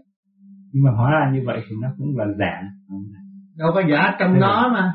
Nhưng 0.74 0.84
mà 0.84 0.92
hóa 0.98 1.12
ra 1.12 1.32
như 1.34 1.42
vậy 1.46 1.62
thì 1.70 1.76
nó 1.82 1.88
cũng 1.98 2.18
là 2.18 2.26
giả. 2.40 2.62
Đâu 3.58 3.72
có 3.74 3.82
giả 3.92 4.16
trong 4.20 4.40
nó 4.40 4.70
mà. 4.74 4.94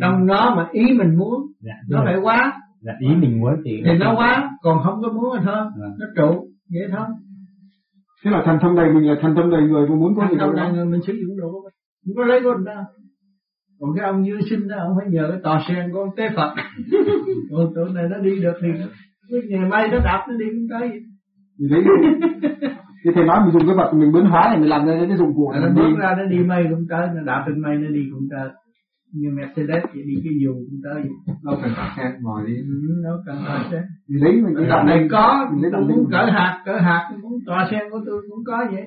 trong 0.00 0.26
nó 0.26 0.54
mà 0.56 0.68
ý 0.72 0.84
mình 0.98 1.16
muốn 1.18 1.38
dạ. 1.60 1.74
nó 1.90 2.02
phải 2.04 2.16
quá 2.22 2.52
dạ, 2.80 2.92
ý 3.00 3.08
mình 3.16 3.40
muốn 3.40 3.52
thì 3.64 3.82
thì 3.84 3.98
nó 3.98 4.14
quá 4.16 4.50
còn 4.62 4.78
không 4.84 5.02
có 5.02 5.12
muốn 5.12 5.36
thì 5.38 5.42
thôi 5.46 5.64
Dạ. 5.80 5.86
nó 6.00 6.06
trụ 6.16 6.46
vậy 6.72 6.88
thôi. 6.96 7.06
Thế 8.24 8.30
là 8.30 8.42
thần 8.44 8.58
thông 8.62 8.76
đầy 8.76 8.92
mình 8.92 9.08
là 9.08 9.14
thần 9.22 9.34
thông 9.34 9.50
đầy 9.50 9.62
người 9.62 9.88
mà 9.88 9.94
muốn 9.94 10.14
có 10.16 10.26
gì 10.30 10.36
đâu 10.36 10.52
là 10.52 10.70
người 10.70 10.84
mình 10.84 11.00
sử 11.06 11.12
dụng 11.12 11.36
đồ 11.38 11.52
mình 11.52 11.72
không 12.06 12.16
có 12.16 12.24
lấy 12.24 12.40
của 12.42 12.52
người 12.56 12.66
ta 12.66 12.84
còn 13.80 13.90
cái 13.96 14.06
ông 14.06 14.22
như 14.22 14.38
sinh 14.50 14.68
đó 14.68 14.76
ông 14.78 14.92
phải 14.98 15.06
nhờ 15.10 15.28
cái 15.30 15.40
tòa 15.42 15.60
sen 15.68 15.92
của 15.92 15.98
ông 16.00 16.16
tế 16.16 16.28
phật. 16.36 16.54
Còn 17.50 17.74
tụi 17.74 17.90
này 17.94 18.04
nó 18.10 18.18
đi 18.18 18.40
được 18.42 18.52
thì 18.62 18.68
nó 18.68 18.86
cái 19.30 19.40
nghề 19.48 19.68
may 19.68 19.88
nó 19.88 19.98
đạp 20.04 20.26
nó 20.28 20.34
đi 20.38 20.46
cũng 20.50 20.66
tới. 20.70 20.88
Mình 21.58 21.70
lấy 21.72 21.82
thì 23.04 23.10
thầy 23.14 23.24
nói 23.24 23.40
mình 23.44 23.52
dùng 23.52 23.66
cái 23.66 23.76
vật 23.76 23.90
mình 23.94 24.12
biến 24.12 24.24
hóa 24.24 24.42
này 24.50 24.58
mình 24.60 24.68
làm 24.68 24.86
ra 24.86 25.04
cái 25.08 25.16
dụng 25.16 25.34
cụ 25.36 25.52
nó 25.54 25.60
mình 25.60 25.74
bước 25.74 25.88
đi. 25.88 26.00
ra 26.00 26.14
nó 26.18 26.24
đi 26.24 26.38
mây 26.38 26.66
cũng 26.70 26.86
tới 26.90 27.08
nó 27.14 27.22
đạp 27.24 27.44
trên 27.46 27.62
mây 27.62 27.76
nó 27.76 27.88
đi 27.88 28.02
cũng 28.12 28.28
tới 28.30 28.48
như 29.12 29.28
Mercedes 29.36 29.82
chỉ 29.92 30.02
đi 30.02 30.14
cái 30.24 30.32
dù 30.44 30.54
tới 30.84 31.02
đâu 31.44 31.58
cần 31.62 31.70
phải 31.76 31.90
xe 31.96 32.18
ngồi 32.20 32.46
đi. 32.46 32.54
Nó 33.02 33.10
cần 33.26 33.36
tòa 33.46 33.68
sen 33.70 33.82
mình 34.08 34.24
lấy 34.24 34.32
mình 34.42 34.68
làm 34.68 34.86
này 34.86 35.08
có 35.10 35.50
mình 35.52 35.72
lấy 35.72 35.82
muốn 35.88 36.06
cỡ 36.10 36.24
hạt 36.32 36.62
cỡ 36.64 36.76
hạt 36.76 37.10
muốn 37.22 37.32
tòa 37.46 37.68
sen 37.70 37.80
của 37.90 38.00
tôi 38.06 38.22
cũng 38.30 38.44
có 38.46 38.66
vậy. 38.72 38.84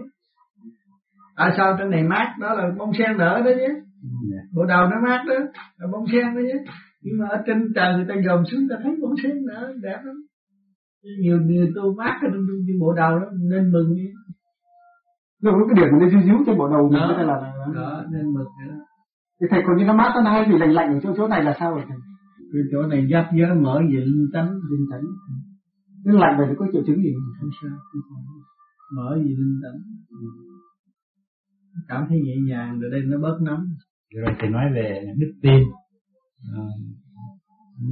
Tại 1.36 1.52
sao 1.58 1.76
trên 1.80 1.90
này 1.90 2.04
mát 2.04 2.36
đó 2.40 2.54
là 2.54 2.72
bông 2.78 2.92
sen 2.98 3.18
đỡ 3.18 3.42
đó 3.42 3.52
chứ. 3.56 3.74
Dạ. 4.32 4.42
bộ 4.56 4.66
đầu 4.66 4.88
nó 4.88 4.96
mát 5.08 5.24
đó 5.28 5.36
là 5.78 5.88
bông 5.92 6.06
sen 6.12 6.36
đó 6.36 6.42
chứ. 6.52 6.72
Nhưng 7.02 7.18
mà 7.20 7.28
ở 7.28 7.38
trên 7.46 7.74
trời 7.76 7.96
người 7.96 8.06
ta 8.10 8.16
dòm 8.26 8.44
xuống 8.46 8.68
ta 8.70 8.76
thấy 8.84 8.96
bông 9.02 9.14
sen 9.24 9.32
nữa 9.46 9.74
đẹp 9.82 10.00
lắm. 10.04 10.16
Nhiều 11.20 11.40
nhiều 11.42 11.68
tôi 11.76 11.94
mát 11.98 12.20
trên 12.22 12.32
bộ 12.80 12.94
đầu 12.94 13.20
đó 13.20 13.26
nên 13.50 13.72
mừng 13.72 13.96
đi 13.96 14.08
lúc 15.42 15.68
cái 15.70 15.76
điểm 15.76 16.00
nó 16.00 16.10
díu 16.10 16.22
díu 16.22 16.38
trên 16.46 16.58
bộ 16.58 16.70
đầu 16.70 16.90
mình 16.90 17.00
Đó. 17.00 17.14
cái 17.18 17.26
là 17.26 17.54
đó 17.76 18.04
nên 18.12 18.34
mừng 18.34 18.48
nữa 18.68 18.76
thì 19.42 19.48
thầy 19.50 19.62
còn 19.68 19.78
như 19.78 19.86
nó 19.86 19.94
mát 19.94 20.12
nó 20.24 20.32
hay 20.32 20.46
vì 20.50 20.58
lạnh 20.58 20.72
lạnh 20.72 20.94
ở 20.94 21.00
chỗ 21.04 21.14
chỗ 21.18 21.28
này 21.28 21.44
là 21.44 21.56
sao 21.60 21.72
rồi 21.72 21.84
thầy? 21.88 21.98
Cái 22.54 22.62
chỗ 22.72 22.88
này 22.88 23.08
giáp 23.12 23.26
giới 23.38 23.56
mở 23.56 23.82
linh 23.82 24.30
tánh 24.34 24.50
linh 24.50 24.86
tánh. 24.92 25.02
Nó 26.06 26.14
lạnh 26.20 26.36
về 26.40 26.46
nó 26.48 26.54
có 26.58 26.68
triệu 26.74 26.84
chứng 26.88 27.04
gì 27.04 27.14
không? 27.40 27.50
Sao 27.62 27.78
mở 28.96 29.18
dị 29.24 29.30
linh 29.30 29.60
tánh 29.64 29.80
cảm 31.88 32.06
thấy 32.10 32.18
nhẹ 32.24 32.36
nhàng 32.48 32.80
rồi 32.80 32.92
đây 32.92 33.02
nó 33.06 33.18
bớt 33.18 33.38
nóng. 33.42 33.64
Rồi 34.16 34.36
thầy 34.40 34.50
nói 34.50 34.66
về 34.76 35.04
đức 35.18 35.32
tin. 35.42 35.64
À, 36.54 36.64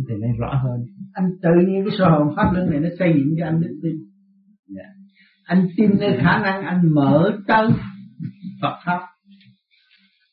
thầy 0.07 0.17
nói 0.17 0.30
rõ 0.39 0.61
hơn. 0.63 0.86
Anh 1.13 1.30
tự 1.41 1.49
nhiên 1.67 1.86
cái 1.86 1.97
sơ 1.97 2.09
hồn 2.09 2.36
pháp 2.36 2.51
luân 2.53 2.69
này 2.69 2.80
nó 2.80 2.89
xây 2.99 3.13
dựng 3.15 3.36
cho 3.39 3.45
anh 3.45 3.61
đức 3.61 3.80
tin. 3.84 3.95
Dạ. 4.76 4.84
anh 5.45 5.67
tin 5.78 5.91
nơi 5.99 6.17
khả 6.21 6.39
năng 6.39 6.61
anh 6.61 6.93
mở 6.93 7.39
tới 7.47 7.67
Phật 8.61 8.80
pháp 8.86 8.99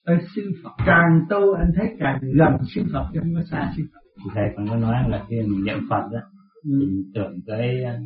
tới 0.06 0.18
xứ 0.34 0.42
Phật 0.64 0.70
càng 0.86 1.20
tu 1.30 1.52
anh 1.52 1.72
thấy 1.76 1.96
càng 1.98 2.18
gần 2.34 2.52
xứ 2.74 2.82
Phật 2.92 3.06
chứ 3.12 3.20
không 3.22 3.34
có 3.34 3.42
xa 3.50 3.72
xứ 3.76 3.82
Phật 3.92 4.00
thì 4.18 4.30
thầy 4.34 4.44
còn 4.56 4.68
có 4.68 4.76
nói 4.76 4.94
là 5.08 5.24
khi 5.28 5.36
mình 5.40 5.64
niệm 5.64 5.78
Phật 5.90 6.02
đó 6.12 6.18
ừ. 6.64 6.70
mình 6.78 7.02
tưởng 7.14 7.32
tới 7.46 7.84
uh, 7.84 8.00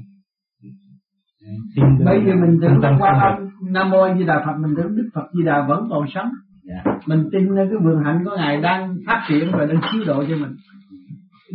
xin 1.74 1.84
bây 2.04 2.20
giờ 2.26 2.34
mình 2.34 2.58
tưởng 2.62 2.78
tâm 2.82 2.96
qua 2.98 3.20
âm 3.20 3.48
Nam 3.72 3.90
mô 3.90 4.14
Di 4.18 4.24
Đà 4.24 4.42
Phật 4.46 4.52
mình 4.58 4.74
tưởng 4.76 4.96
Đức 4.96 5.08
Phật 5.14 5.26
Di 5.32 5.44
Đà 5.44 5.66
vẫn 5.68 5.86
còn 5.90 6.06
sống 6.14 6.30
Dạ. 6.62 6.92
mình 7.06 7.28
tin 7.32 7.54
nơi 7.54 7.66
cái 7.70 7.78
vườn 7.84 8.04
hạnh 8.04 8.22
của 8.24 8.36
ngài 8.36 8.60
đang 8.60 8.96
phát 9.06 9.24
triển 9.28 9.50
và 9.52 9.64
đang 9.64 9.80
chiếu 9.92 10.04
độ 10.06 10.24
cho 10.28 10.36
mình 10.36 10.56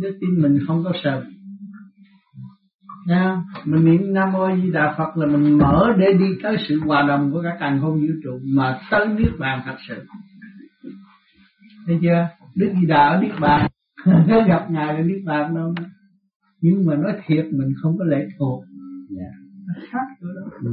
đức 0.02 0.18
tin 0.20 0.42
mình 0.42 0.58
không 0.66 0.84
có 0.84 0.92
sợ 1.04 1.22
Nha, 3.06 3.42
mình 3.64 3.84
niệm 3.84 4.14
Nam 4.14 4.32
Mô 4.32 4.56
Di 4.56 4.70
Đà 4.70 4.94
Phật 4.98 5.16
là 5.16 5.26
mình 5.26 5.58
mở 5.58 5.92
để 5.98 6.12
đi 6.12 6.26
tới 6.42 6.56
sự 6.68 6.80
hòa 6.86 7.02
đồng 7.08 7.32
của 7.32 7.42
cả 7.42 7.56
càng 7.60 7.80
không 7.80 7.94
vũ 7.94 8.14
trụ 8.24 8.30
mà 8.56 8.78
tới 8.90 9.06
niết 9.06 9.30
bàn 9.38 9.62
thật 9.64 9.76
sự. 9.88 10.04
Thấy 11.86 11.98
chưa? 12.02 12.28
Đức 12.54 12.72
Di 12.80 12.86
Đà 12.86 13.08
ở 13.08 13.20
niết 13.20 13.32
bàn, 13.40 13.70
gặp 14.48 14.70
ngài 14.70 14.94
là 14.94 15.00
niết 15.00 15.22
bàn 15.26 15.54
đâu. 15.54 15.74
Nhưng 16.60 16.86
mà 16.86 16.96
nói 16.96 17.12
thiệt 17.26 17.44
mình 17.52 17.72
không 17.82 17.98
có 17.98 18.04
lệ 18.04 18.28
thuộc. 18.38 18.64
Yeah. 19.18 19.32
Nó 19.66 19.74
khác 19.90 20.06
chỗ 20.20 20.26
đó. 20.26 20.56
Ừ. 20.64 20.70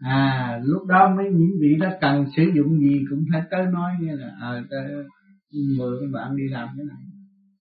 À 0.00 0.60
lúc 0.64 0.86
đó 0.86 1.14
mấy 1.16 1.26
những 1.32 1.50
vị 1.60 1.76
đó 1.80 1.88
cần 2.00 2.24
sử 2.36 2.42
dụng 2.54 2.80
gì 2.80 3.04
cũng 3.10 3.24
phải 3.32 3.42
tới 3.50 3.66
nói 3.72 3.92
nghe 4.00 4.12
là 4.16 4.30
à, 4.40 4.62
mượn 5.78 6.12
bạn 6.12 6.36
đi 6.36 6.48
làm 6.48 6.68
cái 6.76 6.86
này 6.88 7.02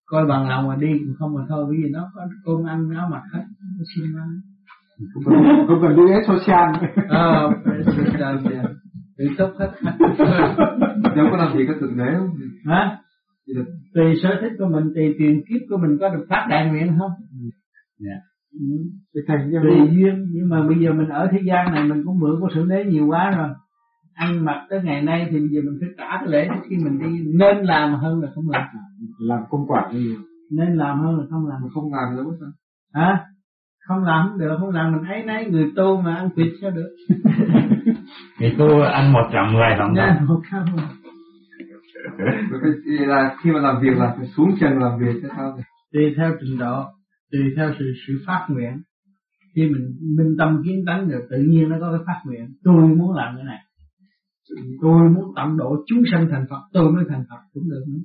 coi 0.06 0.26
bằng 0.26 0.50
lòng 0.50 0.68
mà 0.68 0.76
đi 0.76 0.88
không 1.20 1.34
mà 1.34 1.42
thôi 1.50 1.66
bởi 1.68 1.78
vì 1.84 1.90
nó 1.90 2.12
có 2.16 2.28
cơm 2.46 2.68
ăn 2.68 2.90
áo 2.90 3.10
mặc 3.12 3.22
hết 3.34 3.44
nó 3.78 3.84
xin 3.96 4.06
ăn 4.18 4.28
không 5.68 5.82
cần 5.82 5.96
đi 5.96 6.04
social 6.28 6.88
ờ 7.10 7.50
social 7.86 8.38
tự 9.20 9.26
túc 9.38 9.50
hết. 9.60 9.72
Nếu 11.16 11.26
có 11.32 11.38
làm 11.38 11.58
gì 11.58 11.66
có 11.68 11.74
thực 11.80 11.90
tế 11.98 12.06
không 12.18 12.30
hả 12.66 12.98
tùy 13.94 14.14
sở 14.24 14.30
thích 14.42 14.52
của 14.60 14.66
mình 14.66 14.84
tùy 14.96 15.16
tiền 15.20 15.42
kiếp 15.50 15.62
của 15.70 15.78
mình 15.78 15.98
có 16.00 16.10
được 16.10 16.26
phát 16.30 16.48
đại 16.50 16.70
nguyện 16.70 16.96
không? 17.00 17.12
Dạ. 18.00 18.10
Yeah. 18.10 18.22
Ừ. 19.32 19.62
tùy 19.64 19.90
duyên 19.92 20.28
nhưng 20.32 20.50
mà 20.50 20.68
bây 20.68 20.80
giờ 20.80 20.94
mình 20.94 21.10
ở 21.10 21.28
thế 21.32 21.40
gian 21.44 21.74
này 21.74 21.84
mình 21.84 22.04
cũng 22.06 22.20
mượn 22.20 22.40
của 22.40 22.50
sự 22.56 22.66
đế 22.70 22.86
nhiều 22.86 23.08
quá 23.08 23.32
rồi. 23.38 23.50
Ăn 24.14 24.46
mặc 24.46 24.66
tới 24.70 24.82
ngày 24.84 25.02
nay 25.02 25.28
thì 25.32 25.40
bây 25.40 25.50
giờ 25.50 25.62
mình 25.66 25.78
phải 25.82 25.90
trả 25.98 26.18
cái 26.20 26.28
lễ 26.28 26.50
khi 26.70 26.76
mình 26.78 27.00
đi. 27.00 27.32
Nên 27.40 27.58
làm 27.64 27.94
hơn 27.94 28.22
là 28.22 28.30
không 28.36 28.50
làm. 28.50 28.68
Làm 29.20 29.40
công 29.50 29.68
quả 29.68 29.90
như 29.94 30.16
nên 30.52 30.76
làm 30.76 31.00
hơn 31.00 31.20
là 31.20 31.26
không 31.30 31.48
làm. 31.48 31.62
Không 31.74 31.94
làm 31.94 32.16
nữa 32.16 32.32
sao? 32.40 32.50
Hả? 32.94 33.26
Không 33.88 34.04
làm 34.04 34.28
không 34.30 34.40
được 34.40 34.58
không 34.60 34.70
làm 34.70 34.92
mình 34.92 35.12
ấy 35.12 35.24
nấy 35.24 35.46
người 35.46 35.72
tu 35.76 36.02
mà 36.02 36.16
ăn 36.16 36.30
thịt 36.36 36.48
sao 36.62 36.72
được 36.72 36.96
người 38.40 38.56
tu 38.58 38.82
ăn 38.82 39.14
một 39.14 39.30
trăm 39.34 39.54
mười 39.54 40.28
một 40.28 40.42
trăm 40.52 40.66
Vậy 42.98 43.08
là 43.08 43.36
khi 43.44 43.52
mà 43.52 43.60
làm 43.60 43.82
việc 43.82 43.98
là 43.98 44.14
phải 44.18 44.28
xuống 44.28 44.56
chân 44.60 44.80
làm 44.80 45.00
việc 45.00 45.20
chứ 45.22 45.28
sao? 45.38 45.58
Tùy 45.94 46.14
theo 46.18 46.36
trình 46.42 46.58
độ 46.58 46.84
tùy 47.32 47.42
theo 47.56 47.74
sự 47.80 47.86
sự 48.08 48.14
phát 48.28 48.48
nguyện. 48.50 48.82
Khi 49.56 49.62
mình 49.62 49.98
minh 50.18 50.36
tâm 50.38 50.62
kiến 50.66 50.84
tánh 50.88 51.10
rồi 51.10 51.22
tự 51.30 51.38
nhiên 51.38 51.70
nó 51.70 51.78
có 51.80 51.92
cái 51.92 52.02
phát 52.06 52.22
nguyện. 52.26 52.46
Tôi 52.64 52.76
muốn 52.76 53.16
làm 53.16 53.36
cái 53.36 53.46
này. 53.46 53.60
Tôi 54.82 55.10
muốn 55.10 55.34
tận 55.36 55.58
độ 55.58 55.76
chúng 55.88 56.04
sanh 56.12 56.28
thành 56.32 56.46
Phật 56.50 56.62
tôi 56.74 56.92
mới 56.92 57.06
thành 57.10 57.24
Phật 57.30 57.40
cũng 57.54 57.70
được 57.70 57.84
nữa. 57.88 58.04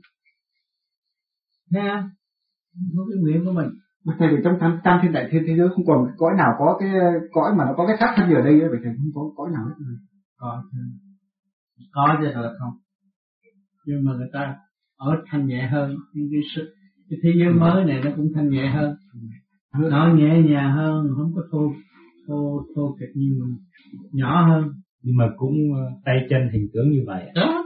Nghe 1.70 2.02
có 2.96 3.06
cái 3.10 3.22
nguyện 3.22 3.44
của 3.44 3.52
mình 3.52 3.68
Thầy 4.18 4.28
vì 4.28 4.36
trong 4.44 4.56
tam, 4.60 4.78
tam 4.84 4.98
thiên 5.02 5.12
đại 5.12 5.28
thiên 5.30 5.42
thế 5.46 5.56
giới 5.56 5.68
không 5.68 5.86
còn 5.86 6.06
cõi 6.16 6.32
nào 6.38 6.52
có 6.58 6.76
cái 6.80 6.90
cõi 7.32 7.54
mà 7.56 7.64
nó 7.64 7.74
có 7.76 7.86
cái 7.86 7.96
xác 8.00 8.14
thân 8.16 8.34
ở 8.34 8.42
đây 8.42 8.60
vậy 8.60 8.78
thầy 8.84 8.92
không 8.96 9.10
có 9.14 9.22
cõi 9.36 9.50
nào 9.54 9.64
hết 9.64 9.74
rồi. 9.78 9.96
Có 10.38 10.62
có 11.92 12.18
chứ 12.20 12.26
là 12.26 12.52
không. 12.58 12.72
Nhưng 13.86 14.04
mà 14.04 14.12
người 14.12 14.28
ta 14.32 14.54
ở 14.96 15.22
thanh 15.26 15.46
nhẹ 15.46 15.68
hơn 15.72 15.96
nhưng 16.14 16.28
cái 16.32 16.40
sự 16.56 16.74
cái 17.10 17.18
thế 17.22 17.30
giới 17.38 17.52
mới 17.52 17.84
này 17.84 18.00
nó 18.04 18.10
cũng 18.16 18.32
thanh 18.34 18.50
nhẹ 18.50 18.70
hơn 18.70 18.94
nó 19.90 20.14
nhẹ 20.14 20.42
nhàng 20.42 20.72
hơn 20.72 21.06
không 21.16 21.32
có 21.34 21.42
thô 21.52 21.72
thô 22.26 22.66
thô 22.74 22.96
kịch 23.00 23.10
như 23.14 23.36
mình 23.40 23.56
nhỏ 24.12 24.46
hơn 24.48 24.72
nhưng 25.02 25.16
mà 25.16 25.24
cũng 25.36 25.54
ờ, 25.74 25.90
tay 26.04 26.26
chân 26.30 26.48
hình 26.52 26.68
tướng 26.74 26.90
như 26.90 27.02
vậy 27.06 27.24
đó 27.34 27.64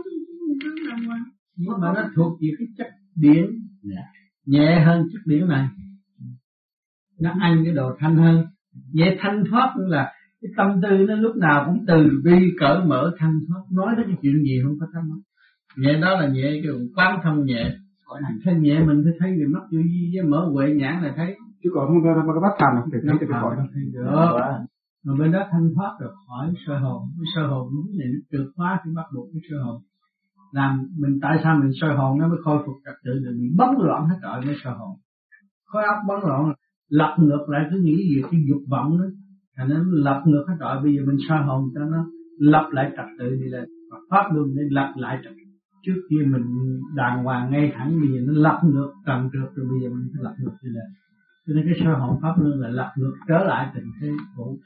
nhưng 1.56 1.80
mà 1.80 1.92
nó 1.94 2.02
thuộc 2.14 2.38
về 2.40 2.48
cái 2.58 2.66
chất 2.78 2.86
điển 3.14 3.36
yeah. 3.36 3.52
Dạ. 3.82 4.02
nhẹ 4.46 4.84
hơn 4.86 5.06
chất 5.12 5.20
điển 5.26 5.48
này 5.48 5.68
nó 7.20 7.30
ăn 7.40 7.62
cái 7.64 7.74
đồ 7.74 7.96
thanh 7.98 8.16
hơn. 8.16 8.44
Nhẹ 8.92 9.16
thanh 9.20 9.44
thoát 9.50 9.72
cũng 9.74 9.86
là 9.86 10.12
cái 10.42 10.50
tâm 10.56 10.80
tư 10.82 11.06
nó 11.08 11.14
lúc 11.14 11.36
nào 11.36 11.64
cũng 11.66 11.84
từ 11.86 12.10
bi 12.24 12.50
cởi 12.60 12.84
mở 12.84 13.12
thanh 13.18 13.38
thoát. 13.48 13.60
Nói 13.72 13.94
đến 13.96 14.06
cái 14.06 14.16
chuyện 14.22 14.42
gì 14.42 14.60
không 14.64 14.76
có 14.80 14.86
thắc 14.92 15.02
mắc 15.08 15.18
nhẹ 15.76 16.00
đó 16.00 16.20
là 16.20 16.28
nhẹ 16.28 16.60
cái 16.62 16.72
quán 16.96 17.20
thông 17.24 17.44
nhẹ. 17.44 17.76
Cõi 18.06 18.20
này 18.22 18.32
thấy 18.44 18.54
nhẹ 18.54 18.80
mình 18.80 19.02
phải 19.04 19.12
thấy 19.18 19.30
về 19.30 19.44
mắt 19.54 19.62
vô 19.72 19.78
di 19.82 20.10
với 20.14 20.28
mở 20.30 20.50
huệ 20.52 20.74
nhãn 20.74 21.02
là 21.02 21.12
thấy. 21.16 21.36
Chứ 21.62 21.70
còn 21.74 21.86
không 21.88 22.02
có 22.04 22.32
cái 22.34 22.42
bắt 22.42 22.54
tham 22.58 22.74
là 22.74 22.80
không 22.80 22.90
thể 22.90 22.98
thấy 23.06 23.18
được 23.20 23.26
cái 23.30 23.40
đó 23.40 23.54
được. 23.56 24.64
Mà 25.04 25.14
bên 25.18 25.32
đó 25.32 25.40
thanh 25.50 25.70
thoát 25.74 25.96
được 26.00 26.12
khỏi 26.26 26.52
sơ 26.66 26.78
hồn. 26.78 27.02
Cái 27.16 27.26
sơ 27.34 27.46
hồn 27.46 27.68
đúng 27.74 27.98
này 27.98 28.08
nó 28.12 28.20
trượt 28.30 28.46
quá 28.56 28.80
thì 28.84 28.90
bắt 28.96 29.06
buộc 29.14 29.28
cái 29.32 29.42
sơ 29.50 29.56
hồn. 29.64 29.82
Làm 30.52 30.86
mình 30.98 31.18
tại 31.22 31.40
sao 31.42 31.58
mình 31.62 31.70
sơ 31.80 31.96
hồn 31.96 32.18
nó 32.18 32.28
mới 32.28 32.38
khôi 32.44 32.58
phục 32.66 32.76
trật 32.84 32.94
tự 33.04 33.12
rồi 33.24 33.34
bị 33.40 33.48
bấn 33.58 33.68
loạn 33.78 34.08
hết 34.08 34.16
trời 34.22 34.40
mới 34.46 34.56
sơ 34.64 34.70
hồn. 34.70 34.96
Khối 35.64 35.82
óc 35.84 35.96
bấn 36.08 36.18
loạn 36.28 36.52
lật 36.88 37.16
ngược 37.18 37.48
lại 37.48 37.68
cứ 37.70 37.80
nghĩ 37.82 37.96
gì? 37.96 38.22
Cái 38.30 38.40
dục 38.48 38.62
vọng 38.68 38.98
đó. 38.98 39.04
Thành 39.56 39.68
nó 39.68 39.80
lật 39.90 40.22
ngược 40.26 40.44
hết 40.48 40.54
trời 40.60 40.76
bây 40.82 40.96
giờ 40.96 41.02
mình 41.06 41.16
sơ 41.28 41.34
hồn 41.46 41.64
cho 41.74 41.80
nó, 41.80 42.06
lập 42.38 42.68
lại 42.72 42.92
trật 42.96 43.06
tự 43.18 43.30
đi 43.30 43.48
lên. 43.48 43.64
Và 43.90 43.98
pháp 44.10 44.24
luân 44.34 44.48
để 44.56 44.62
lập 44.70 44.92
lại 44.96 45.18
trật 45.24 45.32
tự. 45.32 45.42
Trước 45.86 46.00
kia 46.10 46.22
mình 46.26 46.44
đàng 46.94 47.24
hoàng 47.24 47.50
ngay 47.50 47.72
thẳng, 47.76 48.00
bây 48.00 48.08
giờ 48.08 48.18
nó 48.26 48.32
lật 48.32 48.60
ngược, 48.64 48.92
trần 49.06 49.28
trượt 49.32 49.54
rồi 49.54 49.66
bây 49.70 49.80
giờ 49.82 49.88
mình 49.94 50.08
phải 50.14 50.24
lật 50.24 50.34
ngược 50.40 50.56
đi 50.62 50.70
lên. 50.70 50.84
Cho 51.46 51.54
nên 51.54 51.64
cái 51.66 51.80
sơ 51.84 51.94
hồn 51.94 52.18
pháp 52.22 52.34
luân 52.38 52.60
là 52.60 52.68
lật 52.68 52.90
ngược 52.96 53.14
trở 53.28 53.38
lại 53.38 53.70
tình 53.74 53.90
thế 54.00 54.08
cũ. 54.36 54.58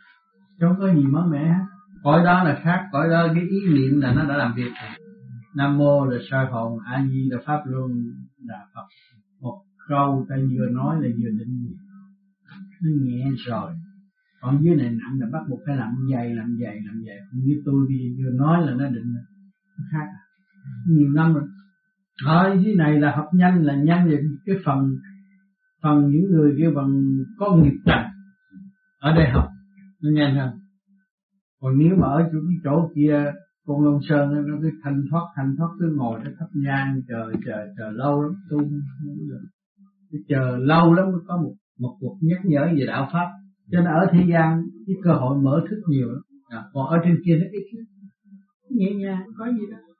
Không 0.60 0.76
có 0.78 0.94
gì 0.94 1.02
mới 1.02 1.22
mẻ 1.30 1.44
hết. 1.44 1.64
Cõi 2.02 2.24
đó 2.24 2.44
là 2.44 2.60
khác. 2.62 2.88
Cõi 2.92 3.08
đó 3.08 3.28
cái 3.34 3.44
ý 3.50 3.58
niệm 3.74 4.00
là 4.00 4.14
nó 4.14 4.24
đã 4.24 4.36
làm 4.36 4.54
việc 4.56 4.70
rồi. 4.82 5.08
Nam 5.56 5.78
mô 5.78 6.04
là 6.04 6.18
soi 6.30 6.46
hồn. 6.46 6.78
A 6.86 7.06
di 7.10 7.28
là 7.30 7.38
pháp 7.46 7.60
luân 7.66 7.90
là 8.48 8.58
phật. 8.74 8.86
Một 9.40 9.58
câu 9.88 10.26
ta 10.28 10.36
vừa 10.36 10.66
nói 10.68 10.96
là 11.02 11.08
vừa 11.22 11.30
định 11.38 11.66
nó 12.82 12.90
nhẹ 13.02 13.24
rồi. 13.46 13.72
Còn 14.40 14.62
dưới 14.62 14.76
này 14.76 14.90
nặng 14.90 15.18
là 15.20 15.26
bắt 15.32 15.42
buộc 15.50 15.60
phải 15.66 15.76
làm 15.76 15.90
dày 16.12 16.34
làm 16.34 16.56
dày 16.62 16.80
làm 16.86 17.02
dày 17.06 17.18
như 17.32 17.62
tôi 17.64 17.86
đi, 17.88 18.16
vừa 18.18 18.30
nói 18.38 18.66
là 18.66 18.74
nó 18.74 18.88
định 18.88 19.12
nó 19.78 19.84
khác 19.92 20.06
à. 20.06 20.22
nhiều 20.88 21.08
năm 21.14 21.34
rồi. 21.34 21.44
Ở 22.26 22.58
dưới 22.64 22.74
này 22.74 23.00
là 23.00 23.16
học 23.16 23.26
nhanh, 23.32 23.64
là 23.64 23.76
nhanh 23.76 24.08
về 24.08 24.22
cái 24.46 24.56
phần 24.64 24.96
phần 25.82 26.10
những 26.10 26.30
người 26.30 26.54
kia 26.58 26.70
bằng 26.74 27.02
có 27.38 27.56
nghiệp 27.56 27.78
trần. 27.86 28.04
Ở 29.00 29.14
đây 29.16 29.30
học, 29.30 29.48
nó 30.02 30.10
nhanh 30.10 30.36
hơn. 30.36 30.50
Còn 31.60 31.78
nếu 31.78 31.96
mà 31.96 32.06
ở 32.06 32.28
chỗ, 32.32 32.38
cái 32.48 32.56
chỗ 32.64 32.90
kia, 32.94 33.32
con 33.66 33.84
Long 33.84 33.98
Sơn 34.08 34.46
nó 34.46 34.54
cứ 34.62 34.70
thanh 34.84 35.02
thoát 35.10 35.22
thanh 35.36 35.54
thoát 35.56 35.68
cứ 35.80 35.94
ngồi 35.96 36.20
nó 36.24 36.30
thấp 36.38 36.48
nhang, 36.54 37.00
chờ 37.08 37.32
chờ 37.44 37.66
chờ 37.78 37.90
lâu 37.90 38.22
lắm, 38.22 38.32
tu 38.50 38.58
cái 40.12 40.20
chờ 40.28 40.56
lâu 40.56 40.94
lắm 40.94 41.06
mới 41.12 41.20
có 41.26 41.36
một 41.36 41.54
một 41.82 41.96
cuộc 42.00 42.16
nhắc 42.20 42.40
nhở 42.44 42.68
về 42.76 42.84
đạo 42.86 43.08
pháp. 43.12 43.28
Cho 43.70 43.78
nên 43.78 43.92
ở 44.00 44.06
thế 44.12 44.20
gian, 44.32 44.62
cái 44.86 44.96
cơ 45.04 45.12
hội 45.12 45.38
mở 45.44 45.64
thức 45.70 45.80
nhiều 45.88 46.08
lắm. 46.08 46.22
Dạ. 46.50 46.62
Còn 46.72 46.86
ở 46.86 46.96
trên 47.04 47.16
kia 47.24 47.36
nó 47.40 47.46
ít 47.52 47.64
nhẹ 48.70 48.90
nhàng, 48.94 49.22
có 49.38 49.44
gì 49.52 49.66
đâu 49.70 49.91